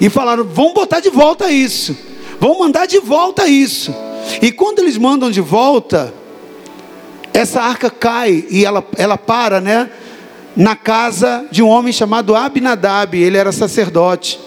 e 0.00 0.08
falaram: 0.08 0.44
vamos 0.44 0.74
botar 0.74 1.00
de 1.00 1.10
volta 1.10 1.50
isso, 1.50 1.96
vamos 2.38 2.58
mandar 2.58 2.86
de 2.86 2.98
volta 3.00 3.48
isso. 3.48 3.94
E 4.40 4.52
quando 4.52 4.78
eles 4.78 4.96
mandam 4.96 5.30
de 5.30 5.40
volta, 5.40 6.14
essa 7.32 7.60
arca 7.60 7.90
cai 7.90 8.44
e 8.50 8.64
ela, 8.64 8.84
ela 8.96 9.18
para, 9.18 9.60
né? 9.60 9.90
Na 10.56 10.76
casa 10.76 11.46
de 11.50 11.62
um 11.62 11.68
homem 11.68 11.92
chamado 11.92 12.34
Abinadab, 12.34 13.16
ele 13.16 13.36
era 13.36 13.52
sacerdote. 13.52 14.38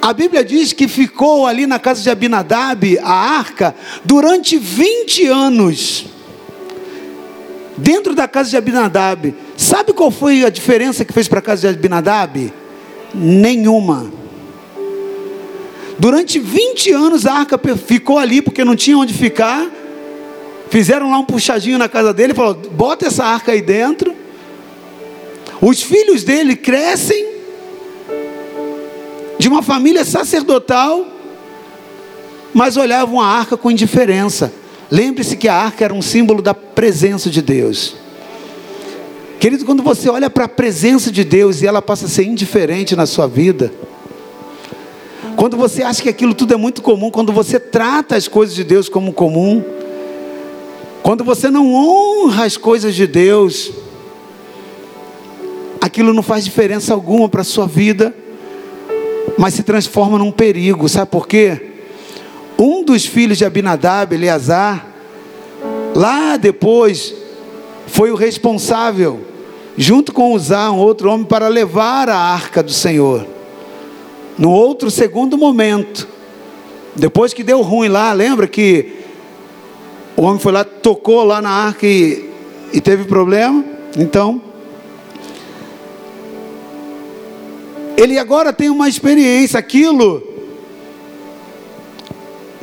A 0.00 0.12
Bíblia 0.12 0.44
diz 0.44 0.72
que 0.72 0.86
ficou 0.86 1.46
ali 1.46 1.66
na 1.66 1.78
casa 1.78 2.02
de 2.02 2.10
Abinadab, 2.10 2.98
a 3.00 3.12
arca, 3.12 3.74
durante 4.04 4.56
20 4.56 5.26
anos. 5.26 6.06
Dentro 7.76 8.14
da 8.14 8.26
casa 8.28 8.50
de 8.50 8.56
Abinadab. 8.56 9.34
Sabe 9.56 9.92
qual 9.92 10.10
foi 10.10 10.44
a 10.44 10.50
diferença 10.50 11.04
que 11.04 11.12
fez 11.12 11.28
para 11.28 11.40
a 11.40 11.42
casa 11.42 11.62
de 11.62 11.78
Abinadab? 11.78 12.52
Nenhuma. 13.14 14.10
Durante 15.98 16.38
20 16.38 16.92
anos 16.92 17.26
a 17.26 17.34
arca 17.34 17.60
ficou 17.76 18.18
ali 18.18 18.40
porque 18.40 18.64
não 18.64 18.76
tinha 18.76 18.96
onde 18.96 19.12
ficar. 19.12 19.68
Fizeram 20.70 21.10
lá 21.10 21.18
um 21.18 21.24
puxadinho 21.24 21.78
na 21.78 21.88
casa 21.88 22.12
dele, 22.12 22.34
falou: 22.34 22.54
"Bota 22.54 23.06
essa 23.06 23.24
arca 23.24 23.52
aí 23.52 23.62
dentro". 23.62 24.14
Os 25.60 25.82
filhos 25.82 26.22
dele 26.22 26.54
crescem 26.54 27.37
de 29.38 29.48
uma 29.48 29.62
família 29.62 30.04
sacerdotal, 30.04 31.06
mas 32.52 32.76
olhavam 32.76 33.20
a 33.20 33.26
arca 33.26 33.56
com 33.56 33.70
indiferença. 33.70 34.52
Lembre-se 34.90 35.36
que 35.36 35.46
a 35.46 35.54
arca 35.54 35.84
era 35.84 35.94
um 35.94 36.02
símbolo 36.02 36.42
da 36.42 36.52
presença 36.52 37.30
de 37.30 37.40
Deus. 37.40 37.94
Querido, 39.38 39.64
quando 39.64 39.82
você 39.82 40.08
olha 40.08 40.28
para 40.28 40.46
a 40.46 40.48
presença 40.48 41.12
de 41.12 41.22
Deus 41.22 41.62
e 41.62 41.66
ela 41.66 41.80
passa 41.80 42.06
a 42.06 42.08
ser 42.08 42.24
indiferente 42.24 42.96
na 42.96 43.06
sua 43.06 43.28
vida, 43.28 43.72
quando 45.36 45.56
você 45.56 45.84
acha 45.84 46.02
que 46.02 46.08
aquilo 46.08 46.34
tudo 46.34 46.54
é 46.54 46.56
muito 46.56 46.82
comum, 46.82 47.10
quando 47.10 47.32
você 47.32 47.60
trata 47.60 48.16
as 48.16 48.26
coisas 48.26 48.56
de 48.56 48.64
Deus 48.64 48.88
como 48.88 49.12
comum, 49.12 49.62
quando 51.04 51.22
você 51.22 51.48
não 51.48 51.72
honra 51.72 52.44
as 52.44 52.56
coisas 52.56 52.92
de 52.96 53.06
Deus, 53.06 53.70
aquilo 55.80 56.12
não 56.12 56.22
faz 56.24 56.44
diferença 56.44 56.92
alguma 56.92 57.28
para 57.28 57.42
a 57.42 57.44
sua 57.44 57.68
vida 57.68 58.12
mas 59.38 59.54
se 59.54 59.62
transforma 59.62 60.18
num 60.18 60.32
perigo. 60.32 60.88
Sabe 60.88 61.10
por 61.12 61.28
quê? 61.28 61.70
Um 62.58 62.84
dos 62.84 63.06
filhos 63.06 63.38
de 63.38 63.44
Abinadab, 63.44 64.12
Eleazar, 64.12 64.84
lá 65.94 66.36
depois 66.36 67.14
foi 67.86 68.10
o 68.10 68.16
responsável, 68.16 69.20
junto 69.76 70.12
com 70.12 70.34
Uzá, 70.34 70.72
um 70.72 70.78
outro 70.78 71.08
homem, 71.08 71.24
para 71.24 71.46
levar 71.46 72.08
a 72.08 72.18
arca 72.18 72.64
do 72.64 72.72
Senhor. 72.72 73.24
No 74.36 74.50
outro 74.50 74.90
segundo 74.90 75.38
momento, 75.38 76.08
depois 76.96 77.32
que 77.32 77.44
deu 77.44 77.62
ruim 77.62 77.88
lá, 77.88 78.12
lembra 78.12 78.48
que 78.48 78.96
o 80.16 80.22
homem 80.22 80.40
foi 80.40 80.50
lá, 80.50 80.64
tocou 80.64 81.22
lá 81.22 81.40
na 81.40 81.50
arca 81.50 81.86
e, 81.86 82.28
e 82.72 82.80
teve 82.80 83.04
problema? 83.04 83.64
Então, 83.96 84.42
ele 87.98 88.16
agora 88.16 88.52
tem 88.52 88.70
uma 88.70 88.88
experiência, 88.88 89.58
aquilo 89.58 90.22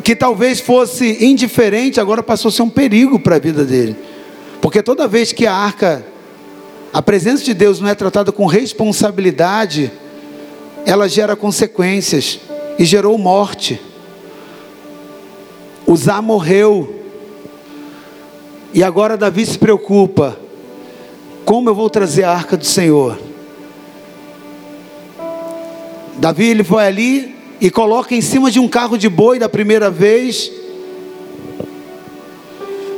que 0.02 0.15
talvez 0.15 0.62
fosse 0.62 1.26
indiferente, 1.26 2.00
agora 2.00 2.24
passou 2.24 2.48
a 2.48 2.52
ser 2.54 2.62
um 2.62 2.69
perigo 2.69 3.19
para 3.19 3.36
a 3.36 3.39
vida 3.39 3.65
dele. 3.65 3.98
Porque 4.62 4.82
toda 4.82 5.10
vez 5.10 5.34
que 5.34 5.45
a 5.45 5.54
arca, 5.54 6.06
a 6.93 7.02
presença 7.02 7.43
de 7.43 7.54
Deus 7.54 7.82
não 7.82 7.89
é 7.89 7.95
tratada 7.95 8.32
com 8.32 8.45
responsabilidade, 8.45 9.91
ela 10.86 11.10
gera 11.10 11.36
consequências 11.36 12.39
e 12.80 12.86
gerou 12.86 13.17
morte. 13.17 13.82
Uzá 15.86 16.21
morreu. 16.21 17.04
E 18.74 18.82
agora 18.82 19.17
Davi 19.17 19.45
se 19.45 19.60
preocupa: 19.60 20.39
como 21.43 21.69
eu 21.69 21.76
vou 21.76 21.89
trazer 21.89 22.24
a 22.24 22.32
arca 22.32 22.56
do 22.56 22.65
Senhor? 22.65 23.25
Davi 26.17 26.45
ele 26.45 26.63
foi 26.63 26.86
ali 26.86 27.36
e 27.60 27.69
coloca 27.69 28.15
em 28.15 28.21
cima 28.21 28.49
de 28.49 28.60
um 28.60 28.67
carro 28.67 28.97
de 28.97 29.10
boi 29.10 29.39
da 29.39 29.49
primeira 29.49 29.89
vez. 29.89 30.51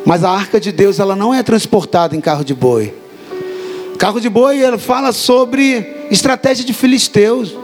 Mas 0.05 0.23
a 0.23 0.29
arca 0.29 0.59
de 0.59 0.71
Deus, 0.71 0.99
ela 0.99 1.15
não 1.15 1.33
é 1.33 1.43
transportada 1.43 2.15
em 2.15 2.21
carro 2.21 2.43
de 2.43 2.53
boi. 2.53 2.93
Carro 3.97 4.21
de 4.21 4.29
boi, 4.29 4.61
ela 4.61 4.77
fala 4.77 5.11
sobre 5.11 6.07
estratégia 6.09 6.63
de 6.63 6.73
filisteus. 6.73 7.55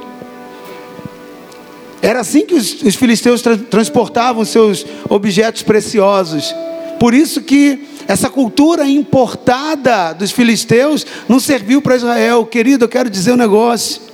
Era 2.01 2.19
assim 2.19 2.45
que 2.45 2.53
os, 2.53 2.81
os 2.81 2.95
filisteus 2.95 3.41
tra 3.41 3.55
transportavam 3.55 4.43
seus 4.43 4.85
objetos 5.07 5.61
preciosos. 5.61 6.53
Por 6.99 7.13
isso 7.13 7.41
que 7.41 7.87
essa 8.07 8.29
cultura 8.29 8.85
importada 8.85 10.13
dos 10.13 10.31
filisteus 10.31 11.05
não 11.29 11.39
serviu 11.39 11.81
para 11.81 11.95
Israel. 11.95 12.45
Querido, 12.45 12.85
eu 12.85 12.89
quero 12.89 13.09
dizer 13.09 13.31
um 13.31 13.37
negócio. 13.37 14.12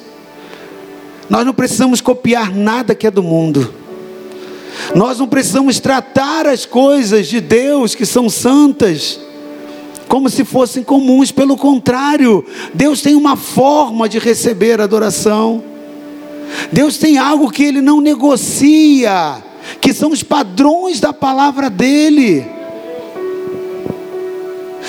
Nós 1.29 1.45
não 1.45 1.53
precisamos 1.53 2.01
copiar 2.01 2.53
nada 2.53 2.95
que 2.95 3.07
é 3.07 3.11
do 3.11 3.23
mundo. 3.23 3.73
Nós 4.95 5.19
não 5.19 5.27
precisamos 5.27 5.79
tratar 5.79 6.47
as 6.47 6.65
coisas 6.65 7.27
de 7.27 7.39
Deus 7.39 7.93
que 7.93 8.05
são 8.05 8.29
santas 8.29 9.19
como 10.09 10.27
se 10.27 10.43
fossem 10.43 10.83
comuns, 10.83 11.31
pelo 11.31 11.55
contrário, 11.55 12.43
Deus 12.73 12.99
tem 12.99 13.15
uma 13.15 13.37
forma 13.37 14.09
de 14.09 14.17
receber 14.17 14.81
adoração. 14.81 15.63
Deus 16.71 16.97
tem 16.97 17.19
algo 17.19 17.51
que 17.51 17.63
ele 17.63 17.79
não 17.79 18.01
negocia, 18.01 19.37
que 19.79 19.93
são 19.93 20.09
os 20.09 20.23
padrões 20.23 20.99
da 20.99 21.13
palavra 21.13 21.69
dele. 21.69 22.43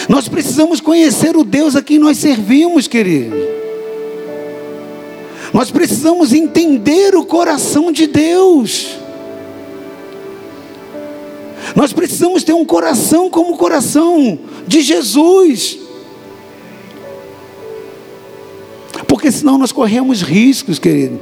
Nós 0.08 0.26
precisamos 0.26 0.80
conhecer 0.80 1.36
o 1.36 1.44
Deus 1.44 1.76
a 1.76 1.82
quem 1.82 1.98
nós 1.98 2.16
servimos, 2.16 2.88
querido. 2.88 3.36
Nós 5.52 5.70
precisamos 5.70 6.32
entender 6.32 7.14
o 7.16 7.24
coração 7.24 7.90
de 7.90 8.06
Deus. 8.06 8.96
Nós 11.74 11.92
precisamos 11.92 12.44
ter 12.44 12.52
um 12.52 12.64
coração 12.64 13.30
como 13.30 13.54
o 13.54 13.56
coração 13.56 14.38
de 14.66 14.80
Jesus. 14.80 15.78
Porque 19.06 19.30
senão 19.30 19.58
nós 19.58 19.72
corremos 19.72 20.22
riscos, 20.22 20.78
querido, 20.78 21.20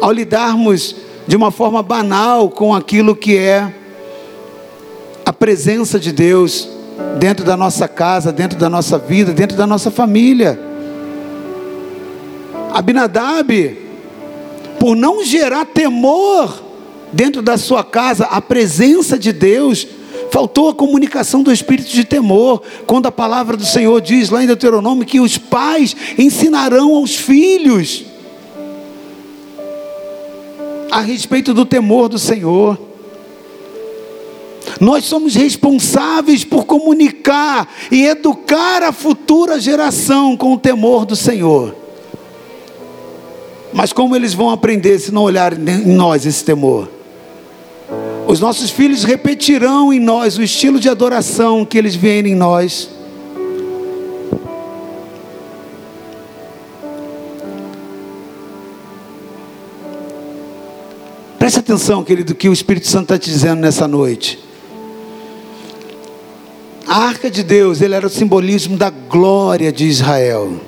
ao 0.00 0.10
lidarmos 0.10 0.96
de 1.26 1.36
uma 1.36 1.50
forma 1.50 1.82
banal 1.82 2.48
com 2.50 2.74
aquilo 2.74 3.14
que 3.14 3.36
é 3.36 3.74
a 5.24 5.32
presença 5.32 5.98
de 5.98 6.12
Deus 6.12 6.68
dentro 7.18 7.44
da 7.44 7.56
nossa 7.56 7.88
casa, 7.88 8.32
dentro 8.32 8.58
da 8.58 8.68
nossa 8.68 8.98
vida, 8.98 9.32
dentro 9.32 9.56
da 9.56 9.66
nossa 9.66 9.90
família. 9.90 10.58
Abinadab, 12.74 13.78
por 14.80 14.96
não 14.96 15.24
gerar 15.24 15.64
temor 15.64 16.60
dentro 17.12 17.40
da 17.40 17.56
sua 17.56 17.84
casa 17.84 18.24
a 18.24 18.42
presença 18.42 19.16
de 19.16 19.32
Deus, 19.32 19.86
faltou 20.32 20.68
a 20.68 20.74
comunicação 20.74 21.44
do 21.44 21.52
espírito 21.52 21.88
de 21.90 22.02
temor, 22.02 22.60
quando 22.84 23.06
a 23.06 23.12
palavra 23.12 23.56
do 23.56 23.64
Senhor 23.64 24.00
diz 24.00 24.28
lá 24.28 24.42
em 24.42 24.48
Deuteronômio 24.48 25.06
que 25.06 25.20
os 25.20 25.38
pais 25.38 25.94
ensinarão 26.18 26.96
aos 26.96 27.14
filhos 27.14 28.06
a 30.90 31.00
respeito 31.00 31.54
do 31.54 31.64
temor 31.64 32.08
do 32.08 32.18
Senhor. 32.18 32.76
Nós 34.80 35.04
somos 35.04 35.36
responsáveis 35.36 36.44
por 36.44 36.64
comunicar 36.64 37.72
e 37.92 38.04
educar 38.04 38.82
a 38.82 38.90
futura 38.90 39.60
geração 39.60 40.36
com 40.36 40.54
o 40.54 40.58
temor 40.58 41.06
do 41.06 41.14
Senhor. 41.14 41.83
Mas 43.74 43.92
como 43.92 44.14
eles 44.14 44.32
vão 44.32 44.50
aprender 44.50 45.00
se 45.00 45.10
não 45.12 45.22
olharem 45.22 45.58
em 45.58 45.92
nós 45.96 46.24
esse 46.24 46.44
temor? 46.44 46.88
Os 48.24 48.38
nossos 48.38 48.70
filhos 48.70 49.02
repetirão 49.02 49.92
em 49.92 49.98
nós 49.98 50.38
o 50.38 50.42
estilo 50.42 50.78
de 50.78 50.88
adoração 50.88 51.64
que 51.64 51.76
eles 51.76 51.96
veem 51.96 52.28
em 52.28 52.34
nós. 52.36 52.88
Preste 61.36 61.58
atenção, 61.58 62.04
querido, 62.04 62.32
que 62.32 62.48
o 62.48 62.52
Espírito 62.52 62.86
Santo 62.86 63.12
está 63.12 63.18
te 63.18 63.28
dizendo 63.28 63.60
nessa 63.60 63.88
noite. 63.88 64.38
A 66.86 66.98
arca 67.08 67.28
de 67.28 67.42
Deus, 67.42 67.80
ele 67.80 67.94
era 67.94 68.06
o 68.06 68.10
simbolismo 68.10 68.76
da 68.76 68.88
glória 68.88 69.72
de 69.72 69.84
Israel. 69.84 70.60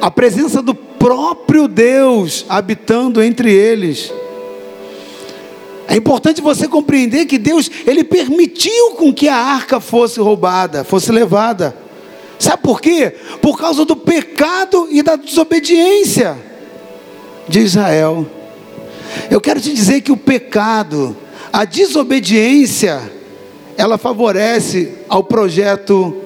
A 0.00 0.10
presença 0.10 0.60
do 0.60 0.74
próprio 1.02 1.66
Deus 1.66 2.46
habitando 2.48 3.20
entre 3.20 3.52
eles. 3.52 4.12
É 5.88 5.96
importante 5.96 6.40
você 6.40 6.68
compreender 6.68 7.26
que 7.26 7.38
Deus, 7.38 7.68
ele 7.84 8.04
permitiu 8.04 8.92
com 8.92 9.12
que 9.12 9.26
a 9.26 9.34
arca 9.34 9.80
fosse 9.80 10.20
roubada, 10.20 10.84
fosse 10.84 11.10
levada. 11.10 11.76
Sabe 12.38 12.62
por 12.62 12.80
quê? 12.80 13.16
Por 13.40 13.58
causa 13.58 13.84
do 13.84 13.96
pecado 13.96 14.86
e 14.92 15.02
da 15.02 15.16
desobediência 15.16 16.38
de 17.48 17.58
Israel. 17.58 18.24
Eu 19.28 19.40
quero 19.40 19.60
te 19.60 19.74
dizer 19.74 20.02
que 20.02 20.12
o 20.12 20.16
pecado, 20.16 21.16
a 21.52 21.64
desobediência, 21.64 23.02
ela 23.76 23.98
favorece 23.98 24.92
ao 25.08 25.24
projeto 25.24 26.21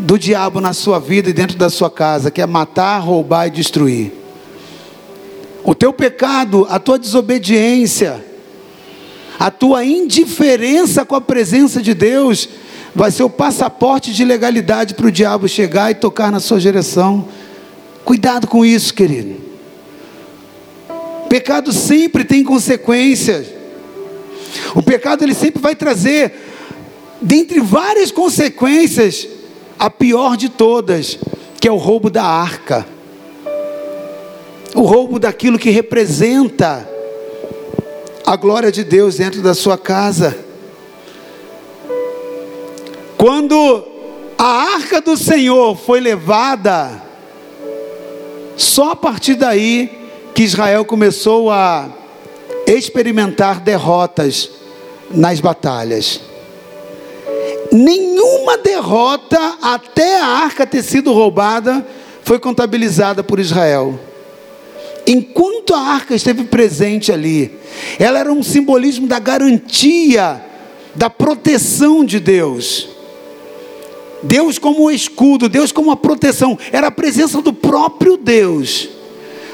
do 0.00 0.18
diabo 0.18 0.60
na 0.60 0.72
sua 0.72 0.98
vida 0.98 1.30
e 1.30 1.32
dentro 1.32 1.56
da 1.56 1.68
sua 1.68 1.90
casa, 1.90 2.30
que 2.30 2.40
é 2.40 2.46
matar, 2.46 2.98
roubar 2.98 3.46
e 3.46 3.50
destruir. 3.50 4.12
O 5.62 5.74
teu 5.74 5.92
pecado, 5.92 6.66
a 6.70 6.78
tua 6.78 6.98
desobediência, 6.98 8.24
a 9.38 9.50
tua 9.50 9.84
indiferença 9.84 11.04
com 11.04 11.14
a 11.14 11.20
presença 11.20 11.82
de 11.82 11.92
Deus 11.92 12.48
vai 12.94 13.10
ser 13.10 13.22
o 13.22 13.30
passaporte 13.30 14.12
de 14.12 14.24
legalidade 14.24 14.94
para 14.94 15.06
o 15.06 15.12
diabo 15.12 15.46
chegar 15.46 15.90
e 15.90 15.94
tocar 15.94 16.32
na 16.32 16.40
sua 16.40 16.58
direção. 16.58 17.28
Cuidado 18.04 18.46
com 18.46 18.64
isso, 18.64 18.92
querido. 18.94 19.36
Pecado 21.28 21.72
sempre 21.72 22.24
tem 22.24 22.42
consequências. 22.42 23.46
O 24.74 24.82
pecado 24.82 25.22
ele 25.22 25.34
sempre 25.34 25.60
vai 25.60 25.76
trazer, 25.76 26.32
dentre 27.22 27.60
várias 27.60 28.10
consequências, 28.10 29.28
a 29.80 29.88
pior 29.88 30.36
de 30.36 30.50
todas, 30.50 31.18
que 31.58 31.66
é 31.66 31.72
o 31.72 31.78
roubo 31.78 32.10
da 32.10 32.22
arca. 32.22 32.86
O 34.74 34.82
roubo 34.82 35.18
daquilo 35.18 35.58
que 35.58 35.70
representa 35.70 36.86
a 38.26 38.36
glória 38.36 38.70
de 38.70 38.84
Deus 38.84 39.16
dentro 39.16 39.40
da 39.40 39.54
sua 39.54 39.78
casa. 39.78 40.36
Quando 43.16 43.82
a 44.36 44.74
arca 44.74 45.00
do 45.00 45.16
Senhor 45.16 45.74
foi 45.74 45.98
levada, 45.98 47.02
só 48.58 48.90
a 48.90 48.96
partir 48.96 49.34
daí 49.34 50.10
que 50.34 50.42
Israel 50.42 50.84
começou 50.84 51.50
a 51.50 51.88
experimentar 52.66 53.60
derrotas 53.60 54.50
nas 55.10 55.40
batalhas. 55.40 56.29
Nenhuma 57.72 58.58
derrota 58.58 59.38
até 59.62 60.20
a 60.20 60.26
arca 60.26 60.66
ter 60.66 60.82
sido 60.82 61.12
roubada 61.12 61.86
foi 62.24 62.38
contabilizada 62.38 63.22
por 63.22 63.38
Israel. 63.38 63.98
Enquanto 65.06 65.74
a 65.74 65.78
arca 65.80 66.14
esteve 66.14 66.44
presente 66.44 67.12
ali, 67.12 67.58
ela 67.98 68.18
era 68.18 68.32
um 68.32 68.42
simbolismo 68.42 69.06
da 69.06 69.18
garantia, 69.18 70.44
da 70.94 71.08
proteção 71.08 72.04
de 72.04 72.20
Deus. 72.20 72.88
Deus 74.22 74.58
como 74.58 74.84
o 74.84 74.90
escudo, 74.90 75.48
Deus 75.48 75.72
como 75.72 75.90
a 75.90 75.96
proteção, 75.96 76.58
era 76.72 76.88
a 76.88 76.92
presença 76.92 77.40
do 77.40 77.52
próprio 77.52 78.16
Deus. 78.16 78.88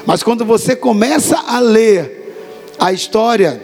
Mas 0.05 0.23
quando 0.23 0.43
você 0.43 0.75
começa 0.75 1.37
a 1.47 1.59
ler 1.59 2.35
a 2.79 2.91
história, 2.91 3.61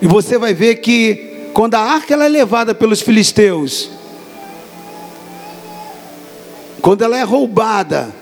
e 0.00 0.06
você 0.06 0.38
vai 0.38 0.54
ver 0.54 0.76
que 0.76 1.33
quando 1.54 1.76
a 1.76 1.80
arca 1.80 2.12
ela 2.12 2.24
é 2.24 2.28
levada 2.28 2.74
pelos 2.74 3.00
filisteus, 3.00 3.88
quando 6.82 7.02
ela 7.02 7.16
é 7.16 7.22
roubada, 7.22 8.12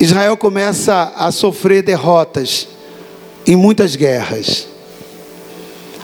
Israel 0.00 0.38
começa 0.38 1.12
a 1.14 1.30
sofrer 1.30 1.82
derrotas 1.82 2.66
em 3.46 3.54
muitas 3.54 3.94
guerras. 3.94 4.66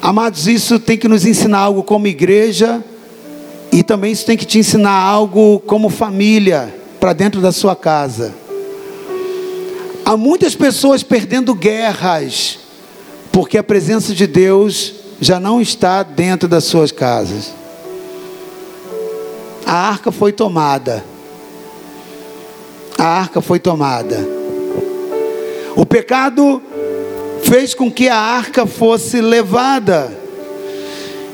Amados, 0.02 0.46
isso 0.46 0.78
tem 0.78 0.98
que 0.98 1.08
nos 1.08 1.24
ensinar 1.24 1.60
algo 1.60 1.82
como 1.82 2.06
igreja 2.06 2.84
e 3.72 3.82
também 3.82 4.12
isso 4.12 4.26
tem 4.26 4.36
que 4.36 4.44
te 4.44 4.58
ensinar 4.58 4.92
algo 4.92 5.58
como 5.60 5.88
família 5.88 6.72
para 7.00 7.14
dentro 7.14 7.40
da 7.40 7.50
sua 7.50 7.74
casa. 7.74 8.34
Há 10.04 10.18
muitas 10.18 10.54
pessoas 10.54 11.02
perdendo 11.02 11.54
guerras 11.54 12.65
porque 13.36 13.58
a 13.58 13.62
presença 13.62 14.14
de 14.14 14.26
Deus 14.26 14.94
já 15.20 15.38
não 15.38 15.60
está 15.60 16.02
dentro 16.02 16.48
das 16.48 16.64
suas 16.64 16.90
casas. 16.90 17.52
A 19.66 19.74
arca 19.74 20.10
foi 20.10 20.32
tomada 20.32 21.04
a 22.98 23.04
arca 23.04 23.40
foi 23.40 23.58
tomada. 23.58 24.26
O 25.76 25.84
pecado 25.84 26.62
fez 27.42 27.74
com 27.74 27.90
que 27.90 28.08
a 28.08 28.16
arca 28.16 28.66
fosse 28.66 29.20
levada. 29.20 30.18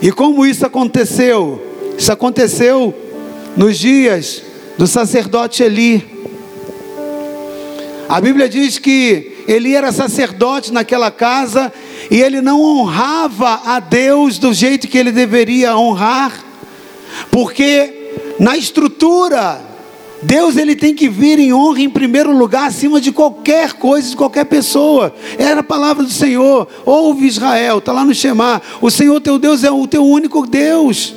E 0.00 0.10
como 0.10 0.44
isso 0.44 0.66
aconteceu? 0.66 1.62
Isso 1.96 2.10
aconteceu 2.10 2.92
nos 3.56 3.78
dias 3.78 4.42
do 4.76 4.86
sacerdote 4.86 5.62
Eli. 5.62 6.04
A 8.08 8.20
Bíblia 8.20 8.48
diz 8.48 8.78
que 8.78 9.44
Eli 9.46 9.74
era 9.76 9.92
sacerdote 9.92 10.72
naquela 10.72 11.10
casa 11.10 11.72
e 12.10 12.20
ele 12.20 12.40
não 12.40 12.60
honrava 12.60 13.60
a 13.64 13.80
Deus 13.80 14.38
do 14.38 14.52
jeito 14.52 14.88
que 14.88 14.98
ele 14.98 15.12
deveria 15.12 15.76
honrar, 15.76 16.44
porque 17.30 18.12
na 18.38 18.56
estrutura 18.56 19.60
Deus 20.22 20.56
ele 20.56 20.76
tem 20.76 20.94
que 20.94 21.08
vir 21.08 21.38
em 21.40 21.52
honra 21.52 21.80
em 21.80 21.90
primeiro 21.90 22.36
lugar 22.36 22.68
acima 22.68 23.00
de 23.00 23.10
qualquer 23.10 23.72
coisa, 23.72 24.10
de 24.10 24.16
qualquer 24.16 24.44
pessoa. 24.44 25.12
Era 25.36 25.60
a 25.60 25.64
palavra 25.64 26.04
do 26.04 26.10
Senhor. 26.10 26.68
Ouve 26.86 27.26
Israel, 27.26 27.78
está 27.78 27.92
lá 27.92 28.04
no 28.04 28.14
Shema. 28.14 28.62
O 28.80 28.88
Senhor 28.88 29.20
teu 29.20 29.36
Deus 29.36 29.64
é 29.64 29.70
o 29.70 29.86
teu 29.86 30.06
único 30.06 30.46
Deus. 30.46 31.12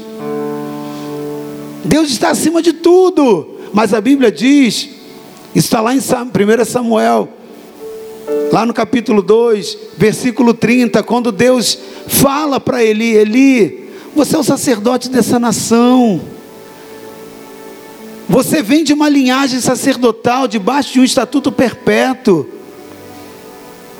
Deus 1.83 2.09
está 2.09 2.29
acima 2.31 2.63
de 2.63 2.73
tudo. 2.73 3.51
Mas 3.71 3.93
a 3.93 4.01
Bíblia 4.01 4.31
diz, 4.31 4.89
está 5.53 5.81
lá 5.81 5.93
em 5.93 5.99
1 5.99 6.65
Samuel, 6.65 7.29
lá 8.51 8.65
no 8.65 8.73
capítulo 8.73 9.21
2, 9.21 9.77
versículo 9.97 10.53
30, 10.53 11.03
quando 11.03 11.31
Deus 11.31 11.77
fala 12.07 12.59
para 12.59 12.83
Eli: 12.83 13.15
Eli, 13.15 13.89
você 14.15 14.35
é 14.35 14.39
o 14.39 14.43
sacerdote 14.43 15.09
dessa 15.09 15.37
nação. 15.37 16.21
Você 18.27 18.61
vem 18.61 18.83
de 18.83 18.93
uma 18.93 19.07
linhagem 19.07 19.59
sacerdotal, 19.59 20.47
debaixo 20.47 20.93
de 20.93 20.99
um 20.99 21.03
estatuto 21.03 21.51
perpétuo. 21.51 22.47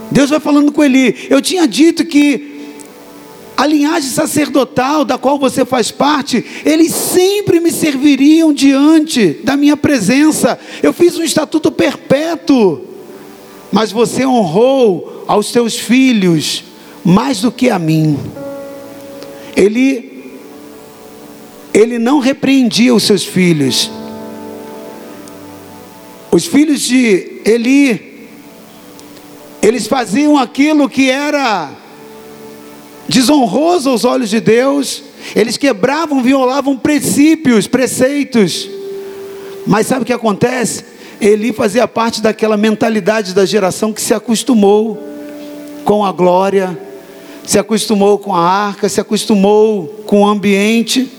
Deus 0.09 0.30
vai 0.30 0.39
falando 0.39 0.71
com 0.71 0.84
Eli. 0.84 1.28
Eu 1.30 1.41
tinha 1.41 1.67
dito 1.67 2.05
que 2.05 2.55
a 3.57 3.65
linhagem 3.65 4.09
sacerdotal 4.09 5.05
da 5.05 5.17
qual 5.17 5.39
você 5.39 5.63
faz 5.63 5.91
parte, 5.91 6.43
eles 6.65 6.91
sempre 6.93 7.59
me 7.59 7.71
serviriam 7.71 8.53
diante 8.53 9.39
da 9.43 9.55
minha 9.55 9.78
presença. 9.78 10.59
Eu 10.84 10.91
fiz 10.91 11.17
um 11.17 11.23
estatuto 11.23 11.71
perpétuo, 11.71 12.94
mas 13.76 13.91
você 13.91 14.26
honrou 14.26 15.26
aos 15.28 15.51
teus 15.51 15.76
filhos 15.76 16.63
mais 17.03 17.41
do 17.41 17.51
que 17.51 17.69
a 17.69 17.78
mim. 17.78 18.17
Ele 19.53 20.32
ele 21.73 21.99
não 21.99 22.19
repreendia 22.19 22.95
os 22.95 23.03
seus 23.03 23.26
filhos. 23.26 23.91
Os 26.32 26.45
filhos 26.45 26.84
de 26.84 27.41
Eli, 27.43 28.30
eles 29.61 29.88
faziam 29.88 30.38
aquilo 30.38 30.88
que 30.88 31.11
era 31.11 31.69
desonroso 33.09 33.89
aos 33.89 34.05
olhos 34.05 34.30
de 34.30 34.39
Deus, 34.39 35.03
eles 35.36 35.57
quebravam, 35.57 36.23
violavam 36.23 36.78
princípios, 36.78 37.67
preceitos. 37.67 38.69
Mas 39.67 39.88
sabe 39.88 40.03
o 40.03 40.05
que 40.05 40.13
acontece? 40.13 40.94
Eli 41.20 41.53
fazia 41.53 41.88
parte 41.88 42.22
daquela 42.22 42.57
mentalidade 42.57 43.34
da 43.34 43.45
geração 43.45 43.93
que 43.93 44.01
se 44.01 44.13
acostumou 44.13 45.01
com 45.84 46.03
a 46.03 46.11
glória, 46.11 46.78
se 47.45 47.57
acostumou 47.57 48.18
com 48.18 48.36
a 48.36 48.39
arca, 48.39 48.89
se 48.89 48.99
acostumou 48.99 49.88
com 50.05 50.22
o 50.22 50.28
ambiente. 50.28 51.09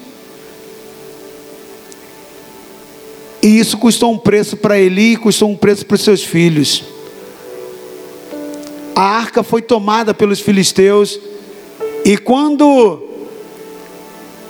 E 3.42 3.58
isso 3.58 3.78
custou 3.78 4.12
um 4.12 4.18
preço 4.18 4.56
para 4.56 4.78
Eli, 4.78 5.16
custou 5.16 5.48
um 5.48 5.56
preço 5.56 5.86
para 5.86 5.94
os 5.94 6.02
seus 6.02 6.22
filhos. 6.22 6.84
A 8.94 9.02
arca 9.02 9.42
foi 9.42 9.62
tomada 9.62 10.12
pelos 10.12 10.40
filisteus, 10.40 11.20
e 12.04 12.16
quando 12.16 13.02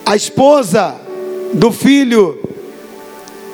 a 0.05 0.15
esposa 0.15 0.95
do 1.53 1.73
filho 1.73 2.39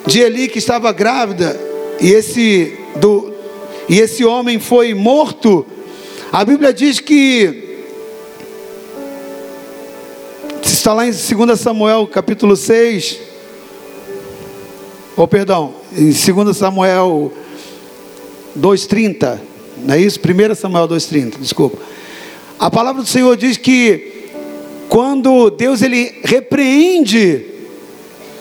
de 0.06 0.20
Eli 0.20 0.48
que 0.48 0.58
estava 0.58 0.92
grávida, 0.92 1.71
e 2.02 2.10
esse, 2.10 2.76
do, 2.96 3.32
e 3.88 4.00
esse 4.00 4.24
homem 4.24 4.58
foi 4.58 4.92
morto, 4.92 5.64
a 6.32 6.44
Bíblia 6.44 6.74
diz 6.74 6.98
que 6.98 7.78
está 10.60 10.92
lá 10.92 11.06
em 11.06 11.12
2 11.12 11.60
Samuel 11.60 12.08
capítulo 12.08 12.56
6, 12.56 13.20
ou 15.16 15.24
oh, 15.24 15.28
perdão, 15.28 15.74
em 15.96 16.10
2 16.10 16.56
Samuel 16.56 17.32
2,30, 18.58 19.38
não 19.84 19.94
é 19.94 20.00
isso? 20.00 20.18
1 20.18 20.54
Samuel 20.56 20.88
2,30, 20.88 21.38
desculpa. 21.38 21.78
A 22.58 22.68
palavra 22.68 23.02
do 23.02 23.08
Senhor 23.08 23.36
diz 23.36 23.56
que 23.56 24.30
quando 24.88 25.50
Deus 25.50 25.82
ele 25.82 26.20
repreende, 26.24 27.51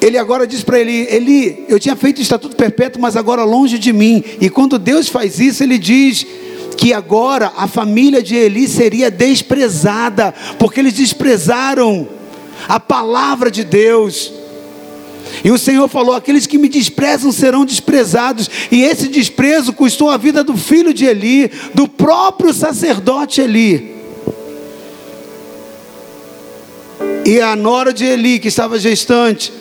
ele 0.02 0.18
agora 0.18 0.48
diz 0.48 0.64
para 0.64 0.80
ele: 0.80 1.08
Eli, 1.12 1.64
eu 1.70 1.80
tinha 1.80 1.96
feito 1.96 2.20
estatuto 2.20 2.56
perpétuo, 2.56 3.00
mas 3.00 3.16
agora 3.16 3.44
longe 3.44 3.78
de 3.78 3.94
mim. 3.94 4.24
E 4.42 4.50
quando 4.50 4.80
Deus 4.80 5.08
faz 5.08 5.40
isso, 5.40 5.64
ele 5.64 5.78
diz 5.78 6.26
que 6.76 6.92
agora 6.92 7.54
a 7.56 7.68
família 7.68 8.24
de 8.24 8.36
Eli 8.36 8.68
seria 8.68 9.12
desprezada, 9.12 10.34
porque 10.58 10.80
eles 10.80 10.94
desprezaram 10.94 12.10
a 12.68 12.80
palavra 12.80 13.52
de 13.52 13.64
Deus. 13.64 14.34
E 15.44 15.52
o 15.52 15.58
Senhor 15.60 15.88
falou: 15.88 16.16
aqueles 16.16 16.48
que 16.48 16.58
me 16.58 16.68
desprezam 16.68 17.32
serão 17.32 17.64
desprezados. 17.64 18.50
E 18.72 18.82
esse 18.82 19.08
desprezo 19.08 19.72
custou 19.72 20.10
a 20.10 20.18
vida 20.18 20.44
do 20.44 20.58
filho 20.58 20.96
de 20.96 21.06
Eli, 21.06 21.52
do 21.76 21.88
próprio 21.88 22.52
sacerdote 22.52 23.40
Eli. 23.40 24.02
E 27.24 27.40
a 27.40 27.56
nora 27.56 27.94
de 27.94 28.04
Eli, 28.04 28.40
que 28.40 28.48
estava 28.48 28.80
gestante, 28.80 29.61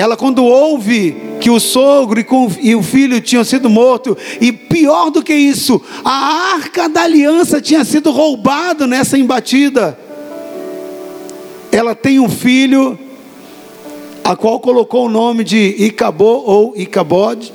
ela, 0.00 0.16
quando 0.16 0.42
ouve 0.42 1.14
que 1.42 1.50
o 1.50 1.60
sogro 1.60 2.24
e, 2.62 2.74
o 2.74 2.82
filho 2.82 3.20
tinham 3.20 3.44
sido 3.44 3.68
mortos, 3.68 4.16
e 4.40 4.50
pior 4.50 5.10
do 5.10 5.22
que 5.22 5.34
isso, 5.34 5.78
a 6.02 6.54
arca 6.54 6.88
da 6.88 7.02
aliança 7.02 7.60
tinha 7.60 7.84
sido 7.84 8.10
roubada 8.10 8.86
nessa 8.86 9.18
embatida. 9.18 9.98
Ela 11.70 11.94
tem 11.94 12.18
um 12.18 12.30
filho 12.30 12.98
a 14.24 14.34
qual 14.34 14.58
colocou 14.58 15.04
o 15.04 15.10
nome 15.10 15.44
de 15.44 15.58
Icabô 15.78 16.44
ou 16.46 16.72
Icabod, 16.78 17.52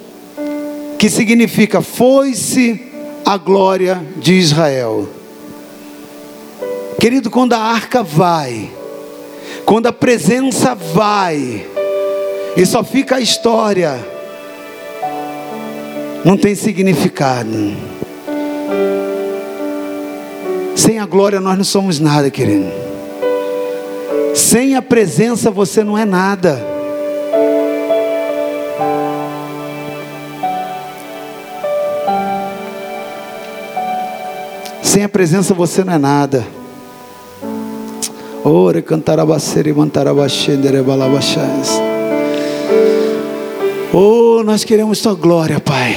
que 0.99 1.09
significa 1.09 1.81
foi-se 1.81 2.79
a 3.25 3.37
glória 3.37 4.05
de 4.17 4.35
Israel. 4.35 5.09
Querido, 6.99 7.31
quando 7.31 7.53
a 7.53 7.59
arca 7.59 8.03
vai, 8.03 8.69
quando 9.65 9.87
a 9.87 9.91
presença 9.91 10.75
vai, 10.75 11.73
e 12.55 12.65
só 12.65 12.83
fica 12.83 13.17
a 13.17 13.19
história, 13.19 13.99
não 16.23 16.37
tem 16.37 16.55
significado. 16.55 17.49
Sem 20.75 20.99
a 20.99 21.05
glória 21.05 21.39
nós 21.39 21.57
não 21.57 21.63
somos 21.63 21.99
nada, 21.99 22.29
querido. 22.29 22.71
Sem 24.33 24.75
a 24.75 24.81
presença 24.81 25.49
você 25.51 25.83
não 25.83 25.97
é 25.97 26.05
nada. 26.05 26.75
Sem 34.81 35.03
a 35.03 35.09
presença 35.09 35.53
você 35.53 35.83
não 35.83 35.93
é 35.93 35.97
nada. 35.97 36.45
Ore 38.43 38.81
cantarabacere 38.81 39.73
mantarabachendere 39.73 40.81
balabachas. 40.81 41.84
Oh, 43.97 44.43
nós 44.43 44.65
queremos 44.65 44.99
tua 44.99 45.15
glória, 45.15 45.57
Pai. 45.59 45.95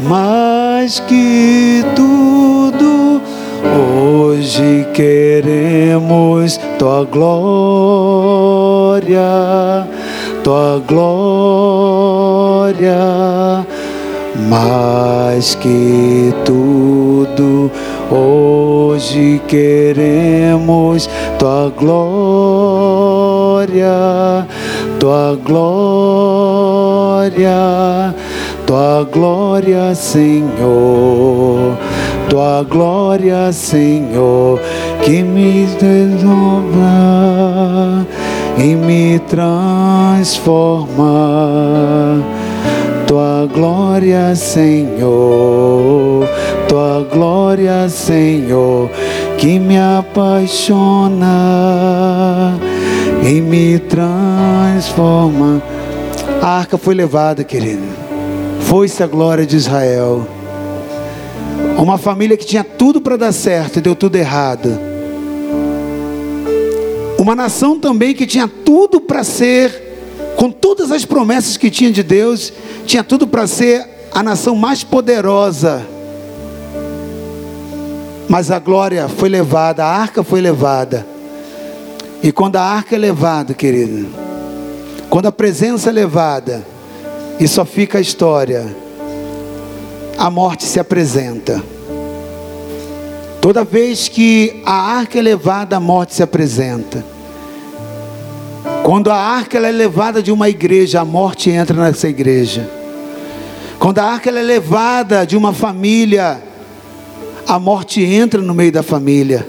Mais 0.00 0.98
que 1.00 1.84
tudo 1.94 3.20
Hoje 3.74 4.86
queremos 4.92 6.60
tua 6.78 7.04
glória, 7.04 7.38
tua 10.42 10.82
glória, 10.86 11.16
mais 14.48 15.54
que 15.54 16.34
tudo. 16.44 17.70
Hoje 18.10 19.40
queremos 19.48 21.08
tua 21.38 21.72
glória, 21.76 21.96
tua 24.98 25.38
glória, 25.44 26.54
tua 28.66 29.08
glória, 29.10 29.94
Senhor 29.94 31.76
tua 32.34 32.62
glória, 32.64 33.52
Senhor, 33.52 34.60
que 35.04 35.22
me 35.22 35.66
desdobra 35.78 36.84
e 38.58 38.74
me 38.74 39.20
transforma. 39.20 40.24
Tua 43.14 43.46
glória, 43.46 44.34
Senhor, 44.34 46.26
tua 46.68 47.06
glória, 47.08 47.88
Senhor, 47.88 48.90
que 49.38 49.56
me 49.60 49.78
apaixona 49.78 51.28
e 53.22 53.40
me 53.40 53.78
transforma. 53.78 55.62
A 56.42 56.58
arca 56.58 56.76
foi 56.76 56.96
levada, 56.96 57.44
querido. 57.44 57.84
Foi-se 58.62 59.00
a 59.00 59.06
glória 59.06 59.46
de 59.46 59.58
Israel. 59.58 60.26
Uma 61.78 61.96
família 61.96 62.36
que 62.36 62.44
tinha 62.44 62.64
tudo 62.64 63.00
para 63.00 63.16
dar 63.16 63.30
certo 63.30 63.78
e 63.78 63.80
deu 63.80 63.94
tudo 63.94 64.16
errado. 64.16 64.76
Uma 67.16 67.36
nação 67.36 67.78
também 67.78 68.12
que 68.12 68.26
tinha 68.26 68.48
tudo 68.48 69.00
para 69.00 69.22
ser 69.22 69.83
com 70.36 70.50
todas 70.50 70.90
as 70.90 71.04
promessas 71.04 71.56
que 71.56 71.70
tinha 71.70 71.90
de 71.90 72.02
Deus, 72.02 72.52
tinha 72.86 73.04
tudo 73.04 73.26
para 73.26 73.46
ser 73.46 73.86
a 74.12 74.22
nação 74.22 74.54
mais 74.54 74.84
poderosa. 74.84 75.86
Mas 78.28 78.50
a 78.50 78.58
glória 78.58 79.08
foi 79.08 79.28
levada, 79.28 79.84
a 79.84 79.88
arca 79.88 80.22
foi 80.22 80.40
levada. 80.40 81.06
E 82.22 82.32
quando 82.32 82.56
a 82.56 82.62
arca 82.62 82.94
é 82.94 82.98
levada, 82.98 83.52
querido, 83.52 84.08
quando 85.10 85.26
a 85.26 85.32
presença 85.32 85.90
é 85.90 85.92
levada, 85.92 86.64
e 87.38 87.46
só 87.46 87.64
fica 87.64 87.98
a 87.98 88.00
história, 88.00 88.64
a 90.16 90.30
morte 90.30 90.64
se 90.64 90.80
apresenta. 90.80 91.62
Toda 93.40 93.62
vez 93.62 94.08
que 94.08 94.62
a 94.64 94.72
arca 94.72 95.18
é 95.18 95.22
levada, 95.22 95.76
a 95.76 95.80
morte 95.80 96.14
se 96.14 96.22
apresenta. 96.22 97.13
Quando 98.84 99.10
a 99.10 99.16
arca 99.16 99.56
é 99.56 99.72
levada 99.72 100.22
de 100.22 100.30
uma 100.30 100.46
igreja, 100.46 101.00
a 101.00 101.06
morte 101.06 101.48
entra 101.48 101.74
nessa 101.74 102.06
igreja. 102.06 102.68
Quando 103.78 103.98
a 103.98 104.04
arca 104.04 104.28
é 104.28 104.42
levada 104.42 105.24
de 105.24 105.38
uma 105.38 105.54
família, 105.54 106.42
a 107.48 107.58
morte 107.58 108.04
entra 108.04 108.42
no 108.42 108.52
meio 108.52 108.70
da 108.70 108.82
família. 108.82 109.48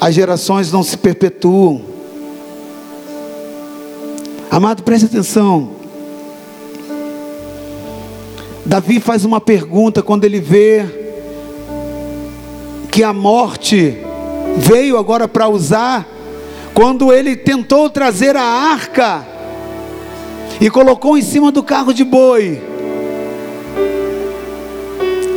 As 0.00 0.14
gerações 0.14 0.70
não 0.70 0.84
se 0.84 0.96
perpetuam. 0.96 1.82
Amado, 4.52 4.84
preste 4.84 5.06
atenção. 5.06 5.72
Davi 8.64 9.00
faz 9.00 9.24
uma 9.24 9.40
pergunta 9.40 10.00
quando 10.00 10.22
ele 10.22 10.38
vê 10.38 10.86
que 12.88 13.02
a 13.02 13.12
morte 13.12 13.98
veio 14.58 14.96
agora 14.96 15.26
para 15.26 15.48
usar 15.48 16.15
quando 16.76 17.10
ele 17.10 17.34
tentou 17.34 17.88
trazer 17.88 18.36
a 18.36 18.42
arca 18.42 19.26
e 20.60 20.68
colocou 20.68 21.16
em 21.16 21.22
cima 21.22 21.50
do 21.50 21.62
carro 21.62 21.90
de 21.90 22.04
boi. 22.04 22.60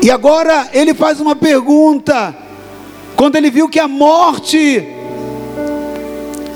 E 0.04 0.12
agora 0.12 0.68
ele 0.74 0.94
faz 0.94 1.22
uma 1.22 1.38
pergunta, 1.38 2.36
quando 3.16 3.38
ele 3.38 3.50
viu 3.50 3.70
que 3.70 3.80
a 3.80 3.88
morte 3.88 4.86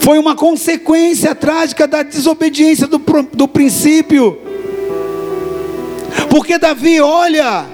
foi 0.02 0.20
uma 0.20 0.36
consequência 0.36 1.34
trágica 1.34 1.88
da 1.88 2.04
desobediência 2.04 2.86
do, 2.86 3.02
do 3.32 3.48
princípio. 3.48 4.38
Porque 6.30 6.58
Davi, 6.58 7.00
olha, 7.00 7.66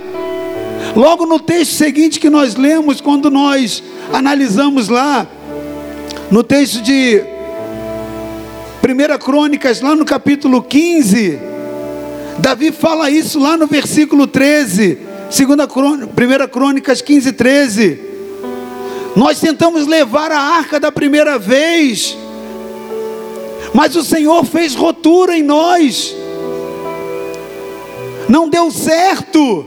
logo 0.96 1.26
no 1.26 1.40
texto 1.40 1.74
seguinte 1.74 2.20
que 2.20 2.30
nós 2.30 2.54
lemos, 2.54 3.02
quando 3.02 3.32
nós 3.32 3.82
analisamos 4.14 4.90
lá, 4.90 5.26
no 6.32 6.44
texto 6.44 6.82
de 6.82 7.22
1 8.84 9.18
Crônicas, 9.20 9.82
lá 9.82 9.96
no 9.96 10.06
capítulo 10.06 10.62
15, 10.62 11.40
Davi 12.38 12.72
fala 12.72 13.10
isso 13.10 13.40
lá 13.40 13.58
no 13.58 13.68
versículo 13.68 14.28
13. 14.28 14.98
1 15.30 16.48
Crônicas 16.48 17.02
15, 17.02 17.34
13. 17.34 18.00
Nós 19.16 19.40
tentamos 19.40 19.88
levar 19.88 20.32
a 20.32 20.40
arca 20.40 20.80
da 20.80 20.92
primeira 20.92 21.38
vez, 21.38 22.16
mas 23.74 23.96
o 23.96 24.04
Senhor 24.04 24.46
fez 24.46 24.76
rotura 24.76 25.36
em 25.38 25.44
nós, 25.44 26.16
não 28.30 28.48
deu 28.48 28.72
certo, 28.72 29.66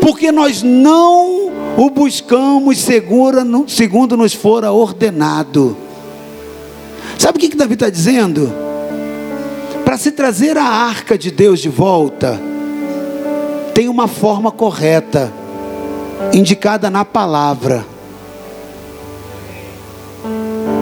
porque 0.00 0.30
nós 0.30 0.62
não 0.62 1.53
o 1.76 1.90
buscamos 1.90 2.78
segura, 2.78 3.44
segundo 3.66 4.16
nos 4.16 4.32
fora 4.32 4.70
ordenado. 4.70 5.76
Sabe 7.18 7.38
o 7.38 7.40
que, 7.40 7.48
que 7.48 7.56
Davi 7.56 7.74
está 7.74 7.90
dizendo? 7.90 8.52
Para 9.84 9.98
se 9.98 10.12
trazer 10.12 10.56
a 10.56 10.64
arca 10.64 11.18
de 11.18 11.30
Deus 11.30 11.60
de 11.60 11.68
volta, 11.68 12.40
tem 13.74 13.88
uma 13.88 14.06
forma 14.06 14.50
correta, 14.50 15.32
indicada 16.32 16.90
na 16.90 17.04
palavra. 17.04 17.84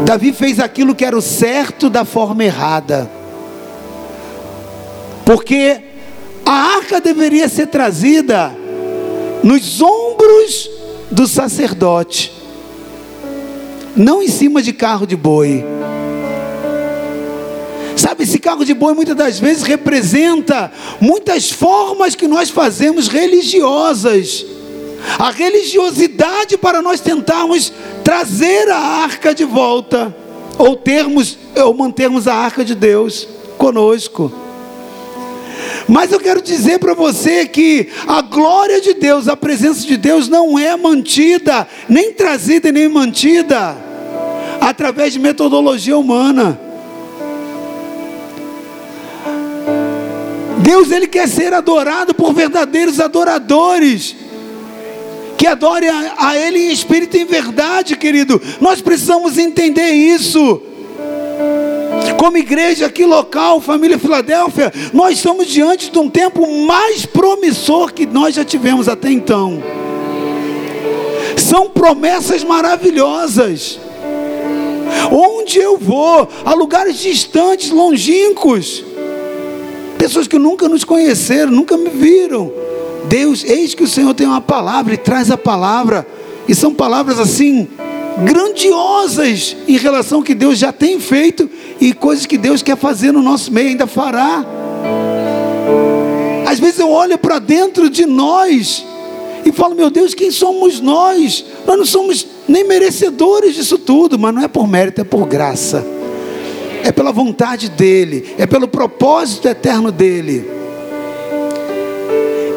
Davi 0.05 0.33
fez 0.33 0.59
aquilo 0.61 0.95
que 0.95 1.05
era 1.05 1.17
o 1.17 1.23
certo 1.23 1.89
da 1.89 2.05
forma 2.05 2.45
errada, 2.45 3.11
porque 5.25 5.81
a 6.45 6.77
arca 6.77 7.01
deveria 7.01 7.49
ser 7.49 7.69
trazida 7.69 8.55
nos 9.43 9.81
ombros 9.81 10.82
do 11.13 11.27
sacerdote, 11.27 12.33
não 13.95 14.23
em 14.23 14.29
cima 14.29 14.63
de 14.63 14.73
carro 14.73 15.07
de 15.07 15.15
boi. 15.15 15.63
Sabe, 17.97 18.25
esse 18.25 18.39
carro 18.39 18.65
de 18.65 18.73
boi 18.73 18.95
muitas 18.95 19.15
das 19.15 19.39
vezes 19.39 19.63
representa 19.63 20.73
muitas 21.01 21.51
formas 21.51 22.15
que 22.15 22.27
nós 22.27 22.49
fazemos 22.49 23.07
religiosas. 23.07 24.45
A 25.19 25.31
religiosidade 25.31 26.57
para 26.57 26.81
nós 26.81 27.01
tentarmos 27.01 27.73
trazer 28.03 28.71
a 28.71 28.79
arca 28.79 29.35
de 29.35 29.45
volta, 29.45 30.15
ou 30.59 30.77
termos, 30.77 31.37
ou 31.57 31.75
mantermos 31.75 32.27
a 32.27 32.35
arca 32.35 32.65
de 32.65 32.75
Deus 32.75 33.29
conosco. 33.59 34.42
Mas 35.89 36.13
eu 36.13 36.21
quero 36.21 36.41
dizer 36.41 36.79
para 36.79 36.95
você 36.95 37.47
que 37.47 37.89
a 38.07 38.23
glória 38.23 38.81
de 38.81 38.95
Deus, 38.95 39.29
a 39.29 39.37
presença 39.37 39.87
de 39.87 39.97
Deus 39.97 40.29
não 40.29 40.59
é 40.59 40.77
mantida, 40.77 41.67
nem 41.89 42.13
trazida 42.13 42.71
nem 42.71 42.89
mantida 42.89 43.77
através 44.61 45.13
de 45.13 45.19
metodologia 45.19 45.97
humana. 45.97 46.59
Deus 50.59 50.91
ele 50.91 51.09
quer 51.09 51.29
ser 51.29 51.53
adorado 51.53 52.15
por 52.15 52.33
verdadeiros 52.33 53.01
adoradores 53.01 54.15
que 55.37 55.47
adore 55.49 55.89
a, 55.89 56.15
a 56.29 56.39
Ele 56.39 56.61
em 56.61 56.71
espírito 56.71 57.17
e 57.17 57.23
em 57.23 57.25
verdade, 57.25 57.97
querido. 57.97 58.41
Nós 58.61 58.81
precisamos 58.81 59.37
entender 59.37 59.91
isso 59.91 60.63
como 62.23 62.39
igreja 62.39 62.87
aqui 62.87 63.05
local, 63.05 63.61
família 63.61 63.99
Filadélfia, 63.99 64.73
nós 64.93 65.17
estamos 65.17 65.49
diante 65.49 65.91
de 65.91 65.99
um 65.99 66.09
tempo 66.09 66.47
mais 66.65 67.05
promissor 67.05 67.93
que 67.93 68.07
nós 68.07 68.37
já 68.37 68.45
tivemos 68.45 68.89
até 68.89 69.11
então. 69.11 69.61
São 71.37 71.69
promessas 71.69 72.45
maravilhosas. 72.45 73.81
Onde 75.11 75.59
eu 75.59 75.77
vou, 75.77 76.29
a 76.45 76.55
lugares 76.55 77.01
distantes, 77.01 77.71
longínquos, 77.71 78.85
pessoas 79.99 80.29
que 80.29 80.39
nunca 80.39 80.69
nos 80.69 80.85
conheceram, 80.85 81.51
nunca 81.51 81.77
me 81.77 81.91
viram. 81.91 82.53
Deus, 83.07 83.43
eis 83.43 83.75
que 83.75 83.83
o 83.83 83.89
Senhor 83.89 84.15
tem 84.15 84.29
uma 84.29 84.41
palavra 84.41 84.95
e 84.95 84.97
traz 84.97 85.29
a 85.29 85.37
palavra, 85.37 86.07
e 86.47 86.55
são 86.55 86.73
palavras 86.73 87.19
assim 87.19 87.67
grandiosas 88.19 89.57
em 89.67 89.77
relação 89.77 90.19
ao 90.19 90.25
que 90.25 90.35
Deus 90.35 90.59
já 90.59 90.73
tem 90.73 91.01
feito 91.01 91.51
e 91.83 91.93
coisas 91.93 92.27
que 92.27 92.39
Deus 92.39 92.63
quer 92.63 92.77
fazer 92.77 93.11
no 93.11 93.21
nosso 93.21 93.53
meio, 93.53 93.71
ainda 93.71 93.89
fará. 93.89 94.47
Às 96.47 96.61
vezes 96.61 96.79
eu 96.79 96.89
olho 96.89 97.19
para 97.19 97.41
dentro 97.41 97.91
de 97.91 98.07
nós 98.07 98.87
e 99.45 99.51
falo, 99.51 99.75
meu 99.75 99.91
Deus, 99.91 100.15
quem 100.15 100.31
somos 100.31 100.79
nós? 100.79 101.45
Nós 101.67 101.77
não 101.77 101.85
somos 101.85 102.25
nem 102.47 102.63
merecedores 102.63 103.57
disso 103.57 103.77
tudo, 103.79 104.17
mas 104.17 104.33
não 104.33 104.45
é 104.45 104.47
por 104.47 104.69
mérito, 104.69 105.01
é 105.01 105.05
por 105.05 105.27
graça. 105.27 105.85
É 106.85 106.93
pela 106.93 107.11
vontade 107.11 107.69
dEle, 107.69 108.33
é 108.39 108.47
pelo 108.47 108.69
propósito 108.69 109.49
eterno 109.49 109.91
dEle. 109.91 110.49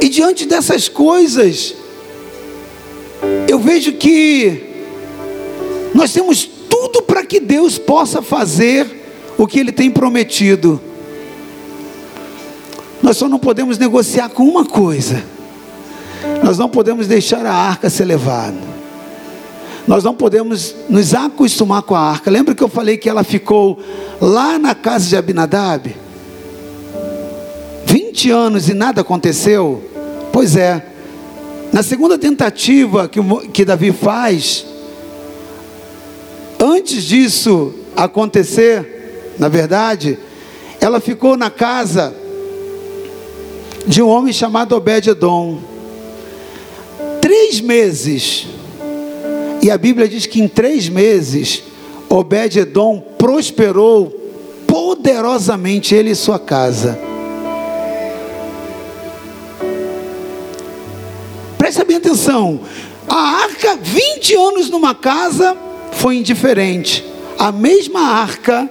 E 0.01 0.07
diante 0.07 0.45
dessas 0.45 0.87
coisas, 0.87 1.73
eu 3.47 3.57
vejo 3.57 3.93
que 3.93 4.61
nós 5.95 6.13
temos 6.13 6.47
tudo 6.69 7.01
para 7.01 7.25
que 7.25 7.39
Deus 7.39 7.79
possa 7.79 8.21
fazer 8.21 9.04
o 9.37 9.47
que 9.47 9.59
Ele 9.59 9.71
tem 9.71 9.89
prometido. 9.91 10.81
Nós 13.01 13.17
só 13.17 13.27
não 13.27 13.39
podemos 13.39 13.77
negociar 13.77 14.29
com 14.29 14.43
uma 14.43 14.65
coisa. 14.65 15.23
Nós 16.43 16.57
não 16.57 16.69
podemos 16.69 17.07
deixar 17.07 17.45
a 17.45 17.53
arca 17.53 17.89
ser 17.89 18.05
levada. 18.05 18.75
Nós 19.87 20.03
não 20.03 20.15
podemos 20.15 20.75
nos 20.89 21.13
acostumar 21.13 21.83
com 21.83 21.93
a 21.93 21.99
arca. 21.99 22.31
Lembra 22.31 22.55
que 22.55 22.63
eu 22.63 22.67
falei 22.67 22.97
que 22.97 23.07
ela 23.07 23.23
ficou 23.23 23.79
lá 24.19 24.57
na 24.57 24.73
casa 24.73 25.07
de 25.07 25.15
Abinadab? 25.15 25.95
20 27.85 28.31
anos 28.31 28.69
e 28.69 28.73
nada 28.73 29.01
aconteceu? 29.01 29.83
Pois 30.31 30.55
é. 30.55 30.83
Na 31.71 31.83
segunda 31.83 32.17
tentativa 32.17 33.07
que, 33.07 33.19
que 33.53 33.65
Davi 33.65 33.91
faz, 33.91 34.65
antes 36.59 37.03
disso 37.03 37.73
acontecer, 37.95 38.94
na 39.37 39.47
verdade, 39.47 40.17
ela 40.79 40.99
ficou 40.99 41.35
na 41.35 41.49
casa 41.49 42.15
de 43.85 44.01
um 44.01 44.07
homem 44.07 44.33
chamado 44.33 44.75
Obed-Edom. 44.75 45.59
Três 47.21 47.59
meses. 47.61 48.47
E 49.61 49.69
a 49.69 49.77
Bíblia 49.77 50.07
diz 50.07 50.25
que 50.25 50.41
em 50.41 50.47
três 50.47 50.89
meses, 50.89 51.63
Obed-Edom 52.09 53.01
prosperou 53.17 54.09
poderosamente 54.67 55.95
ele 55.95 56.11
e 56.11 56.15
sua 56.15 56.39
casa. 56.39 56.99
Presta 61.57 61.83
bem 61.83 61.97
atenção. 61.97 62.59
A 63.07 63.43
arca, 63.43 63.75
20 63.75 64.35
anos 64.35 64.69
numa 64.69 64.93
casa, 64.93 65.57
foi 65.93 66.17
indiferente. 66.17 67.03
A 67.37 67.51
mesma 67.51 68.01
arca, 68.01 68.69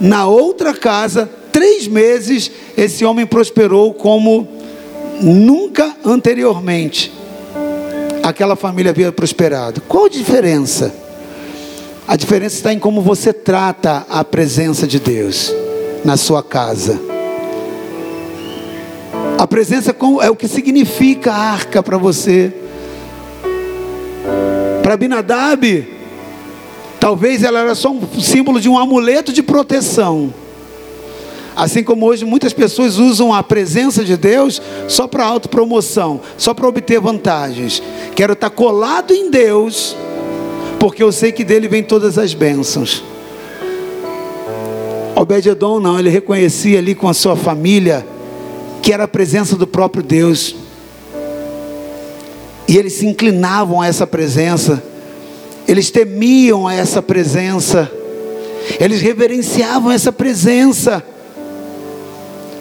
na 0.00 0.26
outra 0.26 0.74
casa, 0.74 1.28
três 1.52 1.86
meses, 1.88 2.50
esse 2.76 3.04
homem 3.04 3.26
prosperou 3.26 3.92
como 3.92 4.46
nunca 5.20 5.96
anteriormente 6.04 7.12
aquela 8.22 8.54
família 8.54 8.90
havia 8.90 9.10
prosperado. 9.10 9.80
Qual 9.88 10.04
a 10.04 10.08
diferença? 10.08 10.94
A 12.06 12.14
diferença 12.14 12.56
está 12.56 12.72
em 12.72 12.78
como 12.78 13.00
você 13.00 13.32
trata 13.32 14.06
a 14.08 14.22
presença 14.22 14.86
de 14.86 15.00
Deus 15.00 15.52
na 16.04 16.16
sua 16.16 16.42
casa. 16.42 17.00
A 19.38 19.46
presença 19.46 19.94
é 20.22 20.30
o 20.30 20.36
que 20.36 20.48
significa 20.48 21.32
a 21.32 21.52
arca 21.52 21.82
para 21.82 21.96
você. 21.96 22.52
Para 24.82 24.96
Binadab, 24.96 25.97
talvez 27.00 27.42
ela 27.42 27.60
era 27.60 27.74
só 27.74 27.90
um 27.90 28.20
símbolo 28.20 28.60
de 28.60 28.68
um 28.68 28.78
amuleto 28.78 29.32
de 29.32 29.42
proteção. 29.42 30.32
Assim 31.54 31.82
como 31.82 32.06
hoje 32.06 32.24
muitas 32.24 32.52
pessoas 32.52 32.98
usam 32.98 33.34
a 33.34 33.42
presença 33.42 34.04
de 34.04 34.16
Deus 34.16 34.62
só 34.86 35.08
para 35.08 35.24
autopromoção, 35.24 36.20
só 36.36 36.54
para 36.54 36.68
obter 36.68 37.00
vantagens. 37.00 37.82
Quero 38.14 38.34
estar 38.34 38.50
colado 38.50 39.12
em 39.12 39.28
Deus, 39.28 39.96
porque 40.78 41.02
eu 41.02 41.10
sei 41.10 41.32
que 41.32 41.42
dele 41.42 41.66
vem 41.66 41.82
todas 41.82 42.16
as 42.16 42.32
bênçãos. 42.32 43.02
Obed-Edom 45.16 45.80
não, 45.80 45.98
ele 45.98 46.10
reconhecia 46.10 46.78
ali 46.78 46.94
com 46.94 47.08
a 47.08 47.14
sua 47.14 47.34
família 47.34 48.06
que 48.80 48.92
era 48.92 49.04
a 49.04 49.08
presença 49.08 49.56
do 49.56 49.66
próprio 49.66 50.02
Deus. 50.02 50.54
E 52.68 52.76
eles 52.76 52.94
se 52.94 53.06
inclinavam 53.06 53.80
a 53.80 53.86
essa 53.86 54.06
presença, 54.06 54.82
eles 55.68 55.90
temiam 55.90 56.68
essa 56.68 57.02
presença, 57.02 57.92
eles 58.80 59.02
reverenciavam 59.02 59.92
essa 59.92 60.10
presença. 60.10 61.04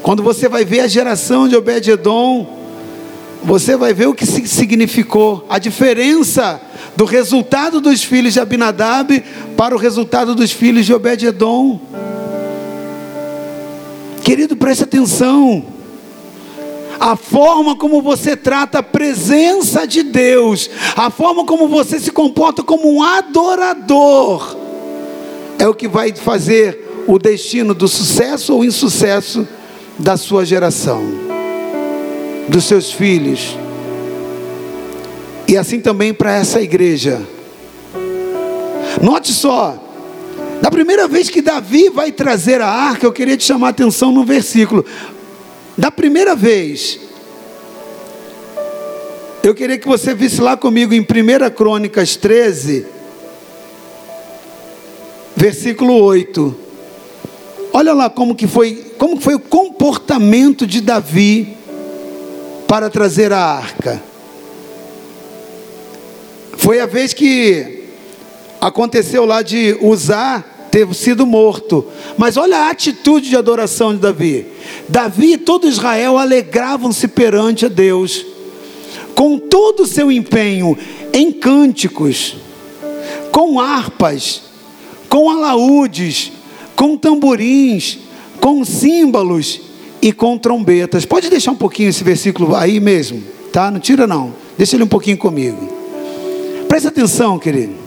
Quando 0.04 0.22
você 0.22 0.50
vai 0.50 0.66
ver 0.66 0.82
a 0.82 0.88
geração 0.88 1.48
de 1.48 1.56
Obed-Edom, 1.56 2.58
você 3.46 3.78
vai 3.78 3.94
ver 3.94 4.08
o 4.08 4.14
que 4.14 4.26
significou, 4.26 5.46
a 5.50 5.58
diferença 5.58 6.60
do 6.98 7.06
resultado 7.06 7.80
dos 7.80 8.04
filhos 8.04 8.34
de 8.34 8.42
Abinadab 8.42 9.24
para 9.56 9.74
o 9.74 9.78
resultado 9.80 10.36
dos 10.36 10.52
filhos 10.52 10.86
de 10.86 10.94
Obed-Edom. 10.94 11.80
Querido, 14.22 14.58
preste 14.58 14.84
atenção 14.84 15.77
a 17.00 17.16
forma 17.16 17.76
como 17.76 18.02
você 18.02 18.36
trata 18.36 18.80
a 18.80 18.84
presença 18.84 19.86
de 19.86 20.04
Deus, 20.04 20.70
a 20.96 21.10
forma 21.10 21.46
como 21.46 21.68
você 21.68 22.00
se 22.00 22.12
comporta 22.12 22.64
como 22.64 22.92
um 22.92 23.04
adorador, 23.04 24.58
é 25.60 25.68
o 25.68 25.74
que 25.74 25.88
vai 25.88 26.14
fazer 26.14 27.06
o 27.08 27.18
destino 27.18 27.74
do 27.74 27.88
sucesso 27.88 28.54
ou 28.54 28.66
insucesso 28.66 29.48
da 29.98 30.18
sua 30.18 30.46
geração, 30.46 31.04
dos 32.48 32.66
seus 32.66 32.92
filhos, 32.92 33.58
e 35.48 35.56
assim 35.56 35.80
também 35.80 36.14
para 36.14 36.36
essa 36.36 36.62
igreja. 36.62 37.22
Note 39.02 39.32
só, 39.32 39.78
da 40.62 40.70
primeira 40.72 41.08
vez 41.08 41.30
que 41.30 41.42
Davi 41.42 41.90
vai 41.90 42.12
trazer 42.12 42.62
a 42.62 42.68
arca, 42.68 43.06
eu 43.06 43.14
queria 43.14 43.38
te 43.38 43.46
chamar 43.46 43.68
a 43.68 43.70
atenção 43.70 44.12
no 44.12 44.26
versículo. 44.26 44.84
Da 45.78 45.92
primeira 45.92 46.36
vez, 46.36 47.00
eu 49.44 49.54
queria 49.54 49.78
que 49.78 49.88
você 49.88 50.16
visse 50.16 50.42
lá 50.42 50.58
comigo 50.58 50.92
em 50.92 51.02
1 51.02 51.06
Crônicas 51.56 52.16
13, 52.16 52.88
versículo 55.36 56.02
8. 56.04 56.58
Olha 57.72 57.94
lá 57.94 58.10
como 58.10 58.34
que 58.34 58.48
foi, 58.48 58.92
como 58.98 59.22
foi 59.22 59.36
o 59.36 59.40
comportamento 59.40 60.66
de 60.66 60.82
Davi 60.82 61.56
para 62.68 62.90
trazer 62.90 63.32
a 63.32 63.40
arca. 63.40 64.02
Foi 66.58 66.80
a 66.80 66.88
vez 66.88 67.14
que 67.14 67.84
aconteceu 68.60 69.26
lá 69.26 69.44
de 69.44 69.78
usar 69.80 70.57
ter 70.72 70.94
sido 70.94 71.26
morto. 71.26 71.86
Mas 72.18 72.38
olha 72.38 72.58
a 72.58 72.70
atitude 72.70 73.30
de 73.30 73.36
adoração 73.36 73.94
de 73.94 74.02
Davi. 74.02 74.46
Davi 74.88 75.34
e 75.34 75.38
todo 75.38 75.68
Israel 75.68 76.18
alegravam-se 76.18 77.08
perante 77.08 77.66
a 77.66 77.70
Deus, 77.70 78.26
com 79.16 79.38
todo 79.38 79.84
o 79.84 79.88
seu 79.88 80.12
empenho 80.12 80.78
em 81.14 81.32
cânticos, 81.32 82.36
com 83.32 83.60
harpas, 83.60 84.44
com 85.10 85.30
alaúdes, 85.30 86.32
com 86.76 86.96
tamborins, 86.98 88.00
com 88.40 88.64
símbolos 88.64 89.62
e 90.02 90.12
com 90.12 90.38
trombetas. 90.38 91.06
Pode 91.06 91.30
deixar 91.30 91.52
um 91.52 91.56
pouquinho 91.56 91.90
esse 91.90 92.04
versículo 92.04 92.56
aí 92.56 92.80
mesmo, 92.80 93.24
tá? 93.52 93.72
Não 93.72 93.80
tira 93.80 94.06
não. 94.06 94.34
Deixa 94.58 94.76
ele 94.76 94.84
um 94.84 94.88
pouquinho 94.88 95.18
comigo. 95.18 95.58
Presta 96.68 96.90
atenção, 96.90 97.40
querido. 97.40 97.87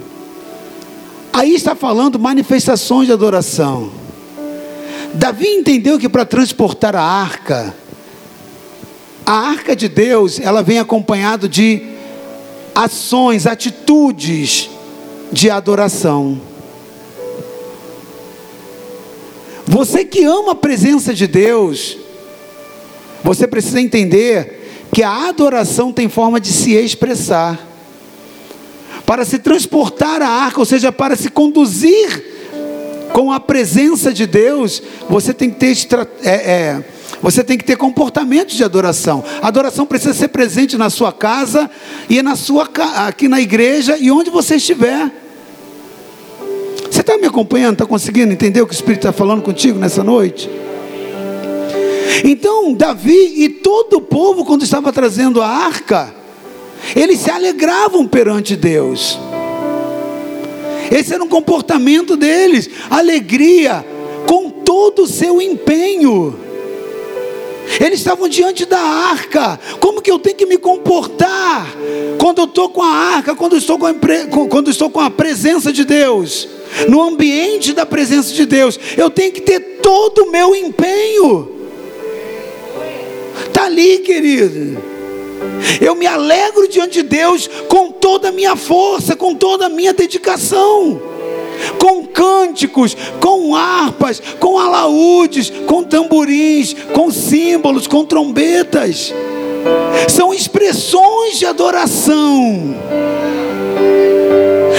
Aí 1.33 1.55
está 1.55 1.75
falando 1.75 2.19
manifestações 2.19 3.07
de 3.07 3.13
adoração. 3.13 3.91
Davi 5.15 5.47
entendeu 5.47 5.99
que 5.99 6.09
para 6.09 6.25
transportar 6.25 6.95
a 6.95 7.03
arca, 7.03 7.75
a 9.25 9.33
arca 9.33 9.77
de 9.77 9.89
Deus, 9.89 10.41
ela 10.41 10.63
vem 10.63 10.79
acompanhado 10.79 11.49
de 11.49 11.83
ações, 12.75 13.47
atitudes 13.47 14.71
de 15.33 15.51
adoração. 15.51 16.41
Você 19.67 20.05
que 20.05 20.25
ama 20.25 20.53
a 20.53 20.57
presença 20.57 21.15
de 21.15 21.29
Deus, 21.29 21.97
você 23.23 23.47
precisa 23.47 23.81
entender 23.81 24.89
que 24.93 25.03
a 25.03 25.29
adoração 25.29 25.93
tem 25.93 26.09
forma 26.09 26.41
de 26.41 26.53
se 26.53 26.75
expressar 26.75 27.70
para 29.11 29.25
se 29.25 29.41
transportar 29.41 30.23
a 30.23 30.29
arca, 30.29 30.61
ou 30.61 30.65
seja, 30.65 30.93
para 30.93 31.17
se 31.17 31.31
conduzir 31.31 32.25
com 33.13 33.33
a 33.33 33.41
presença 33.41 34.13
de 34.13 34.25
Deus, 34.25 34.81
você 35.09 35.35
tem 35.35 35.51
que 35.51 35.57
ter 35.57 35.77
é, 36.23 36.31
é, 36.31 36.85
você 37.21 37.43
tem 37.43 37.59
que 37.59 37.65
ter 37.65 37.77
comportamento 37.77 38.51
de 38.51 38.63
adoração. 38.63 39.25
A 39.43 39.49
adoração 39.49 39.85
precisa 39.85 40.15
ser 40.15 40.29
presente 40.29 40.77
na 40.77 40.89
sua 40.91 41.13
casa 41.13 41.69
e 42.09 42.23
na 42.23 42.37
sua 42.37 42.71
aqui 43.05 43.27
na 43.27 43.41
igreja 43.41 43.97
e 43.99 44.13
onde 44.13 44.31
você 44.31 44.55
estiver. 44.55 45.11
Você 46.89 47.01
está 47.01 47.19
me 47.19 47.27
acompanhando? 47.27 47.73
Está 47.73 47.87
conseguindo 47.87 48.33
entender 48.33 48.63
o 48.63 48.67
que 48.69 48.73
o 48.73 48.77
Espírito 48.77 49.09
está 49.09 49.13
falando 49.13 49.43
contigo 49.43 49.77
nessa 49.77 50.05
noite? 50.05 50.49
Então, 52.23 52.73
Davi 52.75 53.43
e 53.43 53.49
todo 53.49 53.95
o 53.95 54.01
povo, 54.01 54.45
quando 54.45 54.63
estava 54.63 54.93
trazendo 54.93 55.43
a 55.43 55.49
arca, 55.49 56.20
eles 56.95 57.21
se 57.21 57.31
alegravam 57.31 58.07
perante 58.07 58.57
Deus. 58.57 59.19
Esse 60.91 61.15
era 61.15 61.23
um 61.23 61.29
comportamento 61.29 62.17
deles, 62.17 62.69
alegria 62.91 63.85
com 64.27 64.51
todo 64.51 65.03
o 65.03 65.07
seu 65.07 65.41
empenho. 65.41 66.37
Eles 67.79 68.01
estavam 68.01 68.29
diante 68.29 68.65
da 68.65 68.81
arca. 68.81 69.61
Como 69.79 70.03
que 70.03 70.11
eu 70.11 70.19
tenho 70.19 70.37
que 70.37 70.47
me 70.47 70.57
comportar 70.57 71.73
quando 72.19 72.39
eu 72.39 72.45
estou 72.47 72.69
com 72.69 72.83
a 72.83 72.89
arca, 72.89 73.37
quando 73.37 73.57
estou 73.57 73.79
com 73.79 73.87
a, 73.87 73.95
quando 74.49 74.71
estou 74.71 74.91
com 74.91 74.99
a 75.01 75.11
presença 75.11 75.73
de 75.73 75.85
Deus? 75.85 76.49
No 76.89 77.03
ambiente 77.03 77.73
da 77.73 77.87
presença 77.87 78.33
de 78.33 78.47
Deus, 78.47 78.79
eu 78.97 79.11
tenho 79.11 79.33
que 79.33 79.41
ter 79.41 79.61
todo 79.81 80.25
o 80.25 80.31
meu 80.33 80.55
empenho. 80.55 81.51
Está 83.47 83.65
ali, 83.65 83.99
querido. 83.99 84.90
Eu 85.81 85.95
me 85.95 86.07
alegro 86.07 86.69
diante 86.69 87.03
de 87.03 87.03
Deus 87.03 87.49
com 87.69 87.91
toda 87.91 88.29
a 88.29 88.33
minha 88.33 88.57
força, 88.57 89.17
com 89.17 89.35
toda 89.35 89.67
a 89.67 89.69
minha 89.69 89.93
dedicação, 89.93 91.01
com 91.79 92.07
cântico 92.07 92.41
cânticos, 92.51 92.97
com 93.21 93.55
harpas, 93.55 94.21
com 94.39 94.59
alaúdes, 94.59 95.51
com 95.67 95.83
tamborins, 95.83 96.75
com 96.93 97.11
símbolos, 97.11 97.87
com 97.87 98.05
trombetas. 98.05 99.15
São 100.09 100.33
expressões 100.33 101.39
de 101.39 101.47
adoração. 101.47 102.75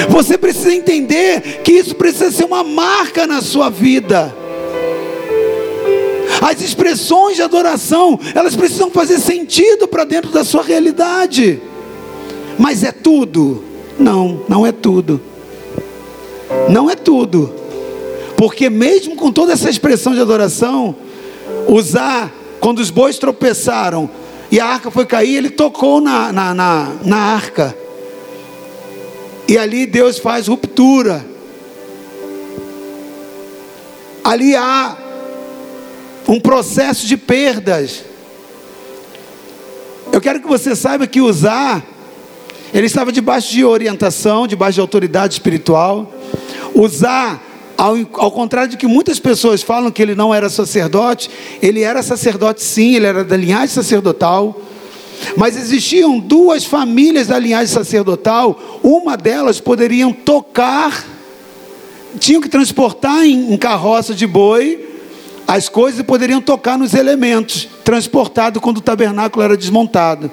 Você 0.10 0.38
precisa 0.38 0.74
entender 0.74 1.62
que 1.64 1.72
isso 1.72 1.96
precisa 1.96 2.32
ser 2.32 2.46
uma 2.46 2.64
marca 2.64 3.26
na 3.26 3.42
sua 3.42 3.70
vida. 3.70 4.36
As 6.42 6.60
expressões 6.60 7.36
de 7.36 7.44
adoração, 7.44 8.20
elas 8.34 8.56
precisam 8.56 8.90
fazer 8.90 9.20
sentido 9.20 9.88
para 9.88 10.04
dentro 10.04 10.32
da 10.32 10.44
sua 10.44 10.64
realidade. 10.64 11.62
Mas 12.58 12.84
é 12.84 12.92
tudo? 12.92 13.64
Não, 14.00 14.44
não 14.50 14.66
é 14.66 14.72
tudo. 14.72 15.22
Não 16.68 16.90
é 16.90 16.96
tudo. 16.96 17.54
Porque 18.36 18.72
mesmo 18.72 19.16
com 19.16 19.32
toda 19.32 19.54
essa 19.54 19.70
expressão 19.70 20.16
de 20.16 20.20
adoração, 20.20 20.96
usar, 21.68 22.34
quando 22.60 22.80
os 22.80 22.90
bois 22.90 23.20
tropeçaram 23.20 24.10
e 24.52 24.60
a 24.60 24.66
arca 24.66 24.90
foi 24.90 25.06
cair, 25.06 25.36
ele 25.36 25.52
tocou 25.52 26.02
na, 26.02 26.34
na, 26.34 26.56
na, 26.56 26.92
na 27.06 27.18
arca. 27.18 27.78
E 29.48 29.60
ali 29.60 29.86
Deus 29.86 30.18
faz 30.18 30.48
ruptura. 30.48 31.24
Ali 34.24 34.56
há 34.56 34.98
um 36.28 36.40
processo 36.40 37.06
de 37.06 37.18
perdas. 37.18 38.04
Eu 40.12 40.20
quero 40.20 40.42
que 40.42 40.48
você 40.48 40.76
saiba 40.76 41.08
que 41.08 41.22
usar, 41.22 41.84
ele 42.74 42.88
estava 42.88 43.12
debaixo 43.12 43.52
de 43.52 43.64
orientação, 43.64 44.46
debaixo 44.46 44.76
de 44.76 44.82
autoridade 44.82 45.34
espiritual. 45.34 46.12
Usar, 46.74 47.42
ao, 47.78 47.96
ao 48.14 48.32
contrário 48.32 48.72
de 48.72 48.78
que 48.78 48.88
muitas 48.88 49.20
pessoas 49.20 49.62
falam 49.62 49.92
que 49.92 50.02
ele 50.02 50.16
não 50.16 50.34
era 50.34 50.50
sacerdote, 50.50 51.30
ele 51.62 51.82
era 51.82 52.04
sacerdote 52.04 52.62
sim, 52.62 52.96
ele 52.96 53.06
era 53.06 53.24
da 53.24 53.38
linhagem 53.38 53.70
sacerdotal. 53.70 54.60
Mas 55.38 55.56
existiam 55.56 56.20
duas 56.20 56.66
famílias 56.66 57.28
da 57.28 57.38
linhagem 57.38 57.74
sacerdotal, 57.74 58.80
uma 58.84 59.16
delas 59.16 59.60
poderiam 59.60 60.12
tocar, 60.12 61.06
tinham 62.20 62.42
que 62.42 62.50
transportar 62.50 63.24
em, 63.24 63.54
em 63.54 63.58
carroça 63.58 64.14
de 64.14 64.28
boi 64.28 64.91
as 65.52 65.68
coisas 65.68 66.02
poderiam 66.02 66.40
tocar 66.40 66.78
nos 66.78 66.94
elementos, 66.94 67.68
transportado 67.84 68.62
quando 68.62 68.78
o 68.78 68.82
tabernáculo 68.82 69.44
era 69.44 69.58
desmontado. 69.58 70.32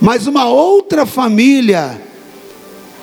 Mas 0.00 0.26
uma 0.26 0.46
outra 0.46 1.06
família, 1.06 2.02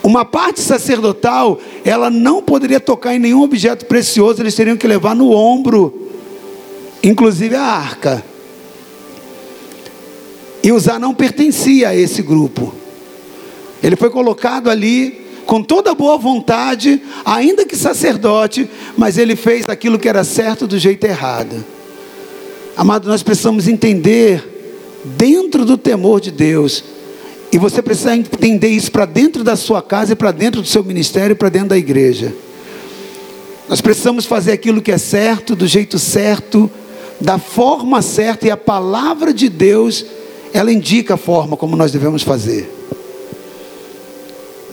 uma 0.04 0.26
parte 0.26 0.60
sacerdotal, 0.60 1.62
ela 1.86 2.10
não 2.10 2.44
poderia 2.44 2.78
tocar 2.78 3.16
em 3.16 3.20
nenhum 3.20 3.42
objeto 3.42 3.86
precioso, 3.86 4.42
eles 4.42 4.54
teriam 4.54 4.76
que 4.76 4.86
levar 4.86 5.16
no 5.16 5.32
ombro, 5.32 6.12
inclusive 7.02 7.56
a 7.56 7.64
arca. 7.64 8.22
E 10.62 10.74
Uzá 10.74 11.00
não 11.00 11.14
pertencia 11.14 11.88
a 11.88 11.96
esse 11.96 12.22
grupo. 12.22 12.76
Ele 13.82 13.96
foi 13.96 14.10
colocado 14.10 14.70
ali 14.70 15.23
com 15.46 15.62
toda 15.62 15.94
boa 15.94 16.18
vontade, 16.18 17.02
ainda 17.26 17.66
que 17.66 17.76
sacerdote, 17.76 18.70
mas 18.98 19.18
ele 19.18 19.36
fez 19.36 19.66
aquilo 19.68 20.00
que 20.00 20.10
era 20.10 20.24
certo 20.24 20.66
do 20.66 20.78
jeito 20.80 21.06
errado. 21.06 21.64
Amado, 22.76 23.08
nós 23.08 23.22
precisamos 23.22 23.68
entender, 23.68 25.02
dentro 25.18 25.66
do 25.66 25.78
temor 25.78 26.20
de 26.20 26.32
Deus, 26.32 26.84
e 27.52 27.58
você 27.58 27.82
precisa 27.82 28.16
entender 28.16 28.70
isso 28.70 28.92
para 28.92 29.06
dentro 29.06 29.44
da 29.44 29.56
sua 29.56 29.82
casa 29.82 30.16
para 30.16 30.32
dentro 30.32 30.62
do 30.62 30.68
seu 30.68 30.84
ministério 30.84 31.36
para 31.36 31.50
dentro 31.50 31.70
da 31.70 31.78
igreja. 31.78 32.34
Nós 33.70 33.80
precisamos 33.80 34.26
fazer 34.26 34.52
aquilo 34.52 34.82
que 34.82 34.92
é 34.92 34.98
certo, 34.98 35.56
do 35.56 35.68
jeito 35.68 36.00
certo, 36.00 36.70
da 37.22 37.38
forma 37.38 38.02
certa, 38.02 38.48
e 38.48 38.52
a 38.52 38.58
palavra 38.58 39.34
de 39.34 39.50
Deus, 39.50 40.06
ela 40.52 40.72
indica 40.72 41.14
a 41.14 41.18
forma 41.18 41.56
como 41.56 41.76
nós 41.76 41.92
devemos 41.92 42.24
fazer. 42.24 42.70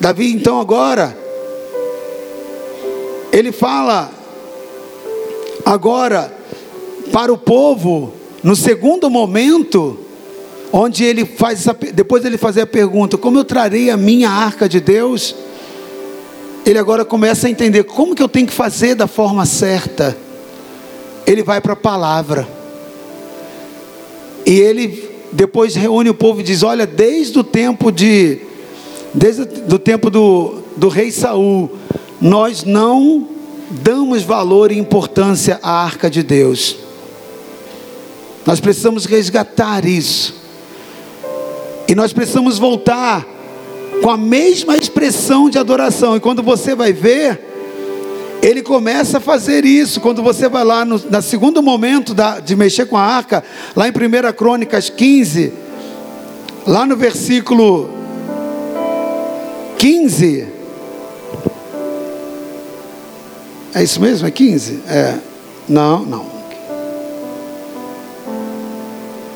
Davi, 0.01 0.33
então, 0.33 0.59
agora, 0.59 1.15
ele 3.31 3.51
fala, 3.51 4.11
agora, 5.63 6.35
para 7.11 7.31
o 7.31 7.37
povo, 7.37 8.11
no 8.41 8.55
segundo 8.55 9.11
momento, 9.11 9.99
onde 10.73 11.03
ele 11.03 11.23
faz 11.23 11.59
essa, 11.59 11.77
depois 11.93 12.25
ele 12.25 12.39
fazer 12.39 12.61
a 12.61 12.65
pergunta: 12.65 13.15
como 13.15 13.37
eu 13.37 13.45
trarei 13.45 13.91
a 13.91 13.95
minha 13.95 14.27
arca 14.27 14.67
de 14.67 14.79
Deus? 14.79 15.35
Ele 16.65 16.79
agora 16.79 17.05
começa 17.05 17.45
a 17.45 17.51
entender 17.51 17.83
como 17.83 18.15
que 18.15 18.23
eu 18.23 18.29
tenho 18.29 18.47
que 18.47 18.53
fazer 18.53 18.95
da 18.95 19.05
forma 19.05 19.45
certa. 19.45 20.17
Ele 21.27 21.43
vai 21.43 21.61
para 21.61 21.73
a 21.73 21.75
palavra. 21.75 22.47
E 24.47 24.59
ele 24.59 25.11
depois 25.31 25.75
reúne 25.75 26.09
o 26.09 26.15
povo 26.15 26.39
e 26.39 26.43
diz: 26.43 26.63
Olha, 26.63 26.87
desde 26.87 27.37
o 27.37 27.43
tempo 27.43 27.91
de 27.91 28.49
desde 29.13 29.41
o 29.41 29.79
tempo 29.79 30.09
do, 30.09 30.61
do 30.77 30.87
rei 30.87 31.11
Saul, 31.11 31.69
nós 32.19 32.63
não 32.63 33.27
damos 33.69 34.23
valor 34.23 34.71
e 34.71 34.77
importância 34.77 35.59
à 35.61 35.83
arca 35.83 36.09
de 36.09 36.23
Deus. 36.23 36.77
Nós 38.45 38.59
precisamos 38.59 39.05
resgatar 39.05 39.85
isso. 39.85 40.35
E 41.87 41.95
nós 41.95 42.13
precisamos 42.13 42.57
voltar 42.57 43.25
com 44.01 44.09
a 44.09 44.17
mesma 44.17 44.77
expressão 44.77 45.49
de 45.49 45.57
adoração. 45.57 46.15
E 46.15 46.19
quando 46.19 46.41
você 46.41 46.73
vai 46.73 46.91
ver, 46.91 47.39
ele 48.41 48.61
começa 48.61 49.17
a 49.17 49.21
fazer 49.21 49.65
isso. 49.65 50.01
Quando 50.01 50.23
você 50.23 50.49
vai 50.49 50.63
lá 50.63 50.83
no, 50.83 50.97
no 50.97 51.21
segundo 51.21 51.61
momento 51.61 52.13
da, 52.13 52.39
de 52.39 52.55
mexer 52.55 52.85
com 52.85 52.97
a 52.97 53.03
arca, 53.03 53.43
lá 53.75 53.87
em 53.87 53.91
1 53.91 54.33
Crônicas 54.33 54.89
15, 54.89 55.53
lá 56.65 56.85
no 56.85 56.95
versículo 56.95 58.00
15. 59.81 60.45
É 63.73 63.83
isso 63.83 63.99
mesmo? 63.99 64.27
É 64.27 64.29
15? 64.29 64.79
É. 64.87 65.17
Não, 65.67 66.05
não. 66.05 66.25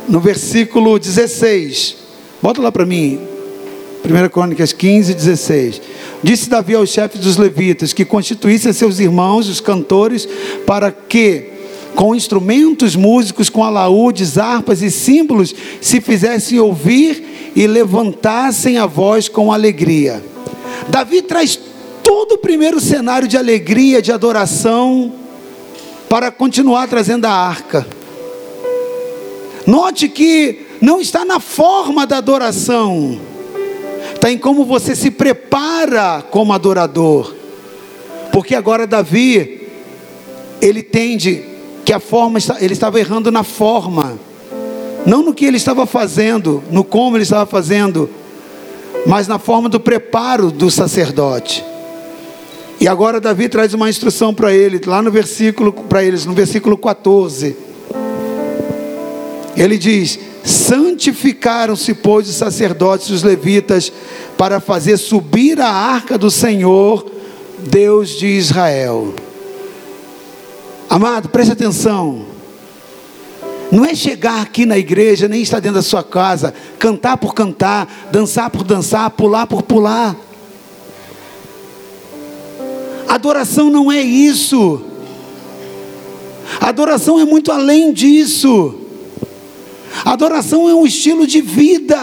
No 0.07 0.19
versículo 0.19 0.99
16. 0.99 1.95
Bota 2.43 2.61
lá 2.61 2.71
para 2.71 2.85
mim. 2.85 3.19
1 4.05 4.29
Crônicas 4.29 4.71
15, 4.71 5.15
16. 5.15 5.81
Disse 6.21 6.47
Davi 6.47 6.75
aos 6.75 6.91
chefes 6.91 7.19
dos 7.19 7.37
levitas 7.37 7.91
que 7.91 8.05
constituíssem 8.05 8.71
seus 8.71 8.99
irmãos, 8.99 9.49
os 9.49 9.59
cantores, 9.59 10.29
para 10.63 10.91
que, 10.91 11.49
com 11.95 12.13
instrumentos 12.13 12.95
músicos, 12.95 13.49
com 13.49 13.63
alaúdes, 13.63 14.37
harpas 14.37 14.83
e 14.83 14.91
símbolos, 14.91 15.55
se 15.81 15.99
fizessem 15.99 16.59
ouvir 16.59 17.51
e 17.55 17.65
levantassem 17.65 18.77
a 18.77 18.85
voz 18.85 19.27
com 19.27 19.51
alegria. 19.51 20.34
Davi 20.89 21.21
traz 21.21 21.59
todo 22.03 22.34
o 22.34 22.38
primeiro 22.38 22.80
cenário 22.80 23.28
de 23.28 23.38
alegria, 23.38 24.01
de 24.01 24.11
adoração, 24.11 25.13
para 26.07 26.32
continuar 26.32 26.88
trazendo 26.88 27.26
a 27.26 27.32
arca. 27.32 27.86
Note 29.65 30.07
que 30.07 30.67
não 30.80 31.01
está 31.01 31.26
na 31.26 31.39
forma 31.39 32.05
da 32.05 32.17
adoração, 32.17 33.19
está 34.13 34.32
em 34.32 34.38
como 34.38 34.63
você 34.65 34.95
se 34.95 35.09
prepara 35.09 36.23
como 36.30 36.53
adorador. 36.53 37.34
Porque 38.32 38.53
agora 38.53 38.86
Davi, 38.86 39.67
ele 40.61 40.82
entende 40.82 41.43
que 41.84 41.91
a 41.91 41.99
forma, 41.99 42.38
ele 42.59 42.73
estava 42.73 42.99
errando 42.99 43.32
na 43.32 43.43
forma, 43.43 44.19
não 45.05 45.23
no 45.23 45.34
que 45.34 45.45
ele 45.45 45.57
estava 45.57 45.86
fazendo, 45.86 46.63
no 46.69 46.84
como 46.84 47.17
ele 47.17 47.23
estava 47.23 47.45
fazendo 47.45 48.09
mas 49.05 49.27
na 49.27 49.37
forma 49.37 49.69
do 49.69 49.79
preparo 49.79 50.51
do 50.51 50.69
sacerdote. 50.71 51.63
E 52.79 52.87
agora 52.87 53.21
Davi 53.21 53.47
traz 53.47 53.73
uma 53.73 53.89
instrução 53.89 54.33
para 54.33 54.53
ele, 54.53 54.81
lá 54.85 55.01
no 55.01 55.11
versículo 55.11 55.71
para 55.71 56.03
eles, 56.03 56.25
no 56.25 56.33
versículo 56.33 56.77
14. 56.77 57.55
Ele 59.55 59.77
diz: 59.77 60.19
Santificaram-se, 60.43 61.93
pois, 61.93 62.27
os 62.27 62.35
sacerdotes 62.35 63.09
os 63.09 63.23
levitas 63.23 63.91
para 64.37 64.59
fazer 64.59 64.97
subir 64.97 65.59
a 65.61 65.69
arca 65.69 66.17
do 66.17 66.29
Senhor, 66.29 67.09
Deus 67.59 68.09
de 68.09 68.27
Israel. 68.27 69.13
Amado, 70.89 71.29
preste 71.29 71.53
atenção. 71.53 72.34
Não 73.76 73.84
é 73.84 73.93
chegar 73.93 74.41
aqui 74.41 74.65
na 74.65 74.78
igreja, 74.78 75.28
nem 75.28 75.41
estar 75.41 75.59
dentro 75.59 75.76
da 75.76 75.82
sua 75.82 76.01
casa, 76.01 76.53
cantar 76.80 77.17
por 77.17 77.34
cantar, 77.34 78.07
dançar 78.09 78.49
por 78.49 78.63
dançar, 78.63 79.09
pular 79.09 79.45
por 79.45 79.63
pular. 79.63 80.15
Adoração 83.05 83.69
não 83.69 83.91
é 83.91 84.01
isso. 84.01 84.82
Adoração 86.61 87.19
é 87.19 87.26
muito 87.26 87.51
além 87.51 87.91
disso. 87.91 88.76
Adoração 90.05 90.69
é 90.69 90.73
um 90.73 90.86
estilo 90.86 91.28
de 91.28 91.41
vida 91.41 91.99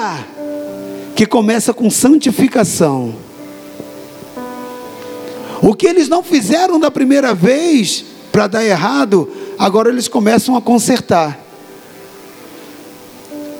que 1.16 1.24
começa 1.24 1.72
com 1.72 1.88
santificação. 1.88 3.14
O 5.62 5.72
que 5.72 5.86
eles 5.86 6.06
não 6.06 6.22
fizeram 6.22 6.78
da 6.78 6.90
primeira 6.90 7.34
vez 7.34 8.04
para 8.30 8.46
dar 8.46 8.62
errado, 8.62 9.26
agora 9.58 9.88
eles 9.88 10.06
começam 10.06 10.54
a 10.54 10.60
consertar. 10.60 11.42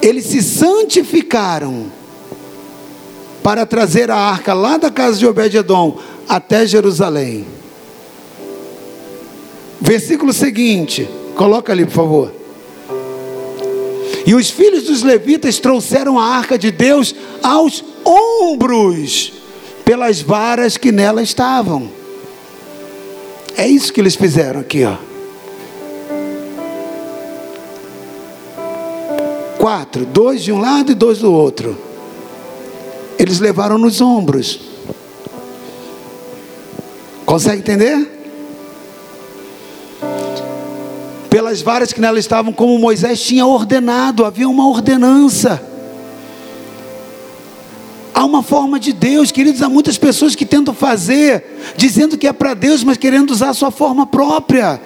Eles 0.03 0.27
se 0.27 0.43
santificaram 0.43 1.87
para 3.43 3.65
trazer 3.65 4.11
a 4.11 4.17
arca 4.17 4.53
lá 4.53 4.77
da 4.77 4.91
casa 4.91 5.17
de 5.17 5.27
Obed-edom 5.27 5.97
até 6.29 6.67
Jerusalém. 6.67 7.47
Versículo 9.81 10.33
seguinte, 10.33 11.09
coloca 11.37 11.73
ali, 11.73 11.85
por 11.85 11.93
favor. 11.93 12.33
E 14.27 14.35
os 14.35 14.51
filhos 14.51 14.85
dos 14.85 15.03
levitas 15.03 15.59
trouxeram 15.59 16.19
a 16.19 16.25
arca 16.25 16.59
de 16.59 16.71
Deus 16.71 17.15
aos 17.43 17.85
ombros, 18.05 19.33
pelas 19.85 20.21
varas 20.21 20.77
que 20.77 20.93
nela 20.93 21.23
estavam. 21.23 21.91
É 23.57 23.67
isso 23.69 23.93
que 23.93 24.01
eles 24.01 24.15
fizeram 24.15 24.61
aqui, 24.61 24.85
ó. 24.85 25.12
Quatro, 29.63 30.05
dois 30.05 30.43
de 30.43 30.51
um 30.51 30.59
lado 30.59 30.91
e 30.91 30.95
dois 30.97 31.21
do 31.21 31.33
outro. 31.33 31.79
Eles 33.17 33.39
levaram 33.39 33.79
nos 33.79 34.01
ombros. 34.01 34.59
Consegue 37.25 37.61
entender? 37.61 38.11
pelas 41.31 41.63
varas 41.63 41.93
que 41.93 42.01
nela 42.01 42.19
estavam, 42.19 42.53
como 42.53 42.77
Moisés 42.77 43.23
tinha 43.23 43.47
ordenado, 43.47 44.25
havia 44.25 44.49
uma 44.49 44.69
ordenança. 44.69 45.63
Há 48.13 48.25
uma 48.25 48.43
forma 48.43 48.81
de 48.81 48.93
Deus, 48.93 49.31
queridos, 49.31 49.63
há 49.63 49.69
muitas 49.69 49.97
pessoas 49.97 50.35
que 50.35 50.45
tentam 50.45 50.75
fazer, 50.75 51.45
dizendo 51.77 52.19
que 52.19 52.27
é 52.27 52.33
para 52.33 52.53
Deus, 52.53 52.83
mas 52.83 52.97
querendo 52.99 53.31
usar 53.31 53.51
a 53.51 53.55
sua 53.55 53.71
forma 53.71 54.07
própria. 54.07 54.81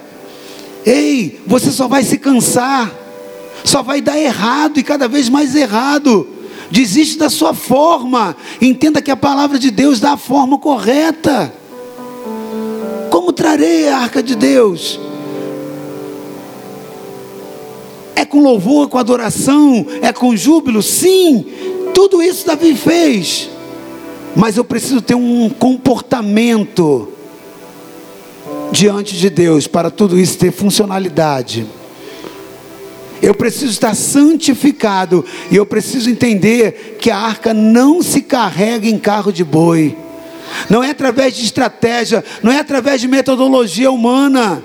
Ei, 0.85 1.41
você 1.47 1.73
só 1.73 1.89
vai 1.89 2.05
se 2.05 2.19
cansar, 2.19 3.06
só 3.67 3.83
vai 3.83 4.01
dar 4.01 4.19
errado 4.19 4.79
e 4.79 4.83
cada 4.83 5.09
vez 5.09 5.29
mais 5.29 5.55
errado. 5.55 6.27
Desiste 6.71 7.19
da 7.19 7.29
sua 7.29 7.53
forma, 7.53 8.37
entenda 8.61 9.03
que 9.03 9.11
a 9.11 9.17
palavra 9.17 9.59
de 9.59 9.71
Deus 9.71 10.01
dá 10.01 10.13
a 10.13 10.17
forma 10.17 10.57
correta. 10.59 11.53
Como 13.11 13.33
trarei 13.33 13.89
a 13.89 13.99
arca 13.99 14.23
de 14.23 14.35
Deus? 14.35 15.01
É 18.15 18.25
com 18.25 18.41
louvor, 18.41 18.89
com 18.89 18.99
adoração, 18.99 19.85
é 20.01 20.13
com 20.13 20.35
júbilo? 20.37 20.83
Sim, 20.83 21.45
tudo 21.93 22.23
isso 22.23 22.47
Davi 22.47 22.75
fez. 22.75 23.51
Mas 24.35 24.57
eu 24.57 24.65
preciso 24.65 25.01
ter 25.01 25.15
um 25.15 25.49
comportamento 25.49 27.09
diante 28.71 29.17
de 29.17 29.31
Deus 29.31 29.67
para 29.67 29.91
tudo 29.91 30.19
isso 30.19 30.39
ter 30.39 30.53
funcionalidade. 30.53 31.67
Eu 33.23 33.35
preciso 33.35 33.73
estar 33.73 33.95
santificado 33.95 35.25
e 35.51 35.57
eu 35.57 35.67
preciso 35.67 36.11
entender 36.11 36.97
que 37.01 37.11
a 37.11 37.19
arca 37.19 37.55
não 37.55 38.03
se 38.03 38.23
carrega 38.23 38.89
em 38.89 38.99
carro 38.99 39.33
de 39.33 39.45
boi. 39.45 39.97
Não 40.71 40.83
é 40.83 40.91
através 40.91 41.35
de 41.35 41.45
estratégia, 41.45 42.25
não 42.43 42.53
é 42.53 42.59
através 42.59 43.01
de 43.01 43.09
metodologia 43.09 43.91
humana 43.91 44.63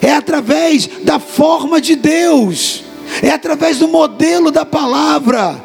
é 0.00 0.12
através 0.12 0.88
da 1.02 1.18
forma 1.18 1.80
de 1.80 1.96
Deus, 1.96 2.84
é 3.22 3.30
através 3.30 3.78
do 3.78 3.88
modelo 3.88 4.50
da 4.50 4.64
palavra. 4.64 5.62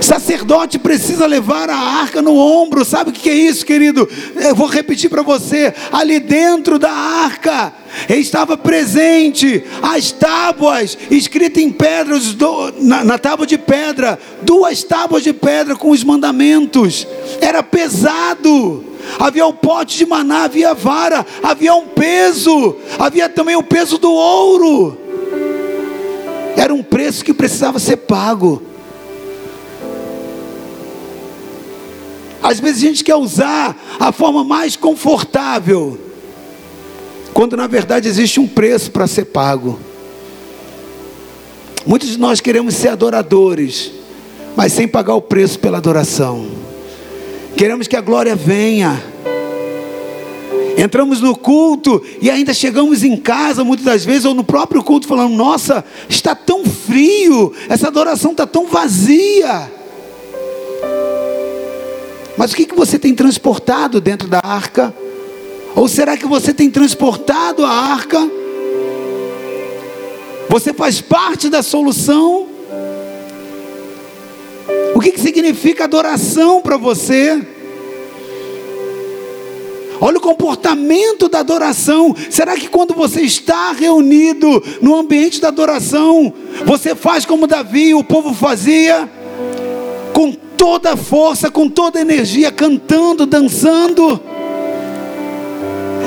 Sacerdote 0.00 0.78
precisa 0.78 1.26
levar 1.26 1.68
a 1.70 1.76
arca 1.76 2.22
no 2.22 2.36
ombro, 2.36 2.84
sabe 2.84 3.10
o 3.10 3.12
que 3.12 3.28
é 3.28 3.34
isso, 3.34 3.64
querido? 3.64 4.08
Eu 4.36 4.54
vou 4.54 4.66
repetir 4.66 5.10
para 5.10 5.22
você: 5.22 5.74
ali 5.92 6.20
dentro 6.20 6.78
da 6.78 6.90
arca 6.90 7.72
estava 8.08 8.56
presente 8.56 9.64
as 9.82 10.12
tábuas 10.12 10.96
escritas 11.10 11.62
em 11.62 11.70
pedras, 11.70 12.36
na, 12.80 13.04
na 13.04 13.18
tábua 13.18 13.46
de 13.46 13.58
pedra, 13.58 14.18
duas 14.42 14.82
tábuas 14.82 15.22
de 15.22 15.32
pedra 15.32 15.74
com 15.74 15.90
os 15.90 16.04
mandamentos, 16.04 17.06
era 17.40 17.62
pesado 17.62 18.84
havia 19.18 19.46
o 19.46 19.52
pote 19.52 19.96
de 19.96 20.04
maná, 20.04 20.44
havia 20.44 20.74
vara, 20.74 21.24
havia 21.42 21.74
um 21.74 21.86
peso, 21.86 22.76
havia 22.98 23.28
também 23.28 23.56
o 23.56 23.62
peso 23.62 23.96
do 23.96 24.12
ouro. 24.12 24.98
Era 26.56 26.74
um 26.74 26.82
preço 26.82 27.24
que 27.24 27.32
precisava 27.32 27.78
ser 27.78 27.98
pago. 27.98 28.62
Às 32.42 32.60
vezes 32.60 32.82
a 32.82 32.86
gente 32.86 33.04
quer 33.04 33.16
usar 33.16 33.76
a 33.98 34.12
forma 34.12 34.44
mais 34.44 34.76
confortável, 34.76 35.98
quando 37.34 37.56
na 37.56 37.66
verdade 37.66 38.08
existe 38.08 38.40
um 38.40 38.46
preço 38.46 38.90
para 38.90 39.06
ser 39.06 39.26
pago. 39.26 39.78
Muitos 41.86 42.10
de 42.10 42.18
nós 42.18 42.40
queremos 42.40 42.74
ser 42.74 42.88
adoradores, 42.88 43.92
mas 44.56 44.72
sem 44.72 44.86
pagar 44.86 45.14
o 45.14 45.22
preço 45.22 45.58
pela 45.58 45.78
adoração. 45.78 46.46
Queremos 47.56 47.88
que 47.88 47.96
a 47.96 48.00
glória 48.00 48.36
venha. 48.36 49.02
Entramos 50.76 51.20
no 51.20 51.36
culto 51.36 52.00
e 52.20 52.30
ainda 52.30 52.54
chegamos 52.54 53.02
em 53.02 53.16
casa, 53.16 53.64
muitas 53.64 53.84
das 53.84 54.04
vezes, 54.04 54.24
ou 54.24 54.32
no 54.32 54.44
próprio 54.44 54.84
culto, 54.84 55.08
falando: 55.08 55.34
Nossa, 55.34 55.84
está 56.08 56.36
tão 56.36 56.64
frio, 56.64 57.52
essa 57.68 57.88
adoração 57.88 58.30
está 58.30 58.46
tão 58.46 58.66
vazia. 58.66 59.77
Mas 62.38 62.52
o 62.52 62.56
que, 62.56 62.66
que 62.66 62.74
você 62.76 63.00
tem 63.00 63.12
transportado 63.16 64.00
dentro 64.00 64.28
da 64.28 64.38
arca? 64.38 64.94
Ou 65.74 65.88
será 65.88 66.16
que 66.16 66.24
você 66.24 66.54
tem 66.54 66.70
transportado 66.70 67.64
a 67.64 67.68
arca? 67.68 68.30
Você 70.48 70.72
faz 70.72 71.00
parte 71.00 71.48
da 71.48 71.64
solução? 71.64 72.46
O 74.94 75.00
que, 75.00 75.10
que 75.10 75.20
significa 75.20 75.82
adoração 75.82 76.62
para 76.62 76.76
você? 76.76 77.44
Olha 80.00 80.18
o 80.18 80.20
comportamento 80.20 81.28
da 81.28 81.40
adoração. 81.40 82.14
Será 82.30 82.56
que 82.56 82.68
quando 82.68 82.94
você 82.94 83.22
está 83.22 83.72
reunido 83.72 84.62
no 84.80 84.94
ambiente 84.94 85.40
da 85.40 85.48
adoração, 85.48 86.32
você 86.64 86.94
faz 86.94 87.26
como 87.26 87.48
Davi, 87.48 87.94
o 87.94 88.04
povo 88.04 88.32
fazia? 88.32 89.10
Com 90.12 90.47
toda 90.58 90.94
a 90.94 90.96
força, 90.96 91.50
com 91.50 91.68
toda 91.68 92.00
a 92.00 92.02
energia, 92.02 92.50
cantando, 92.50 93.24
dançando. 93.24 94.20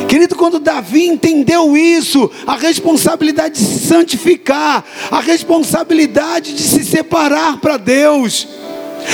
Querido, 0.08 0.36
quando 0.36 0.60
Davi 0.60 1.08
entendeu 1.08 1.78
isso, 1.78 2.30
a 2.46 2.58
responsabilidade 2.58 3.56
de 3.56 3.66
se 3.66 3.88
santificar, 3.88 4.84
a 5.10 5.22
responsabilidade 5.22 6.54
de 6.54 6.62
se 6.62 6.84
separar 6.84 7.62
para 7.62 7.78
Deus, 7.78 8.46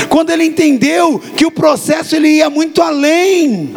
quando 0.09 0.31
ele 0.31 0.43
entendeu 0.43 1.21
que 1.35 1.45
o 1.45 1.51
processo 1.51 2.15
ele 2.15 2.29
ia 2.29 2.49
muito 2.49 2.81
além. 2.81 3.69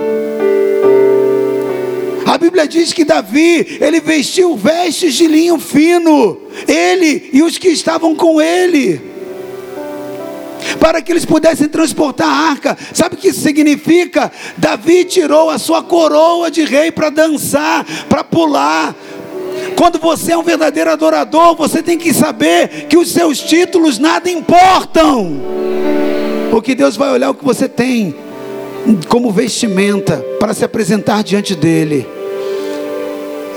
A 2.25 2.39
Bíblia 2.39 2.67
diz 2.67 2.93
que 2.93 3.05
Davi, 3.05 3.79
ele 3.81 4.01
vestiu 4.01 4.57
vestes 4.57 5.15
de 5.15 5.27
linho 5.27 5.59
fino, 5.59 6.41
ele 6.67 7.29
e 7.33 7.43
os 7.43 7.59
que 7.59 7.69
estavam 7.69 8.15
com 8.15 8.41
ele, 8.41 9.10
para 10.79 11.03
que 11.03 11.13
eles 11.13 11.25
pudessem 11.25 11.69
transportar 11.69 12.29
a 12.29 12.51
arca. 12.51 12.79
Sabe 12.93 13.15
o 13.15 13.19
que 13.19 13.29
isso 13.29 13.41
significa? 13.41 14.31
Davi 14.57 15.05
tirou 15.05 15.51
a 15.51 15.59
sua 15.59 15.83
coroa 15.83 16.51
de 16.51 16.65
rei 16.65 16.93
para 16.93 17.11
dançar, 17.11 17.85
para 18.09 18.23
pular, 18.23 18.95
quando 19.77 19.99
você 19.99 20.33
é 20.33 20.37
um 20.37 20.43
verdadeiro 20.43 20.91
adorador, 20.91 21.57
você 21.57 21.83
tem 21.83 21.97
que 21.97 22.13
saber 22.13 22.87
que 22.87 22.97
os 22.97 23.11
seus 23.11 23.41
títulos 23.41 23.99
nada 23.99 24.31
importam. 24.31 25.41
O 26.53 26.61
que 26.61 26.75
Deus 26.75 26.97
vai 26.97 27.11
olhar 27.11 27.31
o 27.31 27.35
que 27.35 27.45
você 27.45 27.69
tem 27.69 28.15
como 29.09 29.31
vestimenta 29.31 30.25
para 30.39 30.53
se 30.53 30.65
apresentar 30.65 31.23
diante 31.23 31.55
dele. 31.55 32.07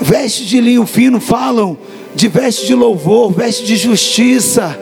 Vestes 0.00 0.46
de 0.46 0.60
linho 0.60 0.86
fino 0.86 1.20
falam 1.20 1.76
de 2.14 2.28
veste 2.28 2.66
de 2.66 2.74
louvor, 2.74 3.32
veste 3.32 3.64
de 3.64 3.76
justiça. 3.76 4.78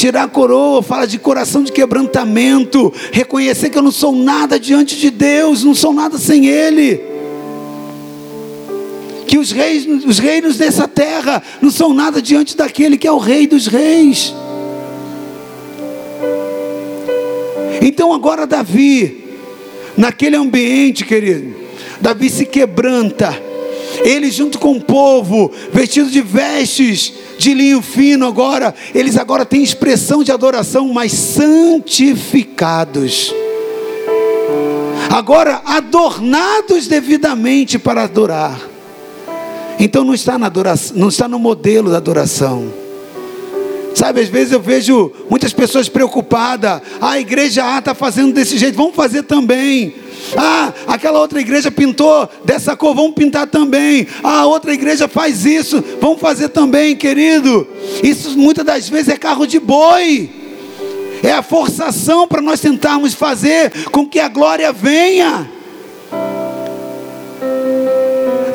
Tirar 0.00 0.22
a 0.22 0.28
coroa 0.28 0.82
fala 0.82 1.06
de 1.06 1.18
coração 1.18 1.62
de 1.62 1.70
quebrantamento, 1.70 2.90
reconhecer 3.12 3.68
que 3.68 3.76
eu 3.76 3.82
não 3.82 3.90
sou 3.90 4.16
nada 4.16 4.58
diante 4.58 4.96
de 4.96 5.10
Deus, 5.10 5.62
não 5.62 5.74
sou 5.74 5.92
nada 5.92 6.16
sem 6.16 6.46
Ele. 6.46 7.02
Que 9.26 9.36
os 9.36 9.52
reis, 9.52 9.86
os 10.06 10.18
reinos 10.18 10.56
dessa 10.56 10.88
terra 10.88 11.42
não 11.60 11.70
são 11.70 11.92
nada 11.92 12.22
diante 12.22 12.56
daquele 12.56 12.96
que 12.96 13.06
é 13.06 13.12
o 13.12 13.18
Rei 13.18 13.46
dos 13.46 13.66
Reis. 13.66 14.34
Então 17.82 18.14
agora 18.14 18.46
Davi, 18.46 19.22
naquele 19.98 20.36
ambiente, 20.36 21.04
querido, 21.04 21.54
Davi 22.00 22.30
se 22.30 22.46
quebranta. 22.46 23.38
Ele 24.02 24.30
junto 24.30 24.58
com 24.58 24.78
o 24.78 24.80
povo, 24.80 25.52
vestido 25.74 26.08
de 26.08 26.22
vestes 26.22 27.12
de 27.40 27.54
linho 27.54 27.80
fino 27.80 28.26
agora, 28.26 28.74
eles 28.94 29.16
agora 29.16 29.46
têm 29.46 29.62
expressão 29.62 30.22
de 30.22 30.30
adoração, 30.30 30.92
mas 30.92 31.12
santificados. 31.12 33.34
Agora, 35.08 35.62
adornados 35.64 36.86
devidamente 36.86 37.78
para 37.78 38.02
adorar. 38.02 38.60
Então 39.78 40.04
não 40.04 40.12
está 40.12 40.38
na 40.38 40.48
adoração, 40.48 40.98
não 40.98 41.08
está 41.08 41.26
no 41.26 41.38
modelo 41.38 41.90
da 41.90 41.96
adoração. 41.96 42.79
Sabe, 43.94 44.20
às 44.20 44.28
vezes 44.28 44.52
eu 44.52 44.60
vejo 44.60 45.12
muitas 45.28 45.52
pessoas 45.52 45.88
preocupadas. 45.88 46.80
Ah, 47.00 47.12
a 47.12 47.20
igreja 47.20 47.64
A 47.64 47.78
está 47.78 47.94
fazendo 47.94 48.32
desse 48.32 48.56
jeito, 48.56 48.76
vamos 48.76 48.94
fazer 48.94 49.22
também. 49.24 49.94
Ah, 50.36 50.72
aquela 50.86 51.20
outra 51.20 51.40
igreja 51.40 51.70
pintou 51.70 52.28
dessa 52.44 52.76
cor, 52.76 52.94
vamos 52.94 53.14
pintar 53.14 53.46
também. 53.46 54.06
Ah, 54.22 54.46
outra 54.46 54.72
igreja 54.72 55.08
faz 55.08 55.44
isso, 55.44 55.82
vamos 56.00 56.20
fazer 56.20 56.48
também, 56.50 56.94
querido. 56.96 57.66
Isso 58.02 58.38
muitas 58.38 58.64
das 58.64 58.88
vezes 58.88 59.08
é 59.08 59.16
carro 59.16 59.46
de 59.46 59.58
boi. 59.58 60.30
É 61.22 61.32
a 61.32 61.42
forçação 61.42 62.26
para 62.26 62.40
nós 62.40 62.60
tentarmos 62.60 63.12
fazer 63.12 63.70
com 63.90 64.06
que 64.06 64.18
a 64.18 64.28
glória 64.28 64.72
venha 64.72 65.59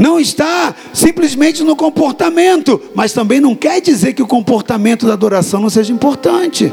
não 0.05 0.19
está 0.19 0.75
simplesmente 0.93 1.63
no 1.63 1.75
comportamento, 1.75 2.79
mas 2.93 3.11
também 3.11 3.41
não 3.41 3.55
quer 3.55 3.81
dizer 3.81 4.13
que 4.13 4.21
o 4.21 4.27
comportamento 4.27 5.07
da 5.07 5.13
adoração 5.13 5.59
não 5.59 5.69
seja 5.69 5.91
importante. 5.91 6.71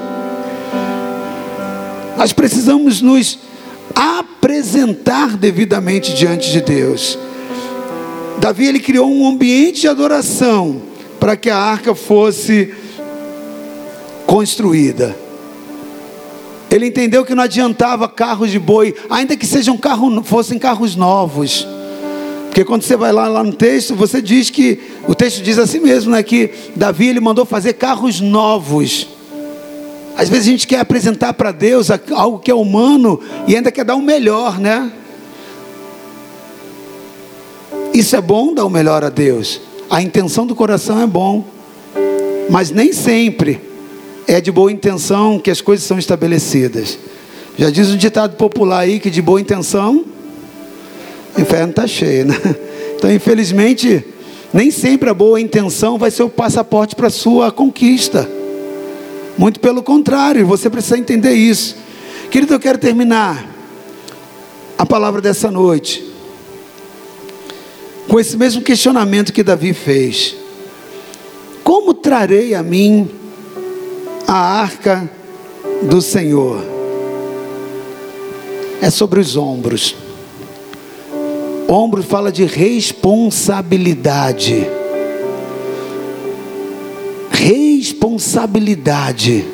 Nós 2.15 2.35
precisamos 2.35 3.01
nos 3.01 3.39
apresentar 3.95 5.39
devidamente 5.39 6.13
diante 6.13 6.53
de 6.53 6.61
Deus. 6.61 7.19
Davi 8.39 8.67
ele 8.67 8.81
criou 8.81 9.11
um 9.11 9.27
ambiente 9.27 9.81
de 9.81 9.89
adoração 9.89 10.83
para 11.19 11.35
que 11.35 11.49
a 11.49 11.57
arca 11.57 11.95
fosse 11.95 12.75
construída. 14.27 15.17
Ele 16.71 16.87
entendeu 16.87 17.25
que 17.25 17.35
não 17.35 17.45
adiantava 17.45 18.07
carros 18.11 18.51
de 18.51 18.59
boi, 18.59 18.95
ainda 19.09 19.39
que 19.39 19.47
sejam 19.47 19.79
carro, 19.79 20.23
fossem 20.23 20.59
carros 20.59 20.95
novos. 20.95 21.67
Porque 22.53 22.67
quando 22.67 22.83
você 22.83 22.99
vai 22.99 23.11
lá, 23.13 23.29
lá 23.29 23.43
no 23.43 23.55
texto, 23.55 23.95
você 23.95 24.21
diz 24.21 24.51
que, 24.51 24.79
o 25.09 25.15
texto 25.15 25.43
diz 25.43 25.59
assim 25.59 25.81
mesmo, 25.81 26.11
né? 26.11 26.23
Que 26.23 26.51
Davi 26.77 27.09
ele 27.09 27.19
mandou 27.19 27.47
fazer 27.47 27.73
carros 27.73 28.21
novos. 28.21 29.09
Às 30.15 30.29
vezes 30.29 30.49
a 30.49 30.51
gente 30.51 30.67
quer 30.67 30.81
apresentar 30.81 31.33
para 31.33 31.51
Deus 31.51 31.89
algo 32.11 32.39
que 32.39 32.51
é 32.51 32.55
humano 32.55 33.19
e 33.49 33.57
ainda 33.57 33.73
quer 33.73 33.87
dar 33.87 33.95
o 33.95 34.03
melhor, 34.03 34.61
né? 34.61 34.93
Isso 37.95 38.15
é 38.15 38.21
bom 38.21 38.53
dar 38.53 38.67
o 38.67 38.71
melhor 38.71 39.03
a 39.03 39.09
Deus. 39.09 39.59
A 39.89 40.03
intenção 40.03 40.47
do 40.47 40.55
coração 40.55 41.01
é 41.01 41.07
bom. 41.07 41.47
Mas 42.51 42.71
nem 42.71 42.93
sempre 42.93 43.63
é 44.29 44.43
de 44.43 44.53
boa 44.53 44.71
intenção 44.71 45.39
que 45.39 45.51
as 45.51 45.63
coisas 45.63 45.87
são 45.87 45.99
estabelecidas. 45.99 46.99
Já 47.57 47.71
diz 47.71 47.89
o 47.89 47.97
ditado 47.97 48.37
popular 48.37 48.81
aí 48.81 49.01
que 49.01 49.09
de 49.09 49.23
boa 49.23 49.41
intenção 49.41 50.05
o 51.37 51.41
inferno 51.41 51.71
está 51.71 51.87
cheio, 51.87 52.27
né? 52.27 52.37
Então, 52.97 53.13
infelizmente, 53.13 54.05
nem 54.53 54.71
sempre 54.71 55.11
a 55.11 55.15
boa 55.15 55.41
intenção 55.41 55.99
vai 55.99 56.11
ser 56.11 56.23
o 56.23 56.29
passaporte 56.29 56.95
para 56.95 57.09
a 57.09 57.11
sua 57.11 57.51
conquista. 57.51 58.29
Muito 59.37 59.59
pelo 59.59 59.83
contrário, 59.83 60.47
você 60.47 60.71
precisa 60.71 60.99
entender 60.99 61.33
isso. 61.33 61.77
Querido, 62.31 62.55
eu 62.55 62.61
quero 62.61 62.79
terminar 62.79 63.45
a 64.79 64.87
palavra 64.87 65.21
dessa 65.21 65.51
noite 65.51 66.13
com 68.09 68.21
esse 68.21 68.37
mesmo 68.37 68.63
questionamento 68.63 69.33
que 69.33 69.43
Davi 69.43 69.73
fez: 69.73 70.37
Como 71.65 71.95
trarei 71.95 72.55
a 72.55 72.63
mim 72.63 73.09
a 74.27 74.61
arca 74.61 75.11
do 75.83 76.03
Senhor? 76.03 76.63
É 78.81 78.91
sobre 78.91 79.21
os 79.21 79.37
ombros. 79.37 80.02
Ombro 81.69 82.03
fala 82.03 82.33
de 82.33 82.45
responsabilidade. 82.45 84.67
Responsabilidade. 87.31 89.45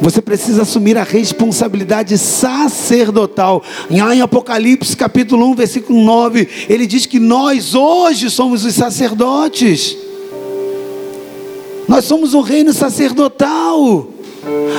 Você 0.00 0.20
precisa 0.20 0.62
assumir 0.62 0.98
a 0.98 1.02
responsabilidade 1.02 2.18
sacerdotal. 2.18 3.62
Em 3.90 4.20
Apocalipse 4.20 4.96
capítulo 4.96 5.46
1, 5.50 5.54
versículo 5.54 6.02
9, 6.02 6.48
ele 6.68 6.86
diz 6.86 7.06
que 7.06 7.18
nós 7.18 7.74
hoje 7.74 8.30
somos 8.30 8.64
os 8.64 8.74
sacerdotes. 8.74 9.96
Nós 11.88 12.04
somos 12.04 12.34
um 12.34 12.40
reino 12.40 12.72
sacerdotal 12.72 14.08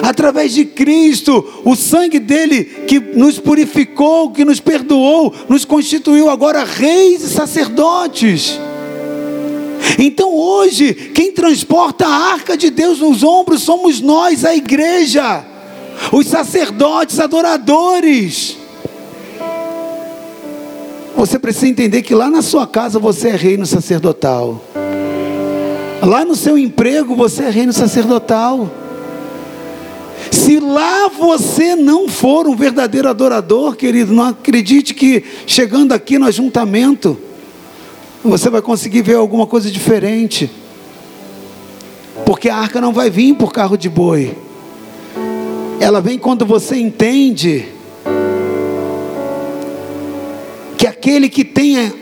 através 0.01 0.53
de 0.53 0.65
Cristo, 0.65 1.61
o 1.63 1.75
sangue 1.75 2.19
dele 2.19 2.63
que 2.87 2.99
nos 2.99 3.39
purificou, 3.39 4.31
que 4.31 4.45
nos 4.45 4.59
perdoou, 4.59 5.33
nos 5.49 5.65
constituiu 5.65 6.29
agora 6.29 6.63
reis 6.63 7.21
e 7.23 7.29
sacerdotes. 7.29 8.59
Então 9.99 10.33
hoje, 10.33 10.93
quem 10.93 11.31
transporta 11.31 12.05
a 12.05 12.31
arca 12.33 12.55
de 12.55 12.69
Deus 12.69 12.99
nos 12.99 13.23
ombros 13.23 13.61
somos 13.61 13.99
nós, 13.99 14.45
a 14.45 14.55
igreja, 14.55 15.43
os 16.11 16.27
sacerdotes, 16.27 17.19
adoradores. 17.19 18.57
Você 21.15 21.39
precisa 21.39 21.67
entender 21.67 22.03
que 22.03 22.13
lá 22.13 22.29
na 22.29 22.43
sua 22.43 22.67
casa 22.67 22.99
você 22.99 23.29
é 23.29 23.35
reino 23.35 23.65
sacerdotal. 23.65 24.61
Lá 26.03 26.23
no 26.23 26.35
seu 26.35 26.57
emprego 26.57 27.15
você 27.15 27.45
é 27.45 27.49
reino 27.49 27.73
sacerdotal. 27.73 28.69
Se 30.31 30.59
lá 30.59 31.07
você 31.07 31.75
não 31.75 32.07
for 32.07 32.47
um 32.47 32.55
verdadeiro 32.55 33.09
adorador, 33.09 33.75
querido, 33.75 34.13
não 34.13 34.23
acredite 34.23 34.93
que 34.93 35.23
chegando 35.45 35.93
aqui 35.93 36.17
no 36.17 36.25
ajuntamento, 36.25 37.17
você 38.23 38.49
vai 38.49 38.61
conseguir 38.61 39.01
ver 39.01 39.15
alguma 39.15 39.45
coisa 39.45 39.69
diferente. 39.69 40.49
Porque 42.25 42.49
a 42.49 42.57
arca 42.57 42.81
não 42.81 42.91
vai 42.91 43.09
vir 43.09 43.35
por 43.35 43.51
carro 43.51 43.77
de 43.77 43.89
boi. 43.89 44.35
Ela 45.79 46.01
vem 46.01 46.17
quando 46.17 46.45
você 46.45 46.75
entende 46.75 47.67
que 50.77 50.87
aquele 50.87 51.29
que 51.29 51.45
tem 51.45 51.93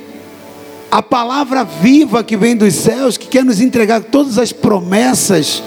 a 0.90 1.02
palavra 1.02 1.64
viva 1.64 2.24
que 2.24 2.38
vem 2.38 2.56
dos 2.56 2.74
céus, 2.74 3.18
que 3.18 3.28
quer 3.28 3.44
nos 3.44 3.60
entregar 3.60 4.02
todas 4.02 4.38
as 4.38 4.54
promessas, 4.54 5.62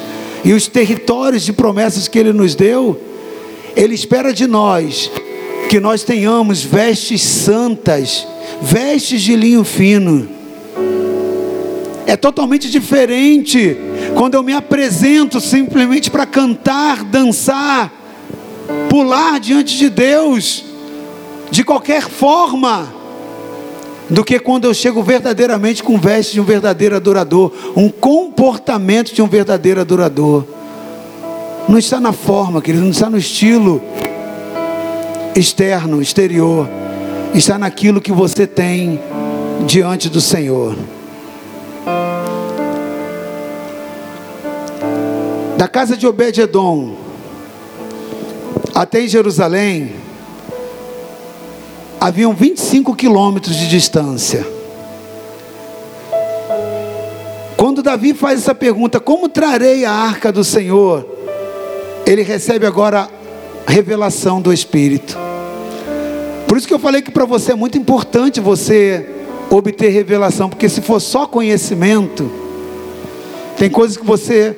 e 0.48 0.52
os 0.54 0.66
territórios 0.66 1.42
de 1.42 1.52
promessas 1.52 2.08
que 2.08 2.18
Ele 2.18 2.32
nos 2.32 2.54
deu, 2.54 2.98
Ele 3.76 3.94
espera 3.94 4.32
de 4.32 4.46
nós 4.46 5.10
que 5.68 5.78
nós 5.78 6.02
tenhamos 6.02 6.64
vestes 6.64 7.20
santas, 7.20 8.26
vestes 8.62 9.20
de 9.20 9.36
linho 9.36 9.62
fino. 9.62 10.26
É 12.06 12.16
totalmente 12.16 12.70
diferente 12.70 13.76
quando 14.14 14.36
eu 14.36 14.42
me 14.42 14.54
apresento 14.54 15.38
simplesmente 15.38 16.10
para 16.10 16.24
cantar, 16.24 17.04
dançar, 17.04 17.92
pular 18.88 19.38
diante 19.38 19.76
de 19.76 19.90
Deus, 19.90 20.64
de 21.50 21.62
qualquer 21.62 22.08
forma 22.08 22.90
do 24.10 24.24
que 24.24 24.38
quando 24.38 24.64
eu 24.64 24.74
chego 24.74 25.02
verdadeiramente 25.02 25.82
com 25.82 25.98
vestes 25.98 26.34
de 26.34 26.40
um 26.40 26.44
verdadeiro 26.44 26.96
adorador, 26.96 27.52
um 27.76 27.88
comportamento 27.90 29.14
de 29.14 29.20
um 29.20 29.28
verdadeiro 29.28 29.80
adorador. 29.80 30.44
Não 31.68 31.78
está 31.78 32.00
na 32.00 32.12
forma, 32.12 32.62
querido, 32.62 32.84
não 32.84 32.90
está 32.90 33.10
no 33.10 33.18
estilo 33.18 33.82
externo, 35.36 36.00
exterior, 36.00 36.68
está 37.34 37.58
naquilo 37.58 38.00
que 38.00 38.10
você 38.10 38.46
tem 38.46 39.00
diante 39.66 40.08
do 40.08 40.20
Senhor. 40.20 40.74
Da 45.58 45.68
casa 45.68 45.96
de 45.96 46.06
Obed-Edom 46.06 46.96
até 48.74 49.02
em 49.02 49.08
Jerusalém, 49.08 49.97
haviam 52.00 52.32
25 52.32 52.94
quilômetros 52.94 53.56
de 53.56 53.68
distância. 53.68 54.46
Quando 57.56 57.82
Davi 57.82 58.14
faz 58.14 58.40
essa 58.40 58.54
pergunta, 58.54 59.00
como 59.00 59.28
trarei 59.28 59.84
a 59.84 59.92
arca 59.92 60.30
do 60.30 60.44
Senhor? 60.44 61.06
Ele 62.06 62.22
recebe 62.22 62.66
agora 62.66 63.08
a 63.66 63.70
revelação 63.70 64.40
do 64.40 64.52
Espírito. 64.52 65.18
Por 66.46 66.56
isso 66.56 66.66
que 66.66 66.72
eu 66.72 66.78
falei 66.78 67.02
que 67.02 67.10
para 67.10 67.24
você 67.24 67.52
é 67.52 67.54
muito 67.54 67.76
importante 67.76 68.40
você 68.40 69.06
obter 69.50 69.88
revelação, 69.90 70.48
porque 70.48 70.68
se 70.68 70.80
for 70.80 71.00
só 71.00 71.26
conhecimento, 71.26 72.30
tem 73.58 73.68
coisas 73.68 73.96
que 73.96 74.06
você 74.06 74.56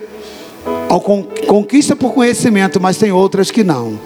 conquista 1.46 1.96
por 1.96 2.12
conhecimento, 2.12 2.80
mas 2.80 2.98
tem 2.98 3.10
outras 3.10 3.50
que 3.50 3.64
não. 3.64 3.98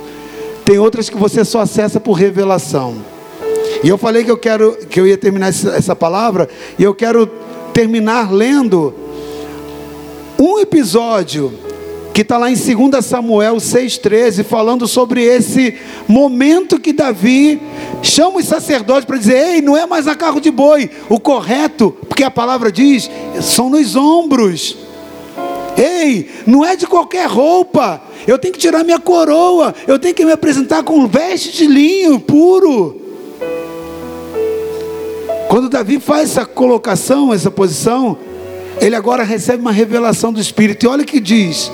Tem 0.64 0.78
outras 0.78 1.11
que 1.11 1.16
você 1.16 1.45
só 1.45 1.61
acessa 1.61 1.99
por 1.99 2.12
revelação. 2.12 3.14
E 3.85 3.89
eu 3.91 3.99
falei 3.99 4.24
que 4.24 4.30
eu 4.30 4.39
quero 4.39 4.78
que 4.89 4.99
eu 4.99 5.07
ia 5.07 5.18
terminar 5.18 5.49
essa 5.49 5.95
palavra 5.95 6.49
e 6.78 6.82
eu 6.82 6.95
quero 6.95 7.26
terminar 7.74 8.32
lendo 8.32 8.95
um 10.41 10.59
episódio 10.59 11.53
que 12.14 12.22
está 12.22 12.39
lá 12.39 12.51
em 12.51 12.55
2 12.55 13.05
Samuel 13.05 13.57
6,13, 13.57 14.43
falando 14.43 14.89
sobre 14.89 15.22
esse 15.22 15.74
momento 16.09 16.80
que 16.80 16.95
Davi 16.95 17.61
chama 18.03 18.39
os 18.39 18.47
sacerdotes 18.47 19.05
para 19.05 19.18
dizer: 19.18 19.37
Ei, 19.37 19.61
não 19.61 19.76
é 19.76 19.85
mais 19.85 20.09
a 20.09 20.14
carro 20.14 20.41
de 20.41 20.51
boi, 20.51 20.89
o 21.11 21.20
correto, 21.20 21.95
porque 22.09 22.24
a 22.24 22.30
palavra 22.30 22.72
diz, 22.72 23.11
são 23.43 23.68
nos 23.68 23.95
ombros. 23.95 24.78
Ei, 25.76 26.30
não 26.47 26.64
é 26.64 26.74
de 26.74 26.87
qualquer 26.87 27.28
roupa, 27.28 28.01
eu 28.26 28.39
tenho 28.39 28.55
que 28.55 28.61
tirar 28.61 28.82
minha 28.82 28.99
coroa, 28.99 29.74
eu 29.87 29.99
tenho 29.99 30.14
que 30.14 30.24
me 30.24 30.32
apresentar 30.32 30.82
com 30.85 31.07
veste 31.07 31.53
de 31.53 31.66
linho 31.66 32.18
puro. 32.18 33.04
Quando 35.49 35.69
Davi 35.69 36.01
faz 36.01 36.31
essa 36.31 36.45
colocação, 36.45 37.33
essa 37.33 37.51
posição, 37.51 38.19
ele 38.81 38.97
agora 38.97 39.23
recebe 39.23 39.61
uma 39.61 39.73
revelação 39.73 40.33
do 40.33 40.41
Espírito, 40.41 40.85
e 40.85 40.89
olha 40.89 41.03
o 41.03 41.07
que 41.07 41.21
diz. 41.21 41.71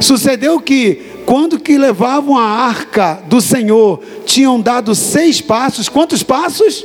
Sucedeu 0.00 0.60
que, 0.60 1.00
quando 1.26 1.58
que 1.58 1.78
levavam 1.78 2.36
a 2.36 2.44
arca 2.44 3.20
do 3.26 3.40
Senhor, 3.40 4.00
tinham 4.24 4.60
dado 4.60 4.94
seis 4.94 5.40
passos. 5.40 5.88
Quantos 5.88 6.22
passos? 6.22 6.84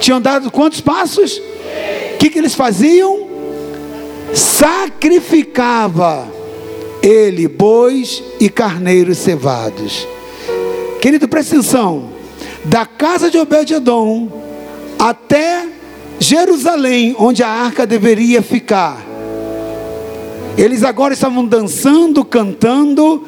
Tinham 0.00 0.20
dado 0.20 0.50
quantos 0.50 0.80
passos? 0.80 1.40
O 2.14 2.18
que, 2.18 2.30
que 2.30 2.38
eles 2.38 2.54
faziam? 2.54 3.28
Sacrificava 4.34 6.28
ele 7.02 7.48
bois 7.48 8.22
e 8.38 8.48
carneiros 8.48 9.18
cevados. 9.18 10.06
Querido, 11.00 11.28
presta 11.28 11.56
atenção. 11.56 12.10
Da 12.64 12.84
casa 12.84 13.30
de 13.30 13.38
Obed-Edom 13.38 14.49
até 15.00 15.66
Jerusalém, 16.18 17.16
onde 17.18 17.42
a 17.42 17.48
arca 17.48 17.86
deveria 17.86 18.42
ficar, 18.42 19.02
eles 20.58 20.84
agora 20.84 21.14
estavam 21.14 21.46
dançando, 21.46 22.22
cantando, 22.22 23.26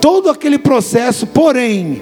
todo 0.00 0.30
aquele 0.30 0.58
processo, 0.58 1.26
porém, 1.26 2.00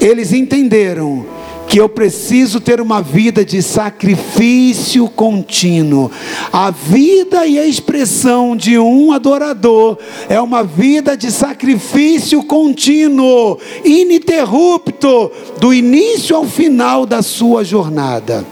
eles 0.00 0.32
entenderam 0.32 1.26
que 1.74 1.80
eu 1.80 1.88
preciso 1.88 2.60
ter 2.60 2.80
uma 2.80 3.02
vida 3.02 3.44
de 3.44 3.60
sacrifício 3.60 5.08
contínuo. 5.08 6.08
A 6.52 6.70
vida 6.70 7.48
e 7.48 7.58
a 7.58 7.66
expressão 7.66 8.56
de 8.56 8.78
um 8.78 9.10
adorador 9.10 9.98
é 10.28 10.40
uma 10.40 10.62
vida 10.62 11.16
de 11.16 11.32
sacrifício 11.32 12.44
contínuo, 12.44 13.58
ininterrupto, 13.84 15.32
do 15.58 15.74
início 15.74 16.36
ao 16.36 16.44
final 16.44 17.04
da 17.04 17.22
sua 17.22 17.64
jornada. 17.64 18.46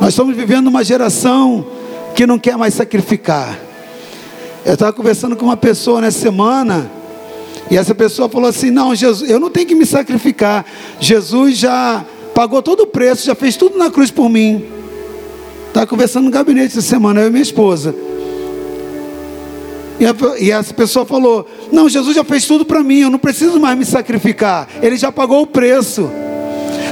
Nós 0.00 0.14
estamos 0.14 0.34
vivendo 0.34 0.68
uma 0.68 0.82
geração 0.82 1.62
que 2.14 2.26
não 2.26 2.38
quer 2.38 2.56
mais 2.56 2.72
sacrificar. 2.72 3.60
Eu 4.64 4.72
estava 4.72 4.94
conversando 4.94 5.36
com 5.36 5.44
uma 5.44 5.58
pessoa 5.58 6.00
nessa 6.00 6.20
semana, 6.20 6.90
e 7.70 7.76
essa 7.76 7.94
pessoa 7.94 8.28
falou 8.28 8.48
assim: 8.48 8.70
Não, 8.70 8.94
Jesus, 8.94 9.28
eu 9.28 9.40
não 9.40 9.50
tenho 9.50 9.66
que 9.66 9.74
me 9.74 9.86
sacrificar. 9.86 10.64
Jesus 11.00 11.58
já 11.58 12.04
pagou 12.34 12.62
todo 12.62 12.80
o 12.80 12.86
preço, 12.86 13.26
já 13.26 13.34
fez 13.34 13.56
tudo 13.56 13.78
na 13.78 13.90
cruz 13.90 14.10
por 14.10 14.28
mim. 14.28 14.64
Estava 15.68 15.86
conversando 15.86 16.24
no 16.24 16.30
gabinete 16.30 16.78
essa 16.78 16.82
semana, 16.82 17.20
eu 17.20 17.28
e 17.28 17.30
minha 17.30 17.42
esposa. 17.42 17.94
E, 19.98 20.06
a, 20.06 20.14
e 20.38 20.50
essa 20.50 20.72
pessoa 20.72 21.04
falou: 21.04 21.46
Não, 21.72 21.88
Jesus 21.88 22.14
já 22.14 22.24
fez 22.24 22.46
tudo 22.46 22.64
para 22.64 22.82
mim, 22.82 23.00
eu 23.00 23.10
não 23.10 23.18
preciso 23.18 23.58
mais 23.58 23.76
me 23.76 23.84
sacrificar. 23.84 24.68
Ele 24.80 24.96
já 24.96 25.10
pagou 25.10 25.42
o 25.42 25.46
preço. 25.46 26.10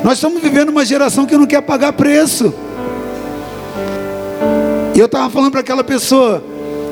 Nós 0.03 0.15
estamos 0.15 0.43
vivendo 0.43 0.71
uma 0.71 0.85
geração 0.85 1.25
que 1.25 1.37
não 1.37 1.47
quer 1.47 1.63
pagar 1.63 1.93
preço. 1.93 2.53
E 4.95 4.99
eu 4.99 5.07
estava 5.07 5.31
falando 5.31 5.53
para 5.53 5.61
aquela 5.61 5.85
pessoa: 5.85 6.45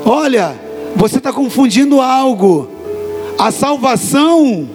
Olha, 0.05 0.55
você 0.95 1.19
está 1.19 1.33
confundindo 1.33 2.01
algo. 2.01 2.72
A 3.43 3.51
salvação, 3.51 4.71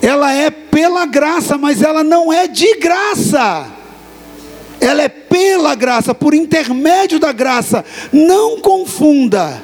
ela 0.00 0.32
é 0.32 0.48
pela 0.50 1.04
graça, 1.04 1.58
mas 1.58 1.82
ela 1.82 2.02
não 2.02 2.32
é 2.32 2.48
de 2.48 2.76
graça. 2.76 3.66
Ela 4.80 5.02
é 5.02 5.08
pela 5.10 5.74
graça, 5.74 6.14
por 6.14 6.32
intermédio 6.32 7.18
da 7.18 7.30
graça. 7.30 7.84
Não 8.10 8.58
confunda 8.58 9.62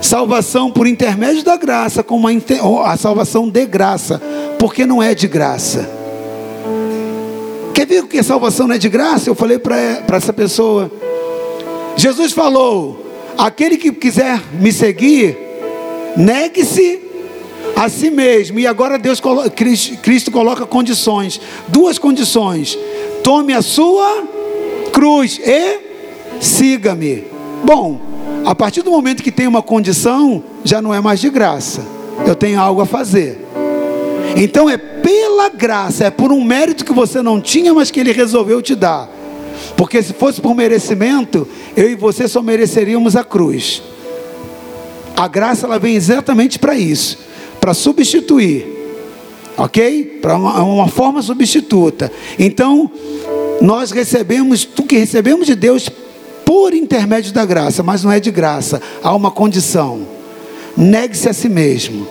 salvação 0.00 0.70
por 0.70 0.86
intermédio 0.86 1.42
da 1.42 1.56
graça 1.56 2.00
com 2.00 2.14
uma, 2.14 2.30
a 2.84 2.96
salvação 2.96 3.48
de 3.48 3.66
graça, 3.66 4.22
porque 4.56 4.86
não 4.86 5.02
é 5.02 5.12
de 5.12 5.26
graça. 5.26 5.90
Quer 7.74 7.88
ver 7.88 8.06
que 8.06 8.20
a 8.20 8.22
salvação 8.22 8.68
não 8.68 8.76
é 8.76 8.78
de 8.78 8.88
graça? 8.88 9.28
Eu 9.28 9.34
falei 9.34 9.58
para 9.58 10.04
essa 10.16 10.32
pessoa. 10.32 10.88
Jesus 11.96 12.30
falou: 12.30 13.04
Aquele 13.36 13.76
que 13.76 13.90
quiser 13.90 14.40
me 14.60 14.70
seguir, 14.70 15.36
negue-se 16.16 17.05
a 17.76 17.90
si 17.90 18.10
mesmo. 18.10 18.58
E 18.58 18.66
agora 18.66 18.98
Deus 18.98 19.20
Cristo 20.02 20.30
coloca 20.30 20.64
condições, 20.66 21.38
duas 21.68 21.98
condições: 21.98 22.76
tome 23.22 23.52
a 23.52 23.60
sua 23.60 24.24
cruz 24.92 25.38
e 25.44 25.78
siga-me. 26.40 27.24
Bom, 27.62 28.00
a 28.44 28.54
partir 28.54 28.82
do 28.82 28.90
momento 28.90 29.22
que 29.22 29.30
tem 29.30 29.46
uma 29.46 29.62
condição, 29.62 30.42
já 30.64 30.80
não 30.80 30.94
é 30.94 31.00
mais 31.00 31.20
de 31.20 31.28
graça. 31.28 31.84
Eu 32.26 32.34
tenho 32.34 32.58
algo 32.58 32.80
a 32.80 32.86
fazer. 32.86 33.44
Então 34.36 34.68
é 34.68 34.76
pela 34.76 35.48
graça, 35.48 36.04
é 36.04 36.10
por 36.10 36.32
um 36.32 36.42
mérito 36.42 36.84
que 36.84 36.92
você 36.92 37.22
não 37.22 37.40
tinha, 37.40 37.72
mas 37.72 37.90
que 37.90 38.00
ele 38.00 38.12
resolveu 38.12 38.60
te 38.60 38.74
dar. 38.74 39.08
Porque 39.76 40.02
se 40.02 40.12
fosse 40.12 40.40
por 40.40 40.54
merecimento, 40.54 41.48
eu 41.76 41.90
e 41.90 41.94
você 41.94 42.28
só 42.28 42.42
mereceríamos 42.42 43.16
a 43.16 43.24
cruz. 43.24 43.82
A 45.16 45.26
graça 45.26 45.66
ela 45.66 45.78
vem 45.78 45.94
exatamente 45.94 46.58
para 46.58 46.74
isso, 46.74 47.18
para 47.66 47.74
substituir, 47.74 48.64
ok? 49.58 50.20
Para 50.22 50.36
uma, 50.36 50.62
uma, 50.62 50.86
forma 50.86 51.20
substituta. 51.20 52.12
Então, 52.38 52.88
nós 53.60 53.90
recebemos, 53.90 54.64
tu 54.64 54.84
que 54.84 54.96
recebemos 54.96 55.48
de 55.48 55.56
Deus 55.56 55.88
por 56.44 56.72
intermédio 56.72 57.32
da 57.32 57.44
graça, 57.44 57.82
mas 57.82 58.04
não 58.04 58.12
é 58.12 58.20
de 58.20 58.30
graça, 58.30 58.80
há 59.02 59.12
uma 59.12 59.32
condição. 59.32 60.06
Negue-se 60.76 61.28
a 61.28 61.32
si 61.32 61.48
mesmo, 61.48 62.06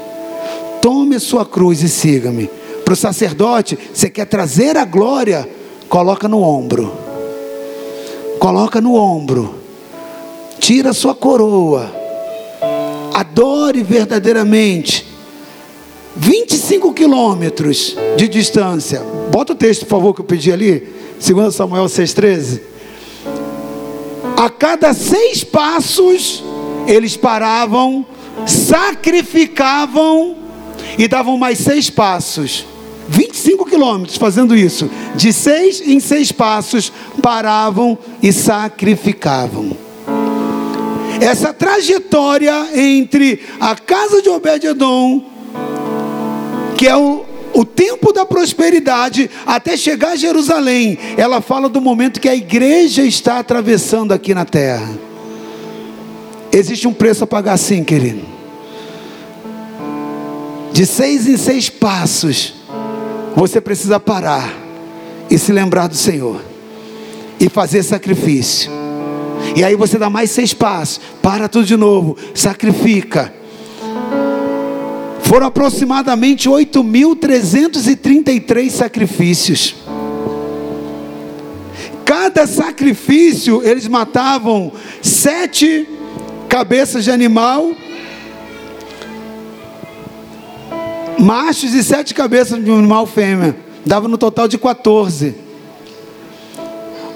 tome 0.81 1.15
a 1.15 1.21
sua 1.21 1.45
cruz 1.45 1.81
e 1.81 1.87
siga-me. 1.87 2.49
Para 2.83 2.93
o 2.93 2.97
sacerdote, 2.97 3.79
você 3.93 4.09
quer 4.09 4.25
trazer 4.25 4.75
a 4.75 4.83
glória, 4.83 5.49
coloca 5.87 6.27
no 6.27 6.41
ombro 6.41 7.05
coloca 8.37 8.79
no 8.79 8.93
ombro, 8.93 9.55
tira 10.59 10.93
sua 10.93 11.15
coroa, 11.15 11.89
adore 13.13 13.81
verdadeiramente. 13.81 15.14
25 16.15 16.93
quilômetros 16.93 17.95
de 18.15 18.27
distância. 18.27 19.01
Bota 19.31 19.53
o 19.53 19.55
texto, 19.55 19.81
por 19.81 19.97
favor, 19.97 20.13
que 20.13 20.21
eu 20.21 20.25
pedi 20.25 20.51
ali. 20.51 20.87
2 21.19 21.53
Samuel 21.53 21.85
6,13. 21.85 22.61
A 24.37 24.49
cada 24.49 24.93
seis 24.93 25.43
passos, 25.43 26.43
eles 26.87 27.15
paravam, 27.17 28.05
sacrificavam 28.45 30.35
e 30.97 31.07
davam 31.07 31.37
mais 31.37 31.59
seis 31.59 31.89
passos. 31.89 32.65
25 33.07 33.65
quilômetros 33.65 34.17
fazendo 34.17 34.55
isso. 34.55 34.89
De 35.15 35.31
seis 35.31 35.81
em 35.81 35.99
seis 35.99 36.31
passos, 36.31 36.91
paravam 37.21 37.97
e 38.21 38.31
sacrificavam. 38.33 39.77
Essa 41.21 41.53
trajetória 41.53 42.67
entre 42.75 43.41
a 43.59 43.75
casa 43.75 44.21
de 44.21 44.29
Obed-Edom, 44.29 45.34
que 46.77 46.87
é 46.87 46.95
o, 46.95 47.25
o 47.53 47.63
tempo 47.63 48.11
da 48.11 48.25
prosperidade, 48.25 49.29
até 49.45 49.77
chegar 49.77 50.11
a 50.11 50.15
Jerusalém, 50.15 50.97
ela 51.17 51.41
fala 51.41 51.69
do 51.69 51.79
momento 51.79 52.19
que 52.19 52.29
a 52.29 52.35
igreja 52.35 53.03
está 53.03 53.39
atravessando 53.39 54.13
aqui 54.13 54.33
na 54.33 54.45
terra. 54.45 54.89
Existe 56.51 56.87
um 56.87 56.93
preço 56.93 57.23
a 57.23 57.27
pagar 57.27 57.57
sim, 57.57 57.83
querido. 57.83 58.25
De 60.71 60.85
seis 60.85 61.27
em 61.27 61.37
seis 61.37 61.69
passos, 61.69 62.53
você 63.35 63.61
precisa 63.61 63.99
parar 63.99 64.53
e 65.29 65.37
se 65.37 65.51
lembrar 65.51 65.87
do 65.87 65.95
Senhor 65.95 66.41
e 67.39 67.49
fazer 67.49 67.83
sacrifício. 67.83 68.71
E 69.55 69.63
aí 69.63 69.75
você 69.75 69.97
dá 69.97 70.09
mais 70.09 70.31
seis 70.31 70.53
passos, 70.53 70.99
para 71.21 71.47
tudo 71.47 71.65
de 71.65 71.77
novo, 71.77 72.17
sacrifica. 72.33 73.33
Foram 75.35 75.47
aproximadamente 75.47 76.49
8.333 76.49 78.69
sacrifícios. 78.69 79.75
Cada 82.05 82.47
sacrifício 82.47 83.61
eles 83.61 83.85
matavam 83.85 84.71
sete 85.01 85.89
cabeças 86.47 87.03
de 87.03 87.11
animal 87.11 87.73
machos 91.19 91.73
e 91.73 91.83
sete 91.83 92.13
cabeças 92.13 92.63
de 92.63 92.71
animal 92.71 93.05
fêmea. 93.05 93.57
Dava 93.85 94.07
no 94.07 94.17
total 94.17 94.47
de 94.47 94.57
14. 94.57 95.35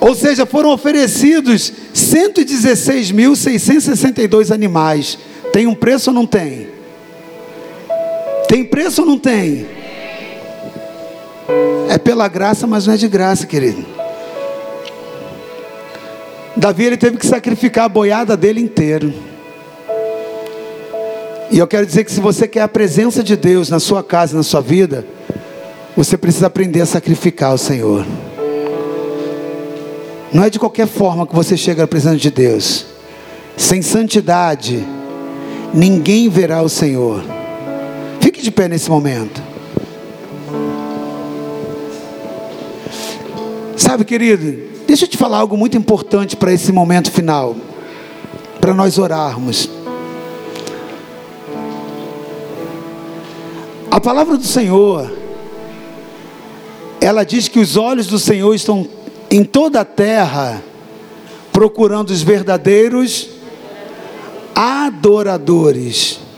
Ou 0.02 0.14
seja, 0.14 0.46
foram 0.46 0.74
oferecidos 0.74 1.72
116.662 1.96 4.54
animais. 4.54 5.18
Tem 5.54 5.68
um 5.68 5.74
preço 5.74 6.10
ou 6.10 6.14
não 6.14 6.26
tem? 6.26 6.79
Tem 8.50 8.66
preço 8.66 9.02
ou 9.02 9.08
não 9.08 9.20
tem? 9.20 9.68
É 11.88 12.00
pela 12.00 12.28
graça, 12.28 12.66
mas 12.66 12.88
não 12.88 12.96
é 12.96 12.98
de 12.98 13.08
graça, 13.08 13.46
querido. 13.46 13.86
Davi 16.58 16.84
ele 16.84 16.98
teve 16.98 17.18
que 17.18 17.28
sacrificar 17.28 17.86
a 17.86 17.90
boiada 17.90 18.36
dele 18.36 18.60
inteiro. 18.60 19.14
E 21.52 21.60
eu 21.60 21.68
quero 21.68 21.86
dizer 21.86 22.04
que 22.04 22.12
se 22.12 22.20
você 22.20 22.48
quer 22.48 22.62
a 22.62 22.68
presença 22.68 23.24
de 23.24 23.36
Deus 23.38 23.70
na 23.70 23.80
sua 23.80 24.04
casa, 24.04 24.36
na 24.36 24.42
sua 24.42 24.62
vida, 24.62 25.06
você 25.96 26.18
precisa 26.18 26.48
aprender 26.48 26.82
a 26.82 26.88
sacrificar 26.88 27.54
o 27.54 27.58
Senhor. 27.58 28.04
Não 30.34 30.44
é 30.44 30.50
de 30.50 30.58
qualquer 30.58 30.88
forma 30.88 31.28
que 31.28 31.36
você 31.36 31.56
chega 31.56 31.84
à 31.84 31.88
presença 31.88 32.18
de 32.18 32.32
Deus. 32.32 32.88
Sem 33.56 33.84
santidade, 33.84 34.84
ninguém 35.72 36.30
verá 36.30 36.64
o 36.64 36.70
Senhor. 36.70 37.39
Fique 38.40 38.46
de 38.46 38.52
pé 38.52 38.70
nesse 38.70 38.90
momento. 38.90 39.44
Sabe, 43.76 44.06
querido, 44.06 44.64
deixa 44.88 45.04
eu 45.04 45.10
te 45.10 45.18
falar 45.18 45.40
algo 45.40 45.58
muito 45.58 45.76
importante 45.76 46.38
para 46.38 46.54
esse 46.54 46.72
momento 46.72 47.12
final, 47.12 47.54
para 48.62 48.74
nós 48.74 48.98
orarmos. 48.98 49.70
A 53.92 54.00
palavra 54.00 54.38
do 54.38 54.46
Senhor, 54.46 55.12
ela 57.02 57.26
diz 57.26 57.50
que 57.50 57.60
os 57.60 57.76
olhos 57.76 58.08
do 58.08 58.18
Senhor 58.18 58.56
estão 58.56 58.88
em 59.30 59.44
toda 59.44 59.82
a 59.82 59.86
terra, 59.86 60.64
procurando 61.52 62.12
os 62.12 62.22
verdadeiros 62.22 63.32
adoradores. 64.56 66.29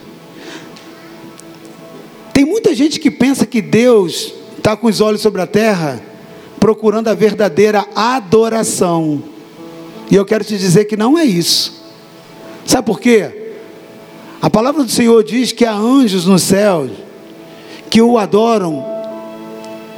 Tem 2.33 2.45
muita 2.45 2.73
gente 2.73 2.99
que 2.99 3.11
pensa 3.11 3.45
que 3.45 3.61
Deus 3.61 4.33
está 4.57 4.75
com 4.75 4.87
os 4.87 5.01
olhos 5.01 5.21
sobre 5.21 5.41
a 5.41 5.47
terra, 5.47 6.01
procurando 6.59 7.07
a 7.07 7.13
verdadeira 7.13 7.85
adoração. 7.95 9.23
E 10.09 10.15
eu 10.15 10.25
quero 10.25 10.43
te 10.43 10.57
dizer 10.57 10.85
que 10.85 10.97
não 10.97 11.17
é 11.17 11.23
isso. 11.23 11.81
Sabe 12.65 12.85
por 12.85 12.99
quê? 12.99 13.53
A 14.41 14.49
palavra 14.49 14.83
do 14.83 14.91
Senhor 14.91 15.23
diz 15.23 15.51
que 15.51 15.65
há 15.65 15.73
anjos 15.73 16.25
no 16.25 16.39
céu 16.39 16.89
que 17.89 18.01
o 18.01 18.17
adoram 18.17 18.85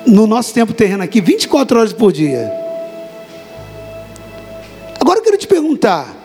no 0.05 0.27
nosso 0.27 0.53
tempo 0.53 0.73
terreno 0.73 1.03
aqui 1.03 1.21
24 1.21 1.79
horas 1.79 1.93
por 1.93 2.11
dia. 2.11 2.51
Agora 4.99 5.19
eu 5.19 5.23
quero 5.23 5.37
te 5.37 5.47
perguntar: 5.47 6.22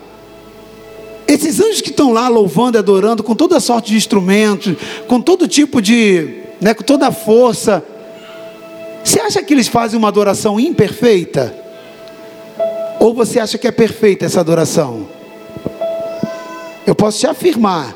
esses 1.38 1.60
anjos 1.60 1.80
que 1.80 1.90
estão 1.90 2.12
lá 2.12 2.28
louvando 2.28 2.76
e 2.76 2.80
adorando 2.80 3.22
com 3.22 3.34
toda 3.34 3.60
sorte 3.60 3.92
de 3.92 3.96
instrumentos, 3.96 4.74
com 5.06 5.20
todo 5.20 5.46
tipo 5.46 5.80
de, 5.80 6.40
né, 6.60 6.74
com 6.74 6.82
toda 6.82 7.06
a 7.06 7.12
força, 7.12 7.84
você 9.04 9.20
acha 9.20 9.42
que 9.42 9.54
eles 9.54 9.68
fazem 9.68 9.96
uma 9.96 10.08
adoração 10.08 10.58
imperfeita? 10.58 11.54
Ou 12.98 13.14
você 13.14 13.38
acha 13.38 13.56
que 13.56 13.68
é 13.68 13.70
perfeita 13.70 14.26
essa 14.26 14.40
adoração? 14.40 15.06
Eu 16.84 16.94
posso 16.94 17.20
te 17.20 17.26
afirmar 17.26 17.94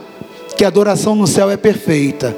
que 0.56 0.64
a 0.64 0.69
adoração 0.69 1.16
no 1.16 1.27
céu 1.27 1.51
é 1.51 1.56
perfeita. 1.56 2.36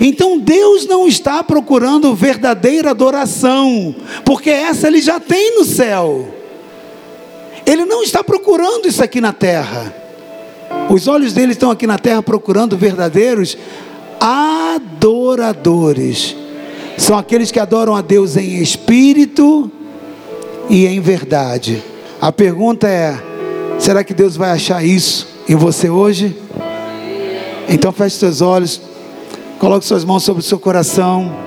Então 0.00 0.38
Deus 0.38 0.86
não 0.86 1.06
está 1.06 1.44
procurando 1.44 2.14
verdadeira 2.14 2.90
adoração, 2.90 3.94
porque 4.24 4.48
essa 4.48 4.86
ele 4.86 5.02
já 5.02 5.20
tem 5.20 5.56
no 5.56 5.64
céu. 5.64 6.34
Ele 7.66 7.84
não 7.84 8.02
está 8.02 8.24
procurando 8.24 8.88
isso 8.88 9.04
aqui 9.04 9.20
na 9.20 9.32
terra. 9.32 10.05
Os 10.88 11.08
olhos 11.08 11.32
dele 11.32 11.52
estão 11.52 11.70
aqui 11.70 11.86
na 11.86 11.98
terra 11.98 12.22
procurando 12.22 12.76
verdadeiros 12.76 13.56
adoradores. 14.20 16.36
São 16.96 17.18
aqueles 17.18 17.50
que 17.50 17.60
adoram 17.60 17.94
a 17.94 18.02
Deus 18.02 18.36
em 18.36 18.62
espírito 18.62 19.70
e 20.68 20.86
em 20.86 21.00
verdade. 21.00 21.82
A 22.20 22.32
pergunta 22.32 22.88
é: 22.88 23.18
será 23.78 24.04
que 24.04 24.14
Deus 24.14 24.36
vai 24.36 24.50
achar 24.50 24.84
isso 24.84 25.26
em 25.48 25.54
você 25.54 25.90
hoje? 25.90 26.36
Então 27.68 27.92
feche 27.92 28.16
seus 28.16 28.40
olhos. 28.40 28.80
Coloque 29.58 29.84
suas 29.84 30.04
mãos 30.04 30.22
sobre 30.22 30.40
o 30.40 30.44
seu 30.44 30.58
coração. 30.58 31.45